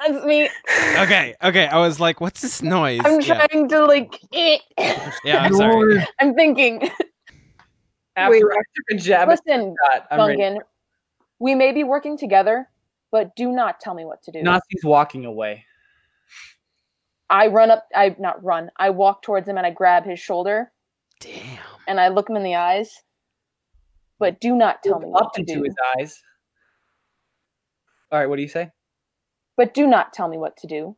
that's 0.00 0.24
me. 0.24 0.48
Okay, 0.98 1.34
okay. 1.42 1.66
I 1.66 1.78
was 1.78 2.00
like, 2.00 2.20
what's 2.20 2.40
this 2.40 2.62
noise? 2.62 3.00
I'm 3.04 3.20
yeah, 3.20 3.46
trying 3.46 3.68
to 3.68 3.86
like. 3.86 4.20
eh. 4.32 4.58
yeah. 5.24 5.42
I'm 5.42 5.54
sorry. 5.54 6.06
I'm 6.20 6.34
thinking. 6.34 6.88
After 8.16 8.32
Wait, 8.32 8.42
I 8.42 8.62
took 8.74 8.84
a 8.90 8.94
jab 8.96 9.28
Listen, 9.28 9.76
Zashat, 9.94 10.04
I'm 10.10 10.26
ready. 10.26 10.40
Gungan, 10.40 10.58
we 11.38 11.54
may 11.54 11.72
be 11.72 11.84
working 11.84 12.18
together, 12.18 12.68
but 13.12 13.36
do 13.36 13.52
not 13.52 13.78
tell 13.80 13.94
me 13.94 14.04
what 14.04 14.22
to 14.24 14.32
do. 14.32 14.42
Nasi's 14.42 14.84
walking 14.84 15.24
away. 15.24 15.64
I 17.30 17.48
run 17.48 17.70
up. 17.70 17.86
I 17.94 18.14
not 18.18 18.42
run. 18.42 18.70
I 18.76 18.90
walk 18.90 19.22
towards 19.22 19.48
him 19.48 19.56
and 19.58 19.66
I 19.66 19.70
grab 19.70 20.04
his 20.04 20.18
shoulder 20.18 20.72
Damn. 21.20 21.58
and 21.86 22.00
I 22.00 22.08
look 22.08 22.28
him 22.30 22.36
in 22.36 22.42
the 22.42 22.54
eyes. 22.56 23.02
But 24.18 24.40
do 24.40 24.56
not 24.56 24.82
tell 24.82 24.98
me 24.98 25.06
Look 25.06 25.14
what 25.14 25.24
up 25.26 25.32
to 25.34 25.40
into 25.40 25.54
do. 25.56 25.62
his 25.62 25.74
eyes. 25.98 26.22
All 28.10 28.18
right, 28.18 28.26
what 28.28 28.36
do 28.36 28.42
you 28.42 28.48
say? 28.48 28.70
But 29.56 29.74
do 29.74 29.86
not 29.86 30.12
tell 30.12 30.28
me 30.28 30.38
what 30.38 30.56
to 30.58 30.66
do. 30.66 30.96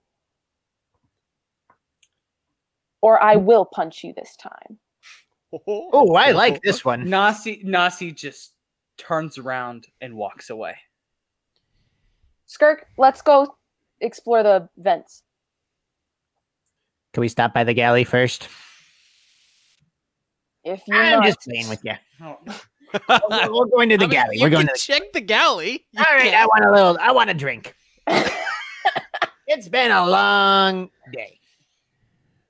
Or 3.02 3.22
I 3.22 3.36
will 3.36 3.64
punch 3.64 4.04
you 4.04 4.12
this 4.14 4.36
time. 4.36 4.78
Oh, 5.66 6.14
I 6.14 6.30
like 6.30 6.62
this 6.62 6.84
one. 6.84 7.10
Nasi 7.10 7.60
Nasi 7.64 8.12
just 8.12 8.52
turns 8.96 9.36
around 9.36 9.88
and 10.00 10.14
walks 10.14 10.48
away. 10.48 10.76
Skirk, 12.46 12.84
let's 12.96 13.20
go 13.20 13.56
explore 14.00 14.44
the 14.44 14.68
vents. 14.78 15.24
Can 17.12 17.20
we 17.22 17.28
stop 17.28 17.52
by 17.54 17.64
the 17.64 17.74
galley 17.74 18.04
first? 18.04 18.48
If 20.64 20.82
you 20.86 20.94
I'm 20.94 21.20
must. 21.20 21.28
just 21.28 21.40
playing 21.48 21.68
with 21.68 21.80
you. 21.84 21.94
Oh, 23.08 23.20
We're, 23.30 23.52
we're 23.52 23.66
going 23.66 23.88
to 23.90 23.96
the 23.96 24.06
I 24.06 24.08
mean, 24.08 24.10
galley. 24.10 24.36
you 24.38 24.42
We're 24.42 24.50
going 24.50 24.66
to. 24.66 24.74
check 24.76 25.12
the 25.12 25.20
galley. 25.20 25.86
The... 25.92 26.00
All 26.00 26.16
right, 26.16 26.34
I 26.34 26.44
want 26.46 26.64
a 26.64 26.72
little. 26.72 26.98
I 27.00 27.12
want 27.12 27.30
a 27.30 27.34
drink. 27.34 27.76
it's 29.46 29.68
been 29.68 29.92
a 29.92 30.04
long 30.08 30.90
day. 31.12 31.38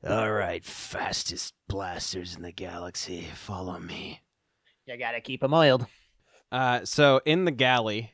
All 0.08 0.32
right, 0.32 0.64
fastest 0.64 1.52
blasters 1.68 2.36
in 2.36 2.40
the 2.42 2.52
galaxy. 2.52 3.26
Follow 3.34 3.78
me. 3.78 4.22
You 4.86 4.96
gotta 4.96 5.20
keep 5.20 5.42
them 5.42 5.52
oiled. 5.52 5.84
Uh, 6.50 6.86
so 6.86 7.20
in 7.26 7.44
the 7.44 7.50
galley, 7.50 8.10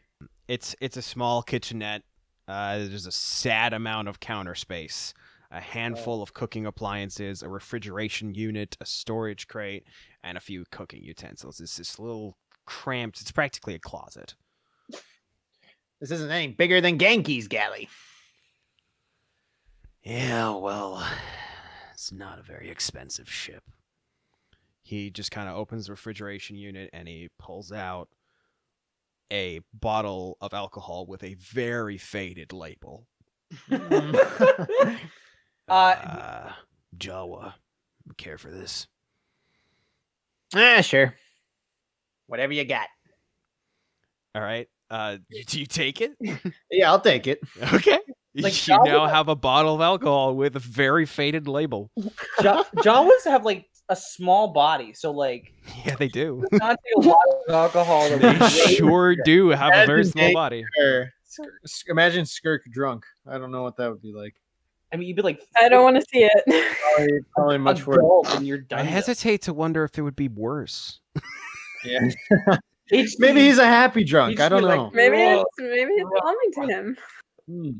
it's 0.48 0.74
it's 0.80 0.96
a 0.96 1.02
small 1.02 1.42
kitchenette. 1.42 2.02
Uh, 2.48 2.78
there's 2.78 3.06
a 3.06 3.12
sad 3.12 3.72
amount 3.72 4.08
of 4.08 4.18
counter 4.18 4.56
space, 4.56 5.14
a 5.50 5.60
handful 5.60 6.22
of 6.22 6.34
cooking 6.34 6.66
appliances, 6.66 7.42
a 7.42 7.48
refrigeration 7.48 8.34
unit, 8.34 8.76
a 8.80 8.86
storage 8.86 9.46
crate, 9.48 9.84
and 10.22 10.36
a 10.36 10.40
few 10.40 10.64
cooking 10.70 11.02
utensils. 11.02 11.60
It's 11.60 11.76
this 11.76 11.98
little 11.98 12.36
cramped. 12.64 13.20
It's 13.20 13.32
practically 13.32 13.74
a 13.74 13.78
closet. 13.78 14.34
This 16.00 16.10
isn't 16.10 16.30
any 16.30 16.48
bigger 16.48 16.80
than 16.80 16.98
Genki's 16.98 17.48
galley. 17.48 17.88
Yeah, 20.02 20.54
well, 20.56 21.04
it's 21.94 22.12
not 22.12 22.38
a 22.38 22.42
very 22.42 22.68
expensive 22.68 23.30
ship. 23.30 23.62
He 24.82 25.10
just 25.10 25.30
kind 25.30 25.48
of 25.48 25.56
opens 25.56 25.86
the 25.86 25.92
refrigeration 25.92 26.56
unit 26.56 26.90
and 26.92 27.08
he 27.08 27.30
pulls 27.38 27.72
out 27.72 28.08
a 29.32 29.60
bottle 29.72 30.36
of 30.40 30.54
alcohol 30.54 31.06
with 31.06 31.24
a 31.24 31.34
very 31.34 31.98
faded 31.98 32.52
label. 32.52 33.06
Uh, 35.68 35.72
Uh, 35.72 36.52
Jawa, 36.96 37.54
care 38.16 38.38
for 38.38 38.50
this? 38.50 38.86
ah, 40.54 40.80
sure. 40.80 41.14
Whatever 42.26 42.52
you 42.52 42.64
got. 42.64 42.86
All 44.34 44.42
right. 44.42 44.68
Uh, 44.90 45.16
do 45.46 45.58
you 45.60 45.66
take 45.66 46.00
it? 46.00 46.12
Yeah, 46.70 46.90
I'll 46.90 47.00
take 47.00 47.26
it. 47.26 47.40
Okay. 47.72 47.98
Like 48.38 48.52
you 48.68 48.74
Jawa- 48.74 48.84
now 48.84 49.06
have 49.06 49.28
a 49.28 49.34
bottle 49.34 49.74
of 49.74 49.80
alcohol 49.80 50.34
with 50.36 50.56
a 50.56 50.60
very 50.60 51.06
faded 51.06 51.48
label. 51.48 51.90
Ja- 52.42 52.64
Jawas 52.76 53.24
have 53.24 53.46
like 53.46 53.66
a 53.88 53.96
small 53.96 54.48
body, 54.52 54.92
so 54.92 55.10
like 55.10 55.54
Yeah, 55.86 55.96
they 55.96 56.08
do. 56.08 56.44
not 56.52 56.76
take 56.84 57.04
a 57.04 57.08
lot 57.08 57.18
of 57.48 57.54
alcohol. 57.54 58.10
They 58.18 58.38
sure 58.74 59.16
do 59.24 59.48
have 59.48 59.72
a 59.74 59.86
very 59.86 60.04
small 60.04 60.34
body. 60.34 60.64
Or, 60.78 61.10
imagine 61.88 62.26
Skirk 62.26 62.64
drunk. 62.70 63.06
I 63.26 63.38
don't 63.38 63.50
know 63.50 63.62
what 63.62 63.78
that 63.78 63.88
would 63.90 64.02
be 64.02 64.12
like. 64.12 64.34
I 64.92 64.96
mean, 64.96 65.08
you'd 65.08 65.16
be 65.16 65.22
like, 65.22 65.40
I 65.56 65.68
don't 65.68 65.82
want 65.84 65.96
to 65.96 66.02
see 66.10 66.28
it. 66.30 66.76
Probably, 66.96 67.18
probably 67.34 67.58
much 67.58 67.86
worse. 67.86 68.34
and 68.34 68.46
you're 68.46 68.58
done. 68.58 68.78
I 68.80 68.82
hesitate 68.84 69.42
to 69.42 69.52
wonder 69.52 69.84
if 69.84 69.98
it 69.98 70.02
would 70.02 70.16
be 70.16 70.28
worse. 70.28 71.00
Yeah. 71.84 72.08
It's- 72.90 73.16
Maybe 73.18 73.40
he's 73.40 73.58
a 73.58 73.66
happy 73.66 74.04
drunk. 74.04 74.38
I 74.40 74.48
don't 74.48 74.60
be 74.62 74.66
like, 74.66 74.76
know. 74.78 74.90
maybe 74.94 75.16
it's 75.18 75.44
maybe 75.58 75.90
it's 75.92 76.10
calming 76.20 76.52
to 76.52 76.62
him. 76.74 76.96
Hmm. 77.48 77.70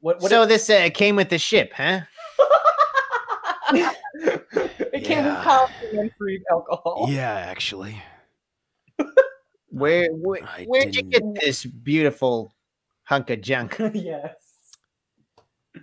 What, 0.00 0.20
what 0.20 0.30
so 0.30 0.46
this 0.46 0.70
uh, 0.70 0.90
came 0.94 1.16
with 1.16 1.28
the 1.28 1.38
ship, 1.38 1.72
huh? 1.74 2.02
it 3.72 5.04
came 5.04 5.24
with 5.24 5.32
Yeah. 5.34 5.42
complimentary 5.42 6.42
alcohol. 6.50 7.06
Yeah, 7.08 7.32
actually. 7.32 8.00
Where, 9.70 10.06
where 10.12 10.40
I 10.44 10.66
where'd 10.66 10.94
you 10.94 11.02
didn't- 11.02 11.34
get 11.34 11.42
this 11.44 11.64
beautiful 11.64 12.54
hunk 13.02 13.30
of 13.30 13.40
junk? 13.40 13.76
yes. 13.94 14.34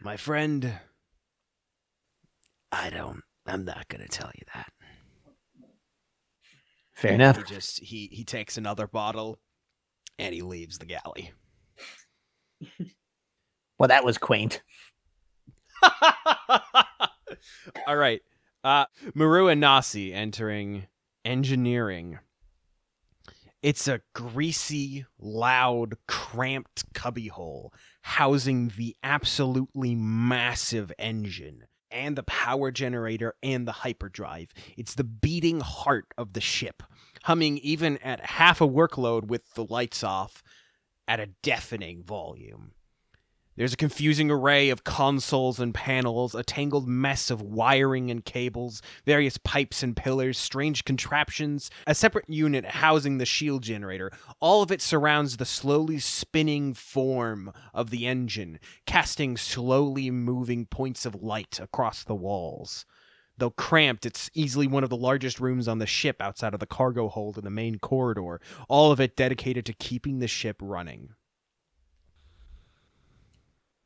My 0.03 0.17
friend, 0.17 0.73
I 2.71 2.89
don't 2.89 3.21
I'm 3.45 3.65
not 3.65 3.87
gonna 3.87 4.07
tell 4.07 4.31
you 4.35 4.43
that. 4.53 4.71
Fair 6.93 7.13
enough. 7.13 7.37
He 7.37 7.43
just 7.43 7.79
he 7.81 8.09
he 8.11 8.23
takes 8.23 8.57
another 8.57 8.87
bottle 8.87 9.39
and 10.17 10.33
he 10.33 10.41
leaves 10.41 10.77
the 10.77 10.85
galley. 10.85 11.31
Well, 13.79 13.87
that 13.87 14.05
was 14.05 14.19
quaint. 14.19 14.61
All 17.87 17.95
right. 17.95 18.21
Uh 18.63 18.85
Maru 19.15 19.47
and 19.47 19.59
Nasi 19.59 20.13
entering 20.13 20.85
engineering. 21.25 22.19
It's 23.63 23.87
a 23.87 24.01
greasy, 24.13 25.07
loud, 25.19 25.95
cramped 26.07 26.93
cubbyhole 26.93 27.73
housing 28.01 28.71
the 28.77 28.95
absolutely 29.03 29.95
massive 29.95 30.91
engine 30.97 31.65
and 31.91 32.15
the 32.15 32.23
power 32.23 32.71
generator 32.71 33.35
and 33.43 33.67
the 33.67 33.71
hyperdrive. 33.71 34.53
It's 34.77 34.95
the 34.95 35.03
beating 35.03 35.59
heart 35.59 36.05
of 36.17 36.33
the 36.33 36.41
ship, 36.41 36.83
humming 37.23 37.57
even 37.59 37.97
at 37.97 38.25
half 38.25 38.61
a 38.61 38.67
workload 38.67 39.25
with 39.25 39.53
the 39.53 39.65
lights 39.65 40.03
off 40.03 40.41
at 41.07 41.19
a 41.19 41.29
deafening 41.43 42.03
volume. 42.03 42.71
There's 43.57 43.73
a 43.73 43.77
confusing 43.77 44.31
array 44.31 44.69
of 44.69 44.85
consoles 44.85 45.59
and 45.59 45.73
panels, 45.73 46.33
a 46.33 46.41
tangled 46.41 46.87
mess 46.87 47.29
of 47.29 47.41
wiring 47.41 48.09
and 48.09 48.23
cables, 48.23 48.81
various 49.05 49.37
pipes 49.37 49.83
and 49.83 49.93
pillars, 49.93 50.37
strange 50.37 50.85
contraptions, 50.85 51.69
a 51.85 51.93
separate 51.93 52.29
unit 52.29 52.63
housing 52.63 53.17
the 53.17 53.25
shield 53.25 53.61
generator. 53.61 54.09
All 54.39 54.61
of 54.61 54.71
it 54.71 54.81
surrounds 54.81 55.35
the 55.35 55.45
slowly 55.45 55.99
spinning 55.99 56.73
form 56.73 57.51
of 57.73 57.89
the 57.89 58.07
engine, 58.07 58.57
casting 58.85 59.35
slowly 59.35 60.09
moving 60.09 60.65
points 60.65 61.05
of 61.05 61.21
light 61.21 61.59
across 61.59 62.05
the 62.05 62.15
walls. 62.15 62.85
Though 63.37 63.49
cramped, 63.49 64.05
it's 64.05 64.31
easily 64.33 64.67
one 64.67 64.85
of 64.85 64.89
the 64.89 64.95
largest 64.95 65.41
rooms 65.41 65.67
on 65.67 65.79
the 65.79 65.85
ship 65.85 66.21
outside 66.21 66.53
of 66.53 66.61
the 66.61 66.65
cargo 66.65 67.09
hold 67.09 67.37
in 67.37 67.43
the 67.43 67.49
main 67.49 67.79
corridor, 67.79 68.39
all 68.69 68.93
of 68.93 69.01
it 69.01 69.17
dedicated 69.17 69.65
to 69.65 69.73
keeping 69.73 70.19
the 70.19 70.27
ship 70.29 70.55
running. 70.61 71.15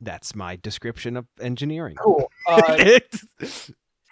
That's 0.00 0.34
my 0.34 0.56
description 0.56 1.16
of 1.16 1.26
engineering. 1.40 1.96
Cool. 1.96 2.30
Uh, 2.48 2.86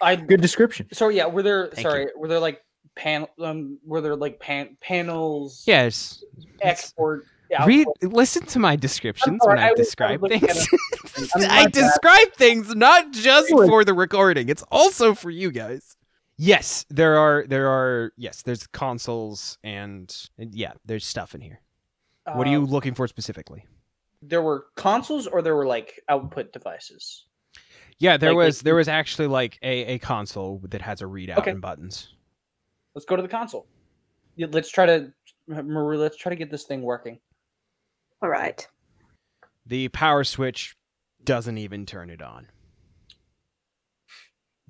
I 0.00 0.16
Good 0.16 0.40
description. 0.40 0.88
so 0.92 1.08
yeah. 1.08 1.26
Were 1.26 1.42
there 1.42 1.68
Thank 1.68 1.86
sorry? 1.86 2.06
Were 2.16 2.26
there 2.28 2.40
like 2.40 2.60
pan? 2.96 3.26
Um, 3.40 3.78
were 3.84 4.00
there 4.00 4.16
like 4.16 4.40
pan 4.40 4.76
panels? 4.80 5.62
yes. 5.66 6.22
Export. 6.60 7.26
Read, 7.64 7.86
listen 8.02 8.44
to 8.46 8.58
my 8.58 8.74
descriptions 8.74 9.38
sorry, 9.44 9.54
when 9.56 9.64
I 9.64 9.68
I 9.68 9.70
was- 9.70 9.78
was 9.78 9.86
describe 9.86 10.20
things. 10.28 10.68
I'm 11.36 11.42
I 11.50 11.64
bad. 11.64 11.72
describe 11.72 12.32
things 12.32 12.74
not 12.74 13.12
just 13.12 13.46
Anyway. 13.50 13.68
for 13.68 13.84
the 13.84 13.94
recording; 13.94 14.48
it's 14.48 14.64
also 14.72 15.14
for 15.14 15.30
you 15.30 15.52
guys. 15.52 15.96
Yes, 16.36 16.84
there 16.90 17.16
are. 17.16 17.44
There 17.46 17.68
are. 17.68 18.10
Yes, 18.16 18.42
there's 18.42 18.66
consoles 18.66 19.56
and, 19.62 20.12
and 20.36 20.52
yeah, 20.52 20.72
there's 20.84 21.06
stuff 21.06 21.36
in 21.36 21.40
here. 21.40 21.60
What 22.32 22.48
are 22.48 22.50
you 22.50 22.58
Um, 22.64 22.66
looking 22.66 22.94
for 22.94 23.06
specifically? 23.06 23.64
There 24.26 24.42
were 24.42 24.66
consoles, 24.76 25.26
or 25.26 25.42
there 25.42 25.54
were 25.56 25.66
like 25.66 26.00
output 26.08 26.52
devices. 26.52 27.26
Yeah, 27.98 28.16
there 28.16 28.30
like- 28.30 28.36
like- 28.38 28.46
was 28.46 28.60
there 28.62 28.74
was 28.74 28.88
actually 28.88 29.28
like 29.28 29.58
a, 29.62 29.94
a 29.94 29.98
console 29.98 30.60
that 30.70 30.82
has 30.82 31.00
a 31.02 31.04
readout 31.04 31.38
Okay. 31.38 31.50
and 31.52 31.60
buttons. 31.60 32.14
Let's 32.94 33.04
go 33.04 33.16
to 33.16 33.22
the 33.22 33.28
console. 33.28 33.66
Yeah, 34.36 34.46
let's 34.50 34.70
try 34.70 34.86
to, 34.86 35.12
Maru. 35.46 35.96
Let's 35.98 36.16
try 36.16 36.30
to 36.30 36.36
get 36.36 36.50
this 36.50 36.64
thing 36.64 36.82
working. 36.82 37.18
All 38.22 38.28
right. 38.28 38.66
The 39.66 39.88
power 39.88 40.24
switch 40.24 40.76
doesn't 41.24 41.58
even 41.58 41.86
turn 41.86 42.10
it 42.10 42.20
on. 42.22 42.48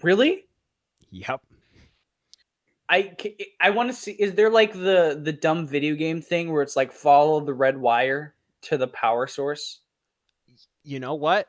Really? 0.03 0.47
Yep. 1.11 1.41
I 2.89 3.17
I 3.61 3.71
want 3.71 3.89
to 3.91 3.95
see. 3.95 4.13
Is 4.13 4.35
there 4.35 4.51
like 4.51 4.73
the 4.73 5.19
the 5.23 5.33
dumb 5.33 5.67
video 5.67 5.95
game 5.95 6.21
thing 6.21 6.53
where 6.53 6.63
it's 6.63 6.77
like 6.77 6.93
follow 6.93 7.41
the 7.41 7.55
red 7.55 7.79
wire 7.79 8.35
to 8.65 8.77
the 8.79 8.89
power 8.89 9.27
source? 9.27 9.81
You 10.83 11.01
know 11.01 11.15
what? 11.15 11.49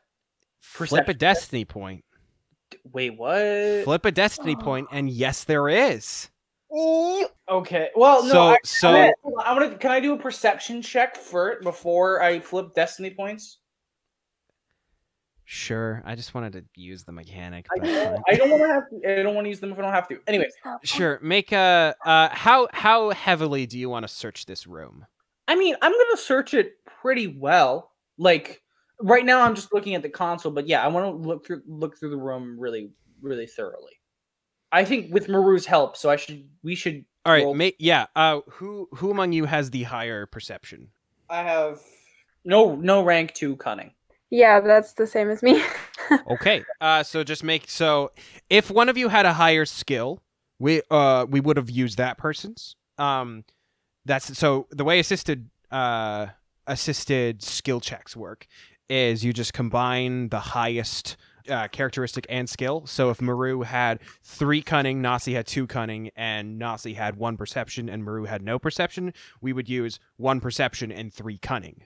Flip 0.61 1.07
a 1.07 1.13
destiny 1.13 1.66
point. 1.66 2.03
Wait, 2.91 3.11
what? 3.18 3.84
Flip 3.84 4.05
a 4.05 4.11
destiny 4.11 4.55
point, 4.55 4.88
and 4.91 5.09
yes, 5.09 5.43
there 5.43 5.70
is. 5.70 6.30
Okay. 7.49 7.89
Well, 7.95 8.24
no. 8.24 8.30
So- 8.30 8.41
I, 8.47 8.57
so- 8.63 8.89
I, 8.89 9.13
wanna- 9.24 9.43
I 9.43 9.53
want 9.59 9.72
to. 9.72 9.78
Can 9.78 9.91
I 9.91 9.99
do 9.99 10.13
a 10.13 10.18
perception 10.18 10.82
check 10.82 11.16
first 11.16 11.63
before 11.63 12.22
I 12.22 12.39
flip 12.39 12.74
destiny 12.76 13.11
points? 13.11 13.59
Sure. 15.47 16.01
I 16.05 16.16
just 16.16 16.34
wanted 16.34 16.53
to 16.53 16.63
use 16.76 17.03
the 17.03 17.11
mechanic. 17.11 17.68
I 17.72 17.86
don't. 17.86 18.24
I 18.28 18.36
don't 18.36 18.49
want 18.49 18.63
to 18.63 18.68
have. 18.68 18.84
To, 18.89 19.20
I 19.20 19.24
don't 19.24 19.36
want 19.36 19.45
to 19.45 19.49
use 19.49 19.59
them 19.59 19.72
if 19.72 19.78
I 19.78 19.82
don't 19.84 19.93
have 19.93 20.07
to. 20.07 20.20
Anyways, 20.28 20.53
Sure. 20.84 21.20
Make 21.22 21.51
a. 21.51 21.93
Uh, 22.03 22.30
how 22.32 22.68
how 22.74 23.11
heavily 23.11 23.68
do 23.68 23.78
you 23.78 23.88
want 23.89 24.03
to 24.03 24.07
search 24.07 24.47
this 24.47 24.66
room? 24.66 25.05
I 25.47 25.55
mean, 25.55 25.76
I'm 25.84 25.91
gonna 25.91 26.18
search 26.18 26.55
it 26.55 26.74
pretty 27.06 27.28
well. 27.28 27.91
Like 28.18 28.64
right 28.99 29.24
now, 29.24 29.41
I'm 29.41 29.53
just 29.53 29.72
looking 29.72 29.93
at 29.93 30.01
the 30.01 30.10
console, 30.10 30.51
but 30.51 30.68
yeah, 30.68 30.84
I 30.84 30.88
want 30.88 31.06
to 31.22 31.28
look 31.28 31.45
through 31.45 31.62
look 31.68 31.99
through 31.99 32.10
the 32.10 32.18
room 32.18 32.60
really, 32.60 32.89
really 33.22 33.45
thoroughly. 33.45 33.91
I 34.72 34.84
think 34.86 35.14
with 35.14 35.28
Maru's 35.28 35.68
help, 35.68 35.95
so 35.97 36.10
I 36.10 36.16
should 36.16 36.49
we 36.64 36.74
should. 36.74 37.06
All 37.24 37.32
right. 37.32 37.43
roll- 37.43 37.53
Make 37.53 37.76
yeah. 37.78 38.08
Uh, 38.16 38.39
who 38.49 38.89
who 38.95 39.12
among 39.12 39.34
you 39.34 39.45
has 39.45 39.70
the 39.70 39.84
higher 39.84 40.26
perception? 40.26 40.88
I 41.30 41.43
have 41.43 41.80
no 42.43 42.76
no 42.76 43.03
rank 43.03 43.34
two 43.36 43.56
cunning. 43.58 43.91
Yeah, 44.32 44.60
that's 44.60 44.93
the 44.93 45.06
same 45.06 45.30
as 45.30 45.43
me. 45.43 45.64
Okay. 46.30 46.64
Uh, 46.80 47.01
so 47.01 47.24
just 47.24 47.43
make 47.43 47.68
so 47.68 48.12
if 48.51 48.70
one 48.70 48.89
of 48.89 48.97
you 48.97 49.10
had 49.10 49.26
a 49.26 49.34
higher 49.34 49.66
skill, 49.66 50.22
we 50.60 50.82
uh 50.91 51.26
we 51.28 51.39
would 51.39 51.58
have 51.58 51.70
used 51.70 51.97
that 51.97 52.20
person's. 52.20 52.76
Um, 52.99 53.43
that's 54.06 54.38
so 54.38 54.68
the 54.70 54.84
way 54.84 54.99
assisted 54.99 55.49
uh 55.72 56.28
assisted 56.68 57.43
skill 57.43 57.80
checks 57.80 58.16
work 58.16 58.47
is 58.89 59.24
you 59.24 59.34
just 59.34 59.53
combine 59.53 60.30
the 60.30 60.39
highest 60.39 61.18
uh, 61.49 61.68
characteristic 61.68 62.26
and 62.30 62.49
skill. 62.49 62.86
So 62.86 63.09
if 63.09 63.22
Maru 63.22 63.61
had 63.61 63.99
three 64.24 64.61
cunning, 64.61 65.01
Nasi 65.01 65.34
had 65.34 65.47
two 65.47 65.68
cunning, 65.68 66.09
and 66.16 66.57
Nasi 66.57 66.93
had 66.93 67.18
one 67.18 67.38
perception, 67.38 67.89
and 67.89 68.03
Maru 68.03 68.26
had 68.26 68.41
no 68.41 68.57
perception, 68.57 69.13
we 69.41 69.53
would 69.53 69.70
use 69.70 69.99
one 70.18 70.39
perception 70.39 70.91
and 70.91 71.13
three 71.13 71.38
cunning. 71.38 71.84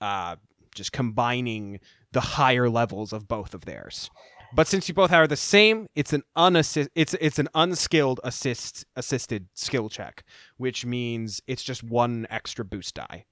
Uh, 0.00 0.36
just 0.74 0.92
combining 0.92 1.80
the 2.12 2.20
higher 2.20 2.68
levels 2.68 3.12
of 3.12 3.26
both 3.26 3.54
of 3.54 3.64
theirs. 3.64 4.10
But 4.54 4.68
since 4.68 4.88
you 4.88 4.94
both 4.94 5.12
are 5.12 5.26
the 5.26 5.36
same, 5.36 5.88
it's 5.94 6.12
an 6.12 6.22
unassist 6.36 6.88
it's 6.94 7.14
it's 7.14 7.38
an 7.38 7.48
unskilled 7.54 8.20
assist 8.22 8.84
assisted 8.94 9.48
skill 9.54 9.88
check, 9.88 10.22
which 10.56 10.86
means 10.86 11.40
it's 11.46 11.64
just 11.64 11.82
one 11.82 12.26
extra 12.30 12.64
boost 12.64 12.94
die. 12.94 13.24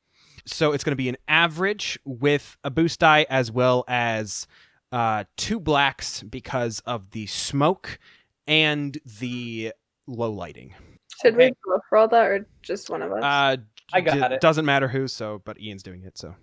So 0.47 0.73
it's 0.73 0.85
going 0.85 0.93
to 0.93 0.97
be 0.97 1.09
an 1.09 1.17
average 1.29 1.99
with 2.05 2.57
a 2.65 2.71
boost 2.71 3.01
die 3.01 3.27
as 3.31 3.51
well 3.51 3.85
as 3.89 4.47
uh, 4.93 5.25
two 5.37 5.59
blacks 5.59 6.23
because 6.23 6.81
of 6.81 7.11
the 7.11 7.27
smoke 7.27 7.99
and 8.47 8.99
the 9.21 9.73
low 10.07 10.31
lighting. 10.31 10.75
Should 11.23 11.35
Okay. 11.35 11.49
we 11.51 11.55
go 11.65 11.81
for 11.89 11.99
all 11.99 12.09
that 12.09 12.27
or 12.27 12.47
just 12.63 12.91
one 12.91 13.01
of 13.03 13.13
us? 13.13 13.23
Uh, 13.25 13.57
I 13.93 14.01
got 14.01 14.29
d- 14.29 14.35
it. 14.35 14.41
Doesn't 14.41 14.65
matter 14.65 14.89
who, 14.89 15.09
so 15.09 15.41
but 15.45 15.59
Ian's 15.61 15.83
doing 15.83 16.03
it. 16.05 16.19
So, 16.19 16.35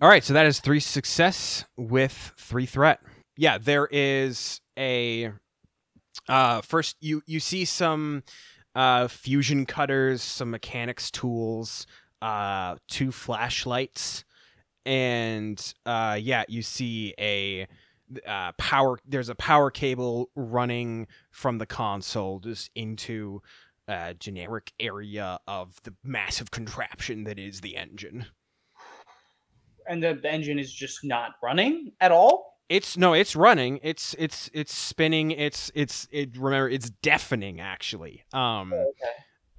all 0.00 0.08
right. 0.08 0.24
So 0.24 0.32
that 0.34 0.46
is 0.46 0.60
three 0.60 0.80
success 0.80 1.64
with 1.76 2.32
three 2.38 2.66
threat. 2.66 3.00
Yeah, 3.36 3.58
there 3.58 3.88
is 3.90 4.60
a. 4.78 5.32
Uh, 6.28 6.60
first 6.62 6.96
you 7.00 7.22
you 7.26 7.40
see 7.40 7.64
some 7.64 8.22
uh 8.74 9.08
fusion 9.08 9.66
cutters, 9.66 10.22
some 10.22 10.50
mechanics 10.50 11.10
tools, 11.10 11.86
uh, 12.24 12.76
two 12.88 13.12
flashlights, 13.12 14.24
and 14.86 15.74
uh, 15.84 16.18
yeah, 16.18 16.44
you 16.48 16.62
see 16.62 17.12
a 17.18 17.66
uh, 18.26 18.52
power. 18.52 18.98
There's 19.06 19.28
a 19.28 19.34
power 19.34 19.70
cable 19.70 20.30
running 20.34 21.06
from 21.30 21.58
the 21.58 21.66
console 21.66 22.40
just 22.40 22.70
into 22.74 23.42
uh, 23.88 24.14
generic 24.14 24.72
area 24.80 25.38
of 25.46 25.82
the 25.82 25.92
massive 26.02 26.50
contraption 26.50 27.24
that 27.24 27.38
is 27.38 27.60
the 27.60 27.76
engine. 27.76 28.24
And 29.86 30.02
the, 30.02 30.14
the 30.14 30.32
engine 30.32 30.58
is 30.58 30.72
just 30.72 31.04
not 31.04 31.32
running 31.42 31.92
at 32.00 32.10
all. 32.10 32.58
It's 32.70 32.96
no, 32.96 33.12
it's 33.12 33.36
running. 33.36 33.80
It's 33.82 34.16
it's 34.18 34.48
it's 34.54 34.74
spinning. 34.74 35.30
It's 35.30 35.70
it's 35.74 36.08
it. 36.10 36.38
Remember, 36.38 36.70
it's 36.70 36.88
deafening. 36.88 37.60
Actually, 37.60 38.24
um, 38.32 38.72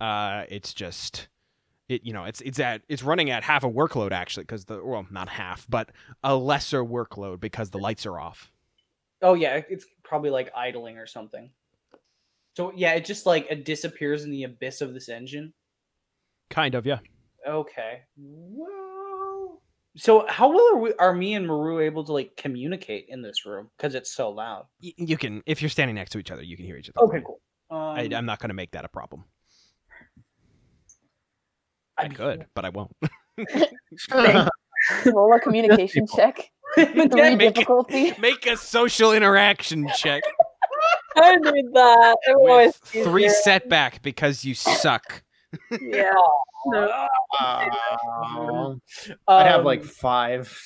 uh, 0.02 0.46
it's 0.50 0.74
just 0.74 1.28
it. 1.90 2.06
You 2.06 2.14
know, 2.14 2.26
it's 2.26 2.42
it's 2.42 2.60
at 2.60 2.82
it's 2.90 3.04
running 3.04 3.30
at 3.30 3.44
half 3.44 3.64
a 3.64 3.70
workload 3.70 4.12
actually 4.12 4.44
because 4.44 4.66
the 4.66 4.84
well 4.84 5.06
not 5.12 5.30
half 5.30 5.66
but 5.70 5.90
a 6.24 6.36
lesser 6.36 6.84
workload 6.84 7.40
because 7.40 7.70
the 7.70 7.78
lights 7.78 8.06
are 8.06 8.20
off. 8.20 8.52
Oh 9.22 9.34
yeah, 9.34 9.62
it's 9.70 9.86
probably 10.04 10.30
like 10.30 10.52
idling 10.56 10.98
or 10.98 11.08
something. 11.08 11.50
So 12.56 12.72
yeah, 12.76 12.94
it 12.94 13.06
just 13.06 13.26
like 13.26 13.48
it 13.50 13.66
disappears 13.66 14.24
in 14.24 14.32
the 14.32 14.44
abyss 14.44 14.82
of 14.82 14.94
this 14.94 15.10
engine. 15.10 15.54
Kind 16.50 16.76
of, 16.76 16.86
yeah. 16.86 17.00
Okay. 17.48 18.02
Well, 18.18 19.62
So 19.98 20.26
how 20.28 20.50
well 20.50 20.74
are 20.74 20.80
we? 20.80 20.94
Are 20.94 21.14
me 21.14 21.34
and 21.34 21.48
Maru 21.48 21.80
able 21.80 22.04
to 22.06 22.14
like 22.14 22.36
communicate 22.38 23.08
in 23.10 23.22
this 23.22 23.46
room 23.46 23.70
because 23.78 23.96
it's 23.96 24.14
so 24.14 24.30
loud? 24.30 24.66
You 24.80 25.18
can 25.18 25.44
if 25.46 25.62
you're 25.62 25.70
standing 25.70 25.96
next 25.96 26.12
to 26.12 26.20
each 26.20 26.32
other, 26.32 26.44
you 26.44 26.56
can 26.56 26.66
hear 26.66 26.78
each 26.78 26.90
other. 26.96 27.06
Okay, 27.08 27.22
cool. 27.26 27.42
Um, 27.70 27.80
I, 27.80 28.10
I'm 28.16 28.26
not 28.26 28.40
going 28.40 28.50
to 28.50 28.56
make 28.56 28.72
that 28.72 28.86
a 28.86 28.90
problem. 28.90 29.26
I 31.98 32.04
I'd 32.04 32.10
be- 32.10 32.16
could, 32.16 32.46
but 32.54 32.66
I 32.66 32.70
won't. 32.70 32.92
Roll 35.06 35.34
a 35.34 35.40
communication 35.40 36.06
check. 36.16 36.52
Three 36.76 36.86
Make 37.08 37.42
it- 37.42 37.54
difficulty. 37.56 38.14
Make 38.20 38.46
a 38.46 38.58
social 38.58 39.14
interaction 39.14 39.88
check 39.96 40.24
I 41.16 41.36
need 41.38 41.72
that. 41.74 42.18
It 42.28 42.40
was 42.40 42.74
with 42.94 43.06
three 43.06 43.30
setback 43.30 44.02
because 44.02 44.44
you 44.44 44.54
suck. 44.54 45.24
Yeah. 45.82 46.12
No. 46.68 47.08
Oh, 47.40 47.68
um, 48.22 48.82
I'd 49.28 49.48
have 49.48 49.64
like 49.64 49.84
five. 49.86 50.60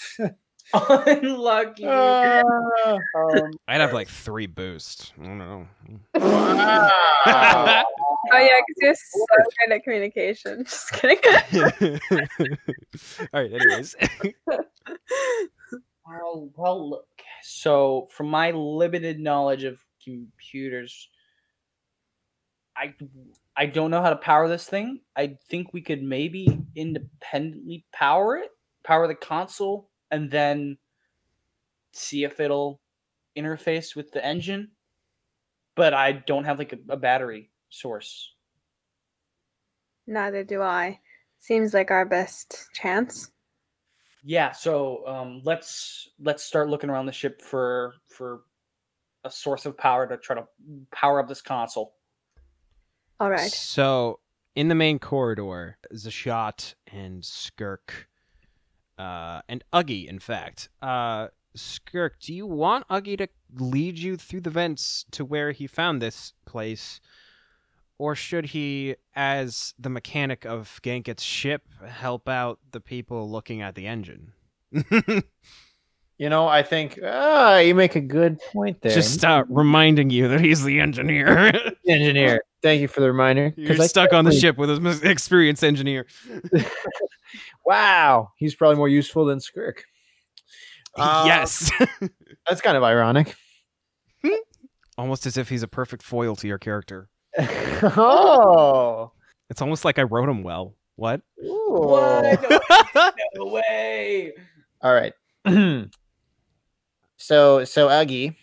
unlucky. 0.74 1.86
Ah. 1.88 2.42
um, 3.16 3.52
I'd 3.68 3.82
have 3.82 3.94
like 3.94 4.08
three 4.08 4.48
boosts. 4.48 5.12
I 5.20 5.24
don't 5.26 5.38
know. 5.38 5.68
Wow. 6.16 7.84
Oh 8.32 8.38
yeah, 8.38 8.54
because 8.68 8.82
you're 8.82 8.96
so 8.96 9.44
good 9.66 9.76
at 9.76 9.84
communication. 9.84 10.64
Just 10.66 10.92
kidding. 10.94 11.20
All 12.12 13.42
right. 13.42 13.52
Anyways, 13.52 13.96
well, 16.06 16.50
well, 16.56 16.90
look. 16.90 17.08
So, 17.42 18.08
from 18.12 18.30
my 18.30 18.52
limited 18.52 19.20
knowledge 19.20 19.64
of 19.64 19.80
computers, 20.04 21.10
I 22.78 22.94
I 23.56 23.66
don't 23.66 23.90
know 23.90 24.02
how 24.02 24.12
to 24.12 24.16
power 24.16 24.48
this 24.48 24.68
thing. 24.68 25.00
I 25.16 25.38
think 25.50 25.74
we 25.74 25.82
could 25.82 26.04
maybe 26.04 26.62
independently 26.76 27.86
power 27.92 28.38
it, 28.38 28.52
power 28.84 29.08
the 29.08 29.16
console, 29.16 29.89
and 30.12 30.30
then 30.30 30.78
see 31.92 32.24
if 32.24 32.40
it'll 32.40 32.80
interface 33.38 33.96
with 33.96 34.12
the 34.12 34.24
engine. 34.26 34.70
But 35.76 35.94
I 35.94 36.12
don't 36.12 36.44
have 36.44 36.60
like 36.60 36.74
a, 36.74 36.80
a 36.90 36.98
battery 36.98 37.52
source. 37.70 38.34
Neither 40.08 40.44
do 40.44 40.62
I. 40.62 41.00
Seems 41.40 41.74
like 41.74 41.92
our 41.92 42.06
best 42.06 42.70
chance. 42.74 43.32
Yeah, 44.24 44.52
so 44.52 45.08
um, 45.08 45.42
let's 45.46 46.10
let's 46.20 46.44
start 46.44 46.70
looking 46.70 46.90
around 46.90 47.06
the 47.06 47.14
ship 47.14 47.42
for 47.42 47.94
for 48.08 48.42
a 49.24 49.32
source 49.32 49.66
of 49.66 49.78
power 49.78 50.08
to 50.08 50.18
try 50.18 50.36
to 50.36 50.46
power 50.92 51.20
up 51.20 51.28
this 51.28 51.42
console. 51.42 51.94
All 53.20 53.30
right. 53.30 53.52
So 53.52 54.20
in 54.56 54.68
the 54.68 54.76
main 54.76 55.00
corridor, 55.00 55.78
Zashat 55.94 56.74
and 56.92 57.24
Skirk, 57.24 58.09
uh, 59.00 59.42
and 59.48 59.64
Uggy, 59.74 60.08
in 60.08 60.20
fact. 60.20 60.70
Uh, 60.82 61.30
Skirk, 61.56 62.20
do 62.20 62.34
you 62.34 62.46
want 62.46 62.88
Uggy 62.90 63.18
to 63.18 63.30
lead 63.56 63.98
you 63.98 64.18
through 64.18 64.42
the 64.42 64.50
vents 64.50 65.06
to 65.12 65.26
where 65.26 65.52
he 65.52 65.66
found 65.66 66.02
this 66.02 66.34
place? 66.46 67.00
Or 67.98 68.16
should 68.16 68.48
he, 68.48 68.96
as 69.16 69.74
the 69.80 69.90
mechanic 69.90 70.46
of 70.46 70.80
Ganket's 70.84 71.24
ship, 71.24 71.64
help 71.86 72.30
out 72.30 72.60
the 72.72 72.80
people 72.80 73.30
looking 73.30 73.62
at 73.62 73.76
the 73.76 73.88
engine? 73.88 74.34
you 74.92 76.30
know, 76.30 76.48
I 76.48 76.64
think 76.64 77.00
ah, 77.04 77.58
you 77.58 77.76
make 77.76 77.96
a 77.96 78.02
good 78.02 78.40
point 78.54 78.82
there. 78.82 78.94
Just 78.94 79.26
uh, 79.26 79.44
reminding 79.50 80.12
you 80.12 80.28
that 80.28 80.40
he's 80.40 80.64
the 80.64 80.80
engineer. 80.80 81.54
engineer. 81.88 82.44
Thank 82.62 82.82
you 82.82 82.88
for 82.88 83.00
the 83.00 83.08
reminder. 83.08 83.54
You're 83.56 83.82
I 83.82 83.88
stuck 83.88 84.14
on 84.14 84.26
the 84.26 84.32
ship 84.32 84.58
with 84.58 84.70
an 84.70 84.86
experienced 85.04 85.64
engineer. 85.64 86.06
Wow, 87.66 88.32
he's 88.38 88.56
probably 88.56 88.78
more 88.78 88.88
useful 88.88 89.26
than 89.26 89.40
Skirk. 89.40 89.84
Uh, 90.96 91.24
yes. 91.28 91.72
That's 92.48 92.62
kind 92.62 92.76
of 92.76 92.84
ironic. 92.84 93.36
almost 94.98 95.28
as 95.28 95.38
if 95.38 95.50
he's 95.50 95.62
a 95.62 95.68
perfect 95.68 96.02
foil 96.02 96.36
to 96.38 96.48
your 96.48 96.58
character. 96.58 97.10
oh. 97.38 99.12
It's 99.50 99.62
almost 99.62 99.86
like 99.86 100.00
I 100.00 100.04
wrote 100.04 100.28
him 100.30 100.42
well. 100.42 100.76
What? 100.96 101.22
What? 101.38 102.42
No 103.36 103.46
way! 103.46 104.34
All 104.82 104.94
right. 104.94 105.14
so, 107.18 107.64
so 107.64 107.88
Uggy. 107.88 108.36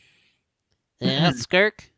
Yeah, 1.01 1.33
Skirk? 1.33 1.91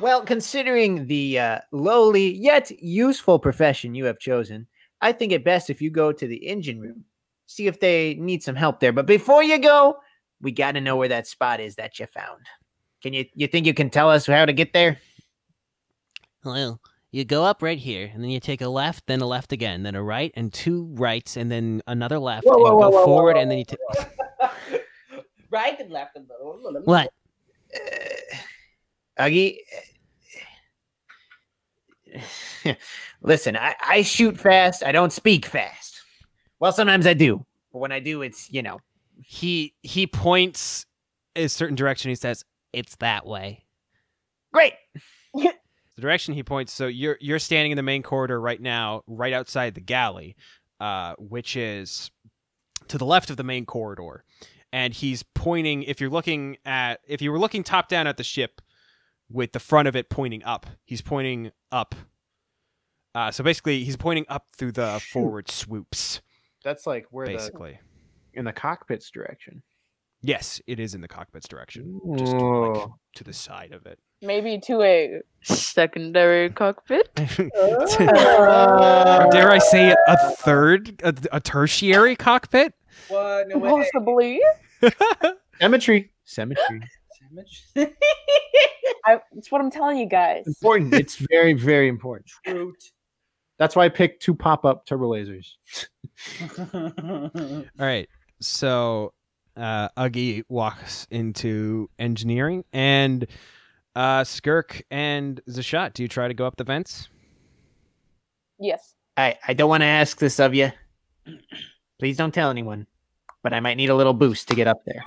Well, 0.00 0.22
considering 0.22 1.06
the 1.08 1.40
uh, 1.40 1.58
lowly 1.72 2.32
yet 2.34 2.70
useful 2.80 3.40
profession 3.40 3.96
you 3.96 4.04
have 4.04 4.20
chosen, 4.20 4.68
I 5.00 5.10
think 5.10 5.32
it 5.32 5.44
best 5.44 5.70
if 5.70 5.82
you 5.82 5.90
go 5.90 6.12
to 6.12 6.26
the 6.26 6.36
engine 6.36 6.80
room, 6.80 7.04
see 7.46 7.66
if 7.66 7.80
they 7.80 8.14
need 8.14 8.42
some 8.42 8.54
help 8.54 8.78
there. 8.78 8.92
But 8.92 9.06
before 9.06 9.42
you 9.42 9.58
go, 9.58 9.98
we 10.40 10.52
got 10.52 10.72
to 10.72 10.80
know 10.80 10.94
where 10.94 11.08
that 11.08 11.26
spot 11.26 11.58
is 11.58 11.74
that 11.76 11.98
you 11.98 12.06
found. 12.06 12.46
Can 13.02 13.12
you 13.12 13.24
you 13.34 13.48
think 13.48 13.66
you 13.66 13.74
can 13.74 13.90
tell 13.90 14.08
us 14.08 14.26
how 14.26 14.44
to 14.44 14.52
get 14.52 14.72
there? 14.72 14.98
Well, 16.44 16.80
you 17.10 17.24
go 17.24 17.44
up 17.44 17.60
right 17.60 17.78
here, 17.78 18.08
and 18.12 18.22
then 18.22 18.30
you 18.30 18.38
take 18.38 18.60
a 18.60 18.68
left, 18.68 19.06
then 19.08 19.20
a 19.20 19.26
left 19.26 19.52
again, 19.52 19.82
then 19.82 19.96
a 19.96 20.02
right, 20.02 20.30
and 20.34 20.52
two 20.52 20.84
rights, 20.92 21.36
and 21.36 21.50
then 21.50 21.82
another 21.88 22.20
left, 22.20 22.46
Whoa, 22.46 22.54
and 22.54 22.62
whoa, 22.62 22.70
you 22.70 22.76
whoa, 22.76 22.90
go 22.90 22.96
whoa, 22.98 23.04
forward, 23.04 23.34
whoa, 23.34 23.42
and 23.42 23.50
then 23.50 23.58
you 23.58 23.64
take. 23.64 23.78
right 25.50 25.80
and 25.80 25.90
left 25.90 26.16
and 26.16 26.26
What? 26.84 27.12
Uh, 27.74 28.36
Uggy, 29.18 29.58
listen, 33.22 33.56
I, 33.56 33.74
I 33.80 34.02
shoot 34.02 34.38
fast. 34.38 34.82
I 34.84 34.92
don't 34.92 35.12
speak 35.12 35.46
fast. 35.46 36.00
Well, 36.60 36.72
sometimes 36.72 37.06
I 37.06 37.14
do, 37.14 37.44
but 37.72 37.78
when 37.78 37.92
I 37.92 38.00
do, 38.00 38.22
it's 38.22 38.50
you 38.50 38.62
know. 38.62 38.80
He 39.20 39.74
he 39.82 40.06
points 40.06 40.86
a 41.34 41.48
certain 41.48 41.76
direction. 41.76 42.10
He 42.10 42.14
says, 42.14 42.44
It's 42.72 42.96
that 42.96 43.26
way. 43.26 43.64
Great. 44.52 44.74
the 45.34 45.52
direction 45.98 46.34
he 46.34 46.42
points. 46.42 46.72
So 46.72 46.86
you're 46.86 47.18
you're 47.20 47.38
standing 47.38 47.72
in 47.72 47.76
the 47.76 47.82
main 47.82 48.02
corridor 48.02 48.40
right 48.40 48.60
now, 48.60 49.02
right 49.06 49.32
outside 49.32 49.74
the 49.74 49.80
galley, 49.80 50.36
uh, 50.80 51.14
which 51.18 51.56
is 51.56 52.10
to 52.88 52.98
the 52.98 53.06
left 53.06 53.30
of 53.30 53.36
the 53.36 53.44
main 53.44 53.66
corridor. 53.66 54.24
And 54.72 54.92
he's 54.92 55.22
pointing. 55.22 55.82
If 55.84 56.00
you're 56.00 56.10
looking 56.10 56.58
at, 56.64 57.00
if 57.06 57.22
you 57.22 57.32
were 57.32 57.38
looking 57.38 57.64
top 57.64 57.88
down 57.88 58.06
at 58.06 58.18
the 58.18 58.24
ship, 58.24 58.60
with 59.30 59.52
the 59.52 59.60
front 59.60 59.88
of 59.88 59.96
it 59.96 60.08
pointing 60.10 60.42
up, 60.44 60.66
he's 60.84 61.02
pointing 61.02 61.50
up. 61.70 61.94
Uh, 63.14 63.30
so 63.30 63.42
basically, 63.42 63.84
he's 63.84 63.96
pointing 63.96 64.26
up 64.28 64.46
through 64.56 64.72
the 64.72 65.00
forward 65.12 65.50
swoops. 65.50 66.20
That's 66.62 66.86
like 66.86 67.06
where 67.10 67.26
Basically, 67.26 67.78
the 68.32 68.38
in 68.38 68.44
the 68.44 68.52
cockpit's 68.52 69.10
direction. 69.10 69.62
yes, 70.20 70.60
it 70.66 70.78
is 70.78 70.94
in 70.94 71.00
the 71.00 71.08
cockpit's 71.08 71.48
direction, 71.48 72.00
just 72.16 72.32
like 72.34 72.88
to 73.16 73.24
the 73.24 73.32
side 73.32 73.72
of 73.72 73.86
it. 73.86 73.98
Maybe 74.20 74.58
to 74.66 74.82
a 74.82 75.20
secondary 75.42 76.50
cockpit. 76.50 77.08
Or 78.00 79.28
dare 79.30 79.50
I 79.50 79.58
say 79.58 79.94
a 80.06 80.16
third, 80.32 81.00
a, 81.02 81.14
a 81.32 81.40
tertiary 81.40 82.16
cockpit? 82.16 82.74
What? 83.08 83.48
No. 83.48 83.60
Possibly. 83.60 84.40
Cemetery. 85.60 86.10
Cemetery. 86.24 86.82
I, 89.04 89.20
it's 89.36 89.50
what 89.50 89.60
I'm 89.60 89.70
telling 89.70 89.98
you 89.98 90.06
guys. 90.06 90.46
important. 90.46 90.94
It's 90.94 91.16
very, 91.30 91.52
very 91.54 91.88
important. 91.88 92.30
Fruit. 92.44 92.76
That's 93.58 93.74
why 93.74 93.86
I 93.86 93.88
picked 93.88 94.22
two 94.22 94.34
pop-up 94.34 94.86
turbo 94.86 95.10
lasers. 95.10 95.54
All 97.80 97.86
right. 97.86 98.08
So 98.40 99.12
uh, 99.56 99.88
Uggy 99.96 100.44
walks 100.48 101.06
into 101.10 101.90
engineering, 101.98 102.64
and 102.72 103.26
uh, 103.96 104.22
Skirk 104.22 104.82
and 104.90 105.40
Zashat, 105.48 105.94
do 105.94 106.02
you 106.02 106.08
try 106.08 106.28
to 106.28 106.34
go 106.34 106.46
up 106.46 106.56
the 106.56 106.64
vents? 106.64 107.08
Yes. 108.60 108.94
I 109.16 109.36
I 109.46 109.54
don't 109.54 109.68
want 109.68 109.82
to 109.82 109.86
ask 109.86 110.18
this 110.18 110.38
of 110.38 110.54
you. 110.54 110.70
Please 111.98 112.16
don't 112.16 112.32
tell 112.32 112.50
anyone. 112.50 112.86
But 113.42 113.52
I 113.52 113.60
might 113.60 113.76
need 113.76 113.90
a 113.90 113.94
little 113.94 114.14
boost 114.14 114.48
to 114.48 114.54
get 114.54 114.66
up 114.66 114.78
there. 114.84 115.02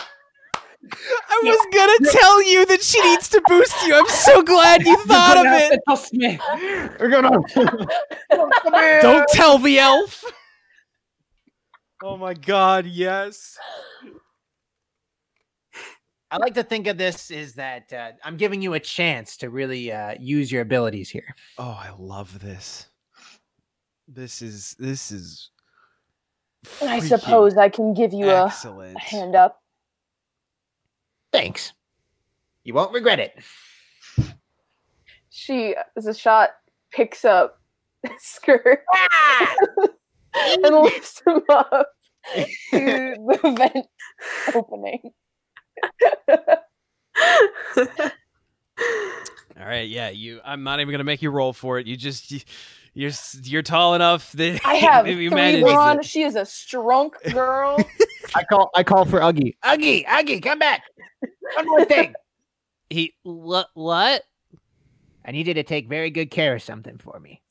I 0.83 1.41
was 1.43 1.67
gonna 1.71 2.11
tell 2.11 2.43
you 2.49 2.65
that 2.65 2.81
she 2.81 3.01
needs 3.01 3.29
to 3.29 3.41
boost 3.47 3.85
you. 3.85 3.93
I'm 3.95 4.07
so 4.07 4.41
glad 4.41 4.83
you 4.83 4.97
thought 5.05 5.37
of 5.37 5.45
it. 5.45 5.79
Trust 5.87 6.13
me. 6.13 6.39
We're 6.99 7.09
gonna. 7.09 7.37
Don't 9.01 9.27
tell 9.29 9.57
the 9.59 9.79
elf. 9.79 10.23
Oh 12.03 12.17
my 12.17 12.33
god, 12.33 12.87
yes. 12.87 13.57
I 16.31 16.37
like 16.37 16.55
to 16.55 16.63
think 16.63 16.87
of 16.87 16.97
this 16.97 17.29
is 17.29 17.55
that 17.55 17.91
uh, 17.91 18.11
I'm 18.23 18.37
giving 18.37 18.61
you 18.61 18.73
a 18.73 18.79
chance 18.79 19.37
to 19.37 19.49
really 19.49 19.91
uh, 19.91 20.15
use 20.17 20.51
your 20.51 20.61
abilities 20.61 21.09
here. 21.09 21.35
Oh, 21.57 21.77
I 21.79 21.91
love 21.99 22.39
this. 22.39 22.87
This 24.07 24.41
is 24.41 24.75
this 24.79 25.11
is 25.11 25.51
I 26.81 26.99
freaking 26.99 27.07
suppose 27.07 27.57
I 27.57 27.69
can 27.69 27.93
give 27.93 28.13
you 28.13 28.29
a, 28.29 28.45
excellent. 28.45 28.95
a 28.95 28.99
hand 28.99 29.35
up. 29.35 29.60
Thanks. 31.31 31.73
You 32.63 32.73
won't 32.73 32.93
regret 32.93 33.19
it. 33.19 33.35
She, 35.29 35.75
Zashat, 35.97 36.47
picks 36.91 37.25
up 37.25 37.61
Skirk 38.19 38.79
ah! 38.93 39.55
and 40.35 40.75
lifts 40.75 41.21
him 41.25 41.41
up 41.49 41.87
to 42.35 42.45
the 42.71 43.55
vent 43.57 43.87
opening. 44.53 45.11
All 49.59 49.67
right, 49.67 49.87
yeah, 49.87 50.09
you. 50.09 50.41
I'm 50.43 50.63
not 50.63 50.79
even 50.79 50.91
gonna 50.91 51.03
make 51.03 51.21
you 51.21 51.29
roll 51.29 51.53
for 51.53 51.79
it. 51.79 51.87
You 51.87 51.95
just 51.95 52.31
you, 52.31 52.39
you're 52.93 53.11
you're 53.43 53.61
tall 53.61 53.93
enough 53.95 54.31
that 54.33 54.61
I 54.65 54.75
have 54.75 55.05
maybe 55.05 55.23
you 55.23 55.29
three 55.29 55.35
manage 55.35 55.61
brawn. 55.61 55.99
it. 55.99 56.05
She 56.05 56.23
is 56.23 56.35
a 56.35 56.45
strong 56.45 57.11
girl. 57.31 57.77
I 58.35 58.43
call 58.43 58.69
I 58.75 58.83
call 58.83 59.05
for 59.05 59.19
Uggy. 59.19 59.55
Uggy, 59.63 60.05
Uggy, 60.05 60.43
come 60.43 60.59
back. 60.59 60.83
One 61.55 61.67
more 61.67 61.85
thing. 61.85 62.13
He 62.89 63.13
what? 63.23 63.67
What? 63.73 64.21
I 65.23 65.31
need 65.31 65.47
you 65.47 65.53
to 65.53 65.63
take 65.63 65.87
very 65.87 66.09
good 66.09 66.29
care 66.29 66.55
of 66.55 66.61
something 66.61 66.97
for 66.97 67.17
me. 67.21 67.41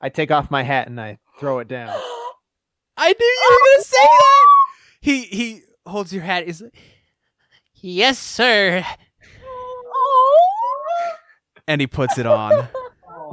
I 0.00 0.08
take 0.08 0.32
off 0.32 0.50
my 0.50 0.64
hat 0.64 0.88
and 0.88 1.00
I 1.00 1.18
throw 1.38 1.60
it 1.60 1.68
down. 1.68 1.90
I 2.96 3.12
knew 3.12 3.26
you 3.26 3.48
were 3.48 3.74
gonna 3.76 3.84
say 3.84 3.96
that. 4.02 4.46
He 5.02 5.22
he 5.22 5.60
holds 5.86 6.12
your 6.12 6.24
hat. 6.24 6.48
Is 6.48 6.64
Yes, 7.76 8.18
sir. 8.18 8.84
And 11.68 11.80
he 11.80 11.86
puts 11.86 12.18
it 12.18 12.26
on. 12.26 12.68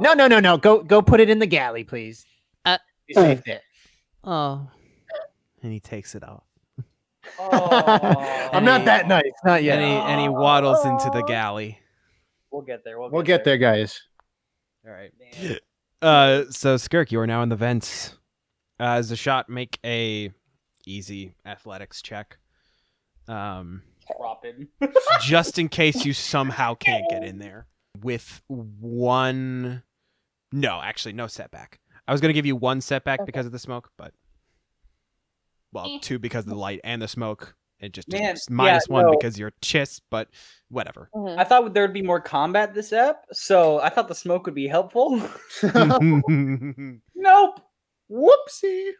No, 0.00 0.14
no, 0.14 0.28
no, 0.28 0.40
no. 0.40 0.56
Go 0.56 0.82
go 0.82 1.02
put 1.02 1.20
it 1.20 1.28
in 1.28 1.40
the 1.40 1.46
galley, 1.46 1.84
please. 1.84 2.24
Uh, 2.64 2.78
Be 3.06 3.12
safe 3.12 3.44
there. 3.44 3.60
Oh, 4.24 4.66
and 5.62 5.70
he 5.70 5.78
takes 5.78 6.14
it 6.14 6.22
off. 6.24 6.42
I'm 7.38 8.64
not 8.64 8.86
that 8.86 9.06
nice. 9.08 9.30
Not 9.44 9.62
yet. 9.62 9.78
And 9.78 9.84
he 9.86 9.92
and 9.92 10.20
he 10.22 10.28
waddles 10.30 10.86
into 10.86 11.10
the 11.10 11.20
galley. 11.22 11.78
We'll 12.50 12.62
get 12.62 12.82
there. 12.82 12.98
We'll, 12.98 13.10
We'll 13.10 13.22
get 13.22 13.44
there, 13.44 13.58
guys. 13.58 14.00
All 14.86 14.92
right. 14.92 15.12
Uh, 16.02 16.44
so 16.48 16.76
Skirk, 16.76 17.12
you 17.12 17.20
are 17.20 17.26
now 17.26 17.42
in 17.42 17.50
the 17.50 17.56
vents. 17.56 18.14
Uh, 18.78 19.00
Zashat, 19.00 19.50
make 19.50 19.78
a 19.84 20.32
easy 20.86 21.34
athletics 21.44 22.00
check. 22.00 22.38
Um, 23.28 23.82
Drop 24.16 24.46
in. 24.46 24.68
just 25.20 25.58
in 25.58 25.68
case 25.68 26.06
you 26.06 26.14
somehow 26.14 26.74
can't 26.74 27.04
get 27.10 27.22
in 27.22 27.38
there 27.38 27.66
with 27.98 28.42
one. 28.46 29.82
No, 30.52 30.80
actually, 30.82 31.12
no 31.12 31.26
setback. 31.26 31.80
I 32.06 32.12
was 32.12 32.20
gonna 32.20 32.32
give 32.32 32.46
you 32.46 32.56
one 32.56 32.80
setback 32.80 33.20
Okay. 33.20 33.26
because 33.26 33.46
of 33.46 33.52
the 33.52 33.58
smoke, 33.58 33.90
but 33.96 34.12
well, 35.72 35.98
two 36.00 36.18
because 36.18 36.44
of 36.44 36.50
the 36.50 36.56
light 36.56 36.80
and 36.84 37.00
the 37.00 37.08
smoke. 37.08 37.54
It 37.78 37.92
just 37.92 38.10
Man, 38.10 38.36
minus 38.50 38.86
yeah, 38.88 38.92
one 38.92 39.06
no. 39.06 39.10
because 39.12 39.38
you're 39.38 39.52
chiss, 39.62 40.02
but 40.10 40.28
whatever. 40.68 41.08
Mhm. 41.14 41.38
I 41.38 41.44
thought 41.44 41.72
there 41.72 41.82
would 41.82 41.94
be 41.94 42.02
more 42.02 42.20
combat 42.20 42.74
this 42.74 42.92
ep, 42.92 43.24
so 43.32 43.80
I 43.80 43.88
thought 43.88 44.06
the 44.08 44.14
smoke 44.14 44.44
would 44.44 44.54
be 44.54 44.66
helpful. 44.68 45.16
nope. 47.14 47.60
Whoopsie. 48.10 48.90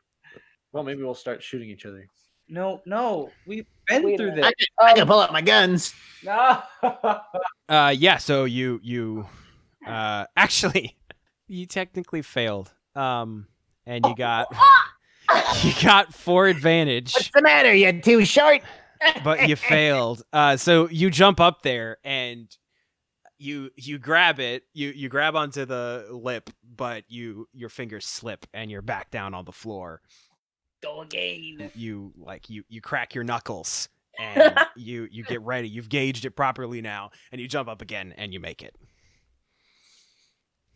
Well, 0.72 0.84
maybe 0.84 1.02
we'll 1.02 1.14
start 1.14 1.42
shooting 1.42 1.68
each 1.68 1.84
other. 1.84 2.06
No, 2.50 2.82
no. 2.84 3.30
We've 3.46 3.66
been 3.86 4.02
Wait 4.02 4.16
through 4.18 4.32
this. 4.32 4.52
I 4.80 4.90
Um, 4.90 4.96
can 4.96 5.06
pull 5.06 5.20
out 5.20 5.32
my 5.32 5.40
guns. 5.42 5.94
No. 6.24 6.62
Uh, 7.68 7.94
yeah. 7.96 8.16
So 8.18 8.46
you 8.46 8.80
you, 8.82 9.24
uh, 9.86 10.24
actually, 10.36 10.96
you 11.46 11.66
technically 11.66 12.20
failed. 12.20 12.72
Um, 12.96 13.46
and 13.86 14.04
you 14.04 14.16
got 14.16 14.48
you 15.62 15.72
got 15.80 16.12
four 16.12 16.48
advantage, 16.48 17.14
What's 17.14 17.30
the 17.32 17.42
matter? 17.42 17.72
You're 17.72 17.92
too 17.92 18.24
short? 18.24 18.62
but 19.22 19.48
you 19.48 19.54
failed. 19.54 20.22
Uh, 20.32 20.56
so 20.56 20.88
you 20.90 21.10
jump 21.10 21.38
up 21.38 21.62
there 21.62 21.98
and 22.02 22.48
you 23.38 23.70
you 23.76 23.98
grab 23.98 24.40
it. 24.40 24.64
You 24.74 24.88
you 24.88 25.08
grab 25.08 25.36
onto 25.36 25.64
the 25.64 26.08
lip, 26.10 26.50
but 26.76 27.04
you 27.06 27.48
your 27.52 27.68
fingers 27.68 28.04
slip 28.04 28.46
and 28.52 28.68
you're 28.68 28.82
back 28.82 29.12
down 29.12 29.32
on 29.32 29.44
the 29.44 29.52
floor. 29.52 30.00
Doggy. 30.80 31.70
You 31.74 32.12
like 32.16 32.50
you 32.50 32.64
you 32.68 32.80
crack 32.80 33.14
your 33.14 33.24
knuckles. 33.24 33.88
And 34.18 34.58
you 34.76 35.08
you 35.10 35.24
get 35.24 35.40
ready. 35.42 35.68
You've 35.68 35.88
gauged 35.88 36.24
it 36.24 36.32
properly 36.32 36.82
now, 36.82 37.10
and 37.32 37.40
you 37.40 37.48
jump 37.48 37.68
up 37.68 37.80
again, 37.80 38.12
and 38.16 38.32
you 38.32 38.40
make 38.40 38.62
it. 38.62 38.74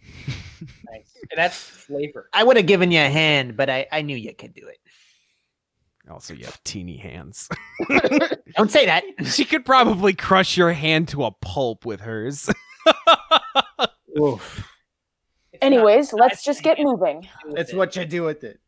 nice. 0.29 1.17
And 1.31 1.37
that's 1.37 1.57
flavor. 1.57 2.29
I 2.33 2.45
would 2.45 2.57
have 2.57 2.67
given 2.67 2.91
you 2.91 3.01
a 3.01 3.11
hand, 3.11 3.57
but 3.57 3.69
I, 3.69 3.87
I 3.91 4.03
knew 4.03 4.17
you 4.17 4.35
could 4.35 4.55
do 4.55 4.67
it. 4.67 4.79
Also, 6.11 6.35
you 6.35 6.45
have 6.45 6.63
teeny 6.65 6.99
hands. 6.99 7.49
Don't 8.57 8.71
say 8.71 8.85
that. 8.87 9.05
she 9.25 9.45
could 9.45 9.65
probably 9.65 10.13
crush 10.13 10.57
your 10.57 10.73
hand 10.73 11.09
to 11.09 11.25
a 11.25 11.31
pulp 11.31 11.87
with 11.87 12.01
hers. 12.01 12.51
Oof. 14.21 14.69
Anyways, 15.63 16.13
let's 16.13 16.45
just 16.45 16.63
get 16.63 16.79
moving. 16.79 17.27
It's 17.53 17.73
what 17.73 17.97
you 17.97 18.05
do 18.05 18.23
with 18.23 18.45
it. 18.45 18.61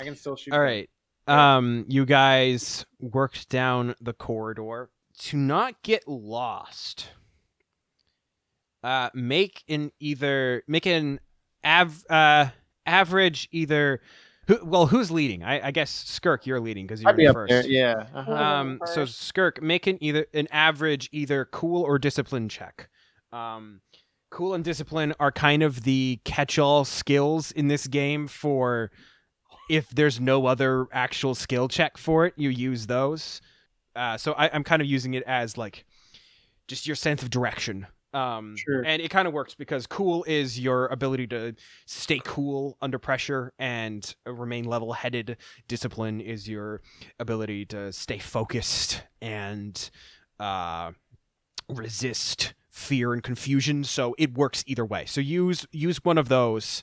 I 0.00 0.04
can 0.04 0.16
still 0.16 0.36
shoot. 0.36 0.52
All 0.52 0.60
them. 0.60 0.66
right. 0.66 0.90
Um, 1.28 1.84
you 1.88 2.04
guys 2.04 2.86
worked 3.00 3.48
down 3.48 3.94
the 4.00 4.12
corridor 4.12 4.90
to 5.18 5.36
not 5.36 5.82
get 5.82 6.06
lost. 6.06 7.08
Uh, 8.84 9.10
make 9.14 9.64
an 9.68 9.90
either 9.98 10.62
make 10.68 10.86
an 10.86 11.18
av 11.64 12.04
uh 12.08 12.46
average 12.86 13.48
either. 13.50 14.00
Who, 14.46 14.64
well, 14.64 14.86
who's 14.86 15.10
leading? 15.10 15.42
I, 15.42 15.66
I 15.66 15.70
guess 15.72 15.90
Skirk, 15.90 16.46
you're 16.46 16.60
leading 16.60 16.86
because 16.86 17.02
you're 17.02 17.10
I'd 17.10 17.16
be 17.16 17.26
first. 17.26 17.50
there. 17.50 17.66
Yeah. 17.66 18.06
Uh-huh. 18.14 18.32
Um, 18.32 18.80
so 18.84 19.04
Skirk, 19.04 19.60
make 19.60 19.88
an 19.88 19.98
either 20.00 20.26
an 20.34 20.46
average 20.52 21.08
either 21.10 21.46
cool 21.46 21.82
or 21.82 21.98
discipline 21.98 22.48
check. 22.48 22.88
Um, 23.32 23.80
cool 24.30 24.54
and 24.54 24.62
discipline 24.62 25.14
are 25.18 25.32
kind 25.32 25.64
of 25.64 25.82
the 25.82 26.20
catch-all 26.24 26.84
skills 26.84 27.50
in 27.50 27.66
this 27.66 27.88
game 27.88 28.28
for 28.28 28.92
if 29.68 29.88
there's 29.90 30.20
no 30.20 30.46
other 30.46 30.86
actual 30.92 31.34
skill 31.34 31.68
check 31.68 31.98
for 31.98 32.26
it, 32.26 32.34
you 32.36 32.50
use 32.50 32.86
those. 32.86 33.40
Uh, 33.94 34.16
so 34.16 34.32
I, 34.32 34.50
I'm 34.52 34.64
kind 34.64 34.82
of 34.82 34.88
using 34.88 35.14
it 35.14 35.22
as 35.26 35.56
like 35.56 35.84
just 36.68 36.86
your 36.86 36.96
sense 36.96 37.22
of 37.22 37.30
direction. 37.30 37.86
Um, 38.12 38.54
Sure. 38.56 38.82
And 38.84 39.02
it 39.02 39.10
kind 39.10 39.28
of 39.28 39.34
works 39.34 39.54
because 39.54 39.86
cool 39.86 40.24
is 40.26 40.58
your 40.58 40.86
ability 40.86 41.26
to 41.28 41.54
stay 41.86 42.20
cool 42.24 42.78
under 42.80 42.98
pressure 42.98 43.52
and 43.58 44.14
remain 44.24 44.64
level 44.64 44.92
headed. 44.92 45.36
Discipline 45.68 46.20
is 46.20 46.48
your 46.48 46.80
ability 47.18 47.66
to 47.66 47.92
stay 47.92 48.18
focused 48.18 49.02
and 49.20 49.90
uh, 50.40 50.92
resist 51.68 52.54
fear 52.70 53.12
and 53.14 53.22
confusion. 53.22 53.84
So 53.84 54.14
it 54.18 54.34
works 54.34 54.62
either 54.66 54.84
way. 54.84 55.06
So 55.06 55.20
use 55.20 55.66
use 55.72 56.04
one 56.04 56.18
of 56.18 56.28
those 56.28 56.82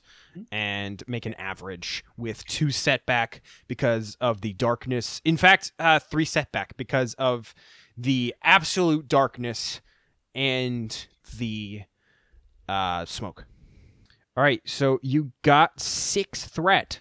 and 0.50 1.02
make 1.06 1.24
an 1.24 1.34
average 1.34 2.04
with 2.16 2.44
two 2.46 2.70
setback 2.70 3.40
because 3.68 4.16
of 4.20 4.40
the 4.40 4.52
darkness. 4.54 5.20
In 5.24 5.36
fact, 5.36 5.72
uh, 5.78 6.00
three 6.00 6.24
setback 6.24 6.76
because 6.76 7.14
of 7.14 7.54
the 7.96 8.34
absolute 8.42 9.06
darkness 9.06 9.80
and 10.34 11.06
the 11.38 11.82
uh, 12.68 13.04
smoke. 13.04 13.46
All 14.36 14.42
right, 14.42 14.60
so 14.64 14.98
you 15.00 15.30
got 15.42 15.78
six 15.78 16.44
threat 16.44 17.00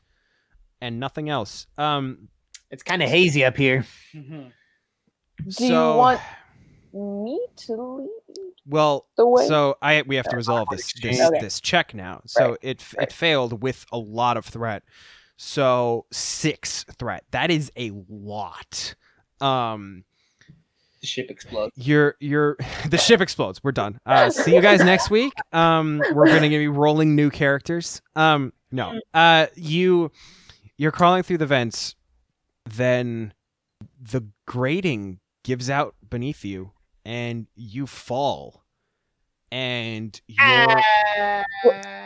and 0.80 1.00
nothing 1.00 1.30
else. 1.30 1.66
Um, 1.80 2.28
It's 2.70 2.84
kind 2.84 3.02
of 3.02 3.10
hazy 3.10 3.44
up 3.44 3.58
here. 3.58 3.86
Mhm. 4.14 4.52
Do 5.44 5.52
so, 5.52 5.64
you 5.94 5.98
want 5.98 6.22
me 6.94 7.40
to 7.66 7.74
lead 7.76 8.52
Well, 8.66 9.08
the 9.18 9.28
way? 9.28 9.48
so 9.48 9.78
I 9.82 10.04
we 10.04 10.16
have 10.16 10.28
to 10.30 10.36
resolve 10.36 10.68
this 10.72 10.94
this, 11.02 11.20
Okay. 11.20 11.40
this 11.40 11.60
check 11.60 11.94
now. 11.94 12.22
So 12.26 12.50
Right, 12.52 12.58
it 12.62 12.86
right. 12.98 13.08
it 13.08 13.14
failed 13.14 13.62
with 13.64 13.86
a 13.92 13.98
lot 13.98 14.38
of 14.38 14.46
threat. 14.46 14.84
So 15.38 16.06
six 16.12 16.84
threat. 17.00 17.24
That 17.32 17.50
is 17.52 17.72
a 17.76 17.92
lot. 18.08 18.96
Um, 19.42 20.04
The 21.02 21.08
ship 21.08 21.30
explodes. 21.30 21.74
you're 21.76 22.16
you're 22.20 22.58
the 22.90 22.98
ship 22.98 23.20
explodes. 23.22 23.64
We're 23.64 23.72
done. 23.72 24.00
Uh, 24.06 24.30
see 24.30 24.54
you 24.56 24.62
guys 24.62 24.80
next 24.84 25.10
week. 25.10 25.34
Um, 25.52 26.02
we're 26.14 26.28
gonna 26.28 26.50
be 26.50 26.68
rolling 26.68 27.16
new 27.16 27.30
characters. 27.30 28.02
Um, 28.16 28.54
no. 28.72 29.00
Uh, 29.14 29.48
you 29.56 30.12
you're 30.78 30.92
crawling 30.92 31.24
through 31.24 31.40
the 31.40 31.46
vents. 31.48 31.96
Then 32.66 33.34
the 34.00 34.22
grating 34.46 35.20
gives 35.44 35.70
out 35.70 35.96
beneath 36.10 36.46
you, 36.46 36.72
and 37.06 37.48
you 37.56 37.88
fall. 37.88 38.64
And 39.52 40.20
you're 40.28 40.82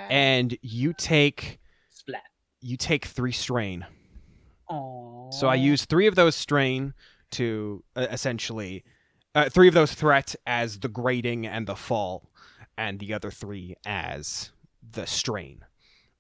and 0.10 0.58
you 0.62 0.94
take 0.94 1.60
Splat. 1.90 2.24
you 2.62 2.76
take 2.76 3.06
three 3.06 3.32
strain. 3.32 3.86
Aww. 4.70 5.34
So 5.34 5.48
I 5.48 5.56
use 5.56 5.86
three 5.86 6.08
of 6.08 6.16
those 6.16 6.36
strain 6.36 6.94
to 7.32 7.84
uh, 7.96 8.08
essentially 8.12 8.84
uh, 9.34 9.50
three 9.50 9.68
of 9.68 9.74
those 9.74 9.94
threat 9.94 10.36
as 10.46 10.80
the 10.80 10.90
grading 10.90 11.46
and 11.46 11.68
the 11.68 11.76
fall, 11.76 12.30
and 12.78 13.00
the 13.00 13.14
other 13.14 13.32
three 13.32 13.76
as 13.86 14.52
the 14.92 15.06
strain, 15.06 15.64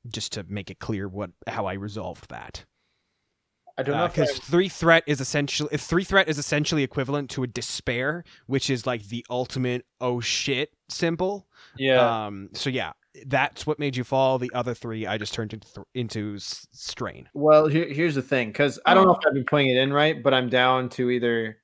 just 0.07 0.33
to 0.33 0.45
make 0.47 0.69
it 0.69 0.79
clear 0.79 1.07
what 1.07 1.31
how 1.47 1.65
I 1.65 1.73
resolved 1.73 2.29
that. 2.29 2.63
I 3.77 3.83
don't 3.83 3.95
know 3.95 4.05
if 4.05 4.13
Because 4.13 4.31
I- 4.31 4.43
three 4.43 4.69
threat 4.69 5.03
is 5.05 5.21
essentially 5.21 5.69
if 5.71 5.81
three 5.81 6.03
threat 6.03 6.27
is 6.27 6.37
essentially 6.39 6.83
equivalent 6.83 7.29
to 7.31 7.43
a 7.43 7.47
despair, 7.47 8.23
which 8.47 8.69
is 8.69 8.87
like 8.87 9.07
the 9.09 9.25
ultimate 9.29 9.85
oh 10.01 10.19
shit 10.19 10.71
symbol. 10.89 11.47
Yeah. 11.77 12.25
Um. 12.25 12.49
So 12.53 12.69
yeah, 12.71 12.93
that's 13.27 13.67
what 13.67 13.77
made 13.77 13.95
you 13.95 14.03
fall. 14.03 14.39
The 14.39 14.51
other 14.53 14.73
three 14.73 15.05
I 15.05 15.17
just 15.17 15.33
turned 15.33 15.53
into 15.53 15.71
th- 15.73 15.85
into 15.93 16.37
strain. 16.39 17.29
Well, 17.33 17.67
here, 17.67 17.87
here's 17.87 18.15
the 18.15 18.21
thing, 18.23 18.47
because 18.49 18.79
I 18.85 18.93
don't 18.95 19.05
know 19.05 19.13
if 19.13 19.19
I've 19.27 19.33
been 19.33 19.45
putting 19.45 19.69
it 19.69 19.77
in 19.77 19.93
right, 19.93 20.21
but 20.23 20.33
I'm 20.33 20.49
down 20.49 20.89
to 20.89 21.11
either. 21.11 21.57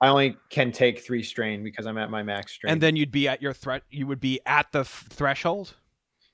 I 0.00 0.08
only 0.08 0.36
can 0.50 0.70
take 0.70 1.00
three 1.00 1.24
strain 1.24 1.64
because 1.64 1.84
I'm 1.86 1.98
at 1.98 2.08
my 2.08 2.22
max 2.22 2.52
strain. 2.52 2.72
And 2.72 2.80
then 2.80 2.94
you'd 2.94 3.10
be 3.10 3.26
at 3.26 3.42
your 3.42 3.52
threat. 3.52 3.82
You 3.90 4.06
would 4.06 4.20
be 4.20 4.38
at 4.46 4.70
the 4.70 4.80
f- 4.80 5.06
threshold. 5.10 5.74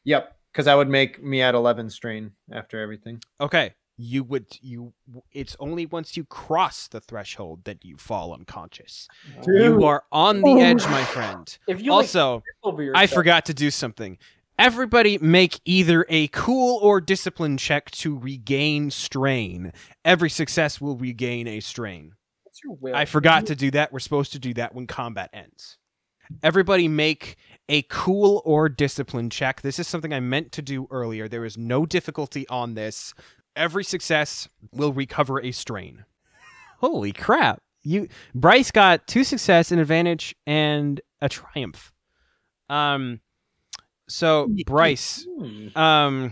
yep, 0.05 0.37
because 0.53 0.67
that 0.67 0.75
would 0.75 0.91
make 0.91 1.23
me 1.23 1.41
at 1.41 1.55
11 1.55 1.89
strain 1.89 2.33
after 2.53 2.79
everything. 2.83 3.23
Okay. 3.41 3.73
You 3.97 4.25
would 4.25 4.47
you. 4.61 4.93
It's 5.33 5.57
only 5.61 5.87
once 5.87 6.17
you 6.17 6.25
cross 6.25 6.89
the 6.89 7.01
threshold 7.01 7.65
that 7.65 7.85
you 7.85 7.97
fall 7.97 8.35
unconscious. 8.35 9.09
You 9.47 9.85
are 9.85 10.03
on 10.11 10.41
the 10.41 10.49
oh. 10.49 10.61
edge, 10.61 10.85
my 10.87 11.05
friend. 11.05 11.57
If 11.69 11.81
you 11.81 11.93
Also, 11.93 12.43
I 12.95 13.07
forgot 13.07 13.47
to 13.47 13.55
do 13.55 13.71
something. 13.71 14.19
Everybody 14.59 15.19
make 15.19 15.61
either 15.65 16.07
a 16.09 16.29
cool 16.29 16.79
or 16.81 17.01
discipline 17.01 17.57
check 17.57 17.91
to 17.93 18.17
regain 18.17 18.91
strain. 18.91 19.73
Every 20.05 20.31
success 20.31 20.81
will 20.81 20.97
regain 20.97 21.49
a 21.49 21.61
strain. 21.61 22.13
What's 22.45 22.61
your 22.63 22.77
will? 22.81 22.95
I 22.95 23.05
forgot 23.05 23.47
to 23.47 23.57
do 23.57 23.71
that. 23.73 23.93
We're 23.93 23.99
supposed 23.99 24.33
to 24.33 24.39
do 24.39 24.55
that 24.55 24.75
when 24.75 24.87
combat 24.87 25.31
ends. 25.33 25.79
Everybody 26.43 26.89
make 26.89 27.37
a 27.69 27.83
cool 27.83 28.43
or 28.45 28.69
discipline 28.69 29.31
check. 29.31 29.63
This 29.63 29.79
is 29.79 29.89
something 29.89 30.13
I 30.13 30.21
meant 30.21 30.53
to 30.53 30.63
do 30.63 30.87
earlier. 30.91 31.29
There 31.29 31.45
is 31.45 31.59
no 31.59 31.85
difficulty 31.85 32.47
on 32.49 32.75
this. 32.75 33.15
Every 33.57 33.85
success 33.85 34.49
will 34.73 34.93
recover 34.93 35.41
a 35.41 35.53
strain. 35.53 36.05
Holy 36.79 37.13
crap. 37.13 37.61
You 37.83 38.09
Bryce 38.35 38.71
got 38.71 39.07
two 39.07 39.25
success, 39.25 39.71
an 39.71 39.79
advantage, 39.79 40.35
and 40.47 41.01
a 41.21 41.29
triumph. 41.29 41.93
Um 42.69 43.21
so 44.09 44.49
Bryce, 44.67 45.27
Hmm. 45.39 45.69
um 45.79 46.23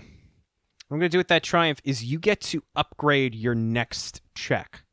what 0.89 0.97
I'm 0.97 1.01
gonna 1.01 1.09
do 1.09 1.19
with 1.19 1.29
that 1.29 1.43
triumph 1.43 1.81
is 1.85 2.05
you 2.05 2.19
get 2.19 2.41
to 2.43 2.63
upgrade 2.77 3.35
your 3.35 3.55
next 3.55 4.21
check. 4.35 4.85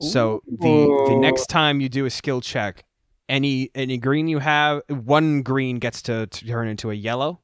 So 0.00 0.42
the 0.46 0.86
the 1.08 1.16
next 1.16 1.46
time 1.48 1.80
you 1.80 1.88
do 1.88 2.06
a 2.06 2.10
skill 2.10 2.40
check, 2.40 2.84
any 3.28 3.70
any 3.74 3.98
green 3.98 4.28
you 4.28 4.38
have, 4.38 4.82
one 4.88 5.42
green 5.42 5.78
gets 5.80 6.02
to, 6.02 6.26
to 6.28 6.46
turn 6.46 6.68
into 6.68 6.90
a 6.90 6.94
yellow, 6.94 7.40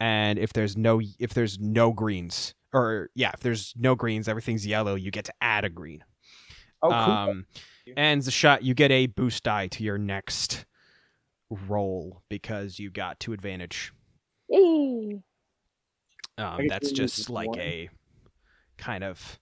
and 0.00 0.38
if 0.38 0.52
there's 0.54 0.76
no 0.76 1.00
if 1.18 1.34
there's 1.34 1.58
no 1.60 1.92
greens 1.92 2.54
or 2.72 3.10
yeah 3.14 3.30
if 3.34 3.40
there's 3.40 3.74
no 3.76 3.94
greens 3.94 4.28
everything's 4.28 4.66
yellow 4.66 4.94
you 4.94 5.10
get 5.10 5.24
to 5.26 5.34
add 5.40 5.64
a 5.64 5.70
green. 5.70 6.04
Oh, 6.82 6.88
cool. 6.88 7.14
Um, 7.14 7.46
and 7.96 8.22
Zashat 8.22 8.62
you 8.62 8.74
get 8.74 8.90
a 8.90 9.06
boost 9.06 9.44
die 9.44 9.68
to 9.68 9.84
your 9.84 9.98
next 9.98 10.64
roll 11.68 12.22
because 12.28 12.78
you 12.78 12.90
got 12.90 13.20
two 13.20 13.32
advantage. 13.32 13.92
Yay. 14.48 15.22
Um, 16.38 16.66
that's 16.68 16.92
just 16.92 17.30
like 17.30 17.46
warn. 17.48 17.60
a 17.60 17.90
kind 18.78 19.04
of 19.04 19.38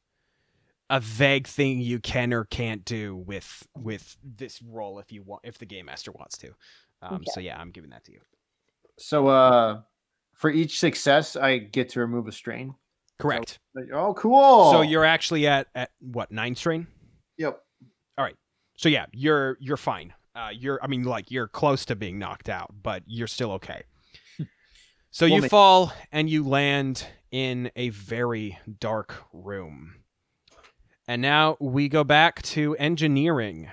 a 0.91 1.01
vague 1.01 1.47
thing 1.47 1.81
you 1.81 2.01
can 2.01 2.35
or 2.35 2.45
can't 2.45 2.85
do 2.85 3.17
with 3.17 3.67
with 3.79 4.17
this 4.25 4.61
roll 4.61 4.99
if 4.99 5.13
you 5.13 5.23
want 5.23 5.43
if 5.45 5.57
the 5.57 5.67
game 5.67 5.87
master 5.87 6.13
wants 6.13 6.37
to. 6.39 6.51
Um, 7.01 7.23
So 7.33 7.41
yeah, 7.41 7.59
I'm 7.59 7.71
giving 7.71 7.91
that 7.91 8.05
to 8.05 8.13
you. 8.13 8.21
So, 8.99 9.29
uh, 9.29 9.81
for 10.35 10.51
each 10.51 10.79
success, 10.79 11.37
I 11.37 11.59
get 11.59 11.91
to 11.91 12.01
remove 12.01 12.29
a 12.29 12.33
strain. 12.33 12.75
Correct. 13.21 13.59
Oh, 13.93 14.15
cool. 14.15 14.71
So 14.73 14.83
you're 14.83 15.05
actually 15.05 15.47
at 15.47 15.69
at 15.75 15.91
what 16.01 16.31
nine 16.33 16.55
strain? 16.55 16.87
Yep. 17.39 17.61
All 18.19 18.25
right. 18.25 18.37
So 18.77 18.89
yeah, 18.89 19.07
you're 19.13 19.57
you're 19.61 19.77
fine. 19.77 20.15
Uh, 20.35 20.51
you're 20.53 20.79
I 20.83 20.87
mean 20.87 21.05
like 21.05 21.31
you're 21.31 21.49
close 21.49 21.85
to 21.87 21.97
being 21.97 22.19
knocked 22.19 22.49
out, 22.49 22.75
but 22.83 23.03
you're 23.07 23.27
still 23.27 23.53
okay. 23.53 23.83
so 25.11 25.27
We'll 25.27 25.35
you 25.37 25.41
make- 25.43 25.51
fall 25.51 25.93
and 26.13 26.29
you 26.31 26.47
land 26.47 27.07
in 27.31 27.71
a 27.77 27.91
very 27.91 28.59
dark 28.79 29.15
room. 29.33 29.95
And 31.07 31.21
now 31.23 31.57
we 31.61 31.89
go 31.89 32.05
back 32.05 32.41
to 32.43 32.77
engineering. 32.77 33.69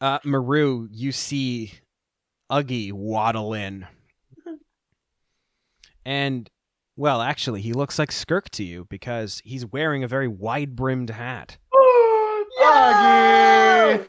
Uh, 0.00 0.18
Maru, 0.24 0.88
you 0.90 1.12
see 1.12 1.72
Uggy 2.50 2.92
waddle 2.92 3.54
in. 3.54 3.86
And, 6.04 6.50
well, 6.96 7.20
actually, 7.22 7.60
he 7.62 7.72
looks 7.72 7.98
like 7.98 8.10
Skirk 8.10 8.48
to 8.50 8.64
you 8.64 8.86
because 8.90 9.40
he's 9.44 9.64
wearing 9.66 10.04
a 10.04 10.08
very 10.08 10.28
wide 10.28 10.76
brimmed 10.76 11.10
hat. 11.10 11.56
Augie! 12.62 14.06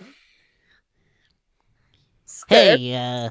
Hey, 2.48 2.94
uh, 2.96 3.30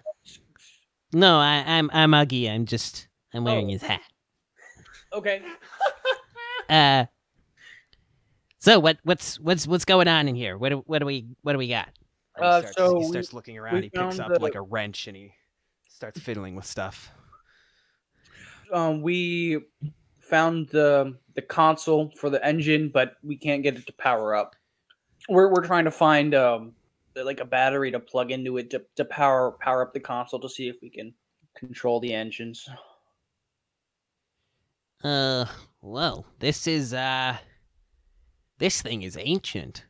no, 1.13 1.39
I, 1.39 1.63
I'm 1.67 1.91
I'm 1.93 2.13
Uggy. 2.13 2.51
I'm 2.51 2.65
just 2.67 3.09
I'm 3.35 3.45
wearing 3.45 3.67
Oh. 3.67 3.71
his 3.71 3.83
hat. 3.83 4.01
Okay. 5.13 5.43
Uh, 6.71 7.05
so 8.61 8.79
what 8.79 8.97
what's 9.03 9.39
what's 9.39 9.67
what's 9.67 9.85
going 9.85 10.09
on 10.09 10.27
in 10.29 10.35
here? 10.35 10.57
What 10.57 10.71
do, 10.71 10.83
what 10.87 11.01
do 11.01 11.07
we 11.07 11.27
what 11.43 11.53
do 11.53 11.59
we 11.59 11.69
got? 11.69 11.89
And 12.37 12.45
he 12.45 12.51
Uh, 12.51 12.61
starts, 12.61 12.77
so 12.79 12.99
he 12.99 13.05
we- 13.05 13.11
starts 13.11 13.33
looking 13.35 13.59
around. 13.59 13.75
we 13.75 13.83
He 13.83 13.91
picks 13.91 14.01
found 14.17 14.21
up 14.21 14.33
the- 14.33 14.41
like 14.41 14.55
a 14.55 14.63
wrench 14.63 15.07
and 15.09 15.15
he 15.17 15.35
starts 15.91 16.19
fiddling 16.19 16.55
with 16.55 16.65
stuff. 16.65 17.11
Um, 18.73 19.03
we 19.03 19.61
found 20.19 20.69
the 20.71 21.17
the 21.35 21.43
console 21.43 22.13
for 22.17 22.31
the 22.31 22.45
engine, 22.45 22.89
but 22.89 23.17
we 23.23 23.37
can't 23.37 23.63
get 23.63 23.77
it 23.77 23.87
to 23.87 23.93
power 23.93 24.35
up. 24.35 24.57
We're 25.29 25.53
we're 25.53 25.65
trying 25.65 25.85
to 25.85 25.91
find 25.91 26.35
um 26.35 26.73
like 27.15 27.41
a 27.41 27.45
battery 27.45 27.91
to 27.91 28.01
plug 28.01 28.31
into 28.31 28.57
it 28.57 28.71
to, 28.71 28.83
to 28.97 29.05
power 29.05 29.57
power 29.61 29.83
up 29.83 29.93
the 29.93 30.01
console 30.01 30.41
to 30.41 30.49
see 30.49 30.69
if 30.69 30.77
we 30.83 30.89
can 30.91 31.13
control 31.55 32.01
the 32.01 32.15
engines. 32.15 32.69
Uh, 35.05 35.47
well, 35.81 36.25
this 36.39 36.67
is 36.67 36.95
uh, 36.95 37.37
this 38.59 38.81
thing 38.81 39.03
is 39.03 39.17
ancient. 39.21 39.85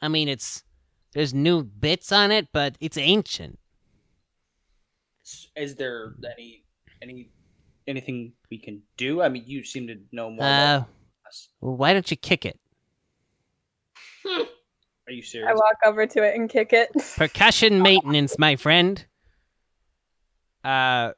I 0.00 0.08
mean, 0.08 0.28
it's 0.28 0.64
there's 1.12 1.34
new 1.34 1.62
bits 1.62 2.10
on 2.10 2.30
it, 2.30 2.48
but 2.52 2.76
it's 2.80 2.96
ancient. 2.96 3.58
Is 5.56 5.74
there 5.74 6.14
any 6.24 6.64
any 7.02 7.30
anything 7.88 8.32
we 8.50 8.58
can 8.58 8.82
do? 8.96 9.22
I 9.22 9.28
mean, 9.28 9.44
you 9.46 9.64
seem 9.64 9.86
to 9.88 9.96
know 10.12 10.30
more. 10.30 10.44
Uh, 10.44 10.76
about 10.76 10.88
us. 11.26 11.48
well, 11.60 11.76
why 11.76 11.92
don't 11.92 12.10
you 12.10 12.16
kick 12.16 12.44
it? 12.46 12.58
Are 14.26 15.12
you 15.12 15.22
serious? 15.22 15.48
I 15.50 15.54
walk 15.54 15.76
over 15.86 16.06
to 16.06 16.22
it 16.22 16.34
and 16.36 16.50
kick 16.50 16.72
it. 16.72 16.90
Percussion 17.16 17.80
maintenance, 17.82 18.38
my 18.38 18.56
friend. 18.56 19.04
Uh, 20.62 21.12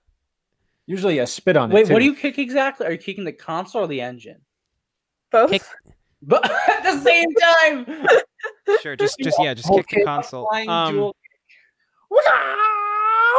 Usually 0.87 1.19
a 1.19 1.27
spit 1.27 1.57
on 1.57 1.71
it. 1.71 1.75
Wait, 1.75 1.89
what 1.91 1.99
do 2.01 2.05
you 2.05 2.15
kick 2.15 2.39
exactly? 2.39 2.87
Are 2.87 2.93
you 2.93 2.99
kicking 2.99 3.25
the 3.25 3.33
console 3.33 3.83
or 3.85 3.87
the 3.87 4.01
engine? 4.01 4.41
Both. 5.31 5.51
Kick- 5.51 5.63
But 6.23 6.45
at 6.45 6.83
the 6.83 7.01
same 7.01 7.29
time. 7.35 8.07
sure, 8.83 8.95
just 8.95 9.17
just 9.21 9.39
yeah, 9.41 9.55
just 9.55 9.71
kick 9.73 9.87
the 9.89 10.05
console. 10.05 10.47
Um, 10.69 11.13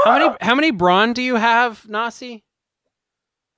how 0.04 0.18
many 0.18 0.36
how 0.42 0.56
many 0.56 0.72
brawn 0.72 1.14
do 1.14 1.22
you 1.22 1.36
have, 1.36 1.88
Nasi? 1.88 2.44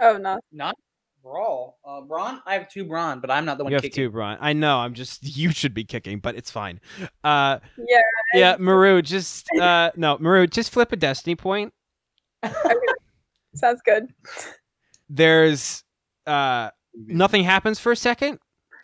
Oh 0.04 0.18
no. 0.18 0.40
Not 0.52 0.76
brawl. 1.24 1.80
Uh, 1.86 2.02
brawn. 2.02 2.42
I 2.46 2.54
have 2.56 2.70
two 2.70 2.84
brawn, 2.84 3.20
but 3.22 3.32
I'm 3.32 3.46
not 3.46 3.58
the 3.58 3.64
one 3.64 3.72
You 3.72 3.76
have 3.76 3.84
kicking. 3.84 3.96
two 3.96 4.10
brawn. 4.10 4.38
I 4.42 4.52
know. 4.54 4.78
I'm 4.80 4.94
just 4.94 5.24
you 5.38 5.52
should 5.52 5.74
be 5.74 5.84
kicking, 5.86 6.20
but 6.20 6.36
it's 6.36 6.52
fine. 6.52 6.82
Uh, 7.24 7.60
Yeah. 7.78 8.02
yeah, 8.34 8.56
Maru, 8.60 9.02
just 9.02 9.48
uh, 9.60 9.92
no, 9.96 10.18
Maru, 10.20 10.48
just 10.48 10.72
flip 10.72 10.92
a 10.92 10.96
destiny 10.98 11.36
point. 11.36 11.74
Sounds 13.56 13.82
good. 13.86 14.08
There's 15.10 15.84
uh 16.26 16.70
nothing 16.96 17.44
happens 17.44 17.80
for 17.80 17.92
a 17.92 17.96
second 17.96 18.40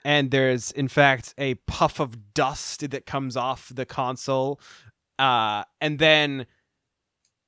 and 0.06 0.30
there's 0.32 0.72
in 0.72 0.88
fact 0.88 1.34
a 1.38 1.56
puff 1.68 2.00
of 2.00 2.34
dust 2.34 2.90
that 2.92 3.06
comes 3.06 3.38
off 3.38 3.72
the 3.74 3.86
console 3.86 4.60
uh 5.18 5.64
and 5.80 6.00
then 6.00 6.46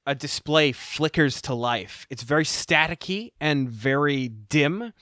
a 0.06 0.16
display 0.16 0.72
flickers 0.72 1.42
to 1.42 1.54
life 1.54 2.08
it's 2.10 2.24
very 2.24 2.44
staticky 2.46 3.32
and 3.40 3.70
very 3.70 4.28
dim 4.28 4.94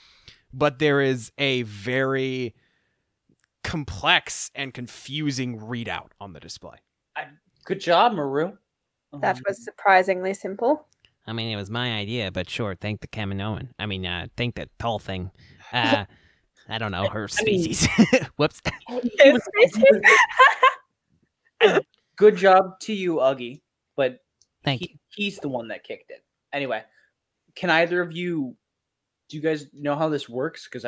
but 0.53 0.79
there 0.79 0.99
is 1.01 1.31
a 1.37 1.61
very 1.63 2.53
complex 3.63 4.51
and 4.55 4.73
confusing 4.73 5.59
readout 5.59 6.09
on 6.19 6.33
the 6.33 6.39
display 6.39 6.77
Good 7.65 7.81
job, 7.81 8.13
Maru. 8.13 8.53
That 9.21 9.35
Um, 9.35 9.43
was 9.47 9.63
surprisingly 9.63 10.33
simple. 10.33 10.87
I 11.27 11.33
mean, 11.33 11.51
it 11.51 11.55
was 11.55 11.69
my 11.69 11.93
idea, 11.93 12.31
but 12.31 12.49
sure, 12.49 12.73
thank 12.73 13.01
the 13.01 13.07
Kaminoan. 13.07 13.67
I 13.77 13.85
mean, 13.85 14.05
uh, 14.07 14.25
thank 14.35 14.55
the 14.55 14.69
tall 14.79 14.97
thing. 14.97 15.29
Uh, 15.71 16.05
I 16.67 16.79
don't 16.79 16.91
know 16.91 17.07
her 17.09 17.27
I 17.39 17.43
mean- 17.43 17.61
species. 17.61 17.87
Whoops. 18.37 18.59
His 19.19 19.43
species. 19.69 20.01
good 22.15 22.35
job 22.37 22.79
to 22.81 22.93
you, 22.93 23.15
Uggy. 23.17 23.61
But 23.95 24.19
Thank 24.63 24.81
you. 24.81 24.87
he's 25.15 25.37
the 25.39 25.49
one 25.49 25.69
that 25.69 25.83
kicked 25.83 26.11
it. 26.11 26.23
Anyway, 26.51 26.83
can 27.55 27.69
either 27.69 28.01
of 28.01 28.11
you? 28.11 28.55
Do 29.29 29.37
you 29.37 29.43
guys 29.43 29.67
know 29.73 29.95
how 29.95 30.09
this 30.09 30.27
works? 30.27 30.67
Because 30.67 30.83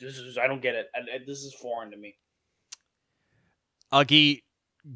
this 0.00 0.18
is 0.18 0.36
I 0.38 0.46
don't 0.46 0.60
get 0.62 0.74
it. 0.74 0.88
I, 0.94 1.16
I- 1.16 1.24
this 1.26 1.38
is 1.38 1.54
foreign 1.54 1.90
to 1.90 1.96
me. 1.96 2.16
Uggy 3.92 4.42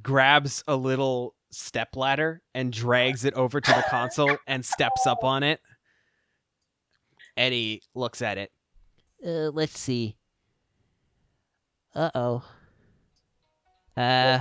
grabs 0.03 0.62
a 0.68 0.77
little 0.77 1.35
step 1.51 1.97
ladder 1.97 2.43
and 2.55 2.73
drags 2.73 3.25
it 3.25 3.35
over 3.35 3.61
to 3.61 3.70
the 3.73 3.85
console 3.89 4.37
and 4.47 4.64
steps 4.64 5.07
up 5.07 5.25
on 5.25 5.43
it. 5.43 5.61
Eddie 7.37 7.83
looks 7.95 8.20
at 8.23 8.37
it. 8.39 8.51
Uh, 9.25 9.51
let's 9.51 9.79
see. 9.79 10.16
Uh 11.95 12.11
oh. 12.14 12.45
Uh. 13.97 14.41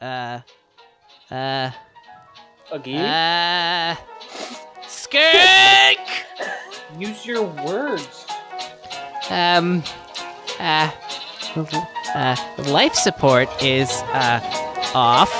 Uh. 0.00 0.40
Uh. 1.30 1.70
Again? 2.72 3.04
Uh. 3.04 3.96
Skink! 4.88 6.00
Use 6.98 7.26
your 7.26 7.42
words. 7.64 8.26
Um. 9.30 9.82
Uh. 10.58 10.90
Uh. 12.14 12.36
Life 12.66 12.94
support 12.94 13.48
is 13.62 13.90
uh 14.12 14.40
off, 14.94 15.30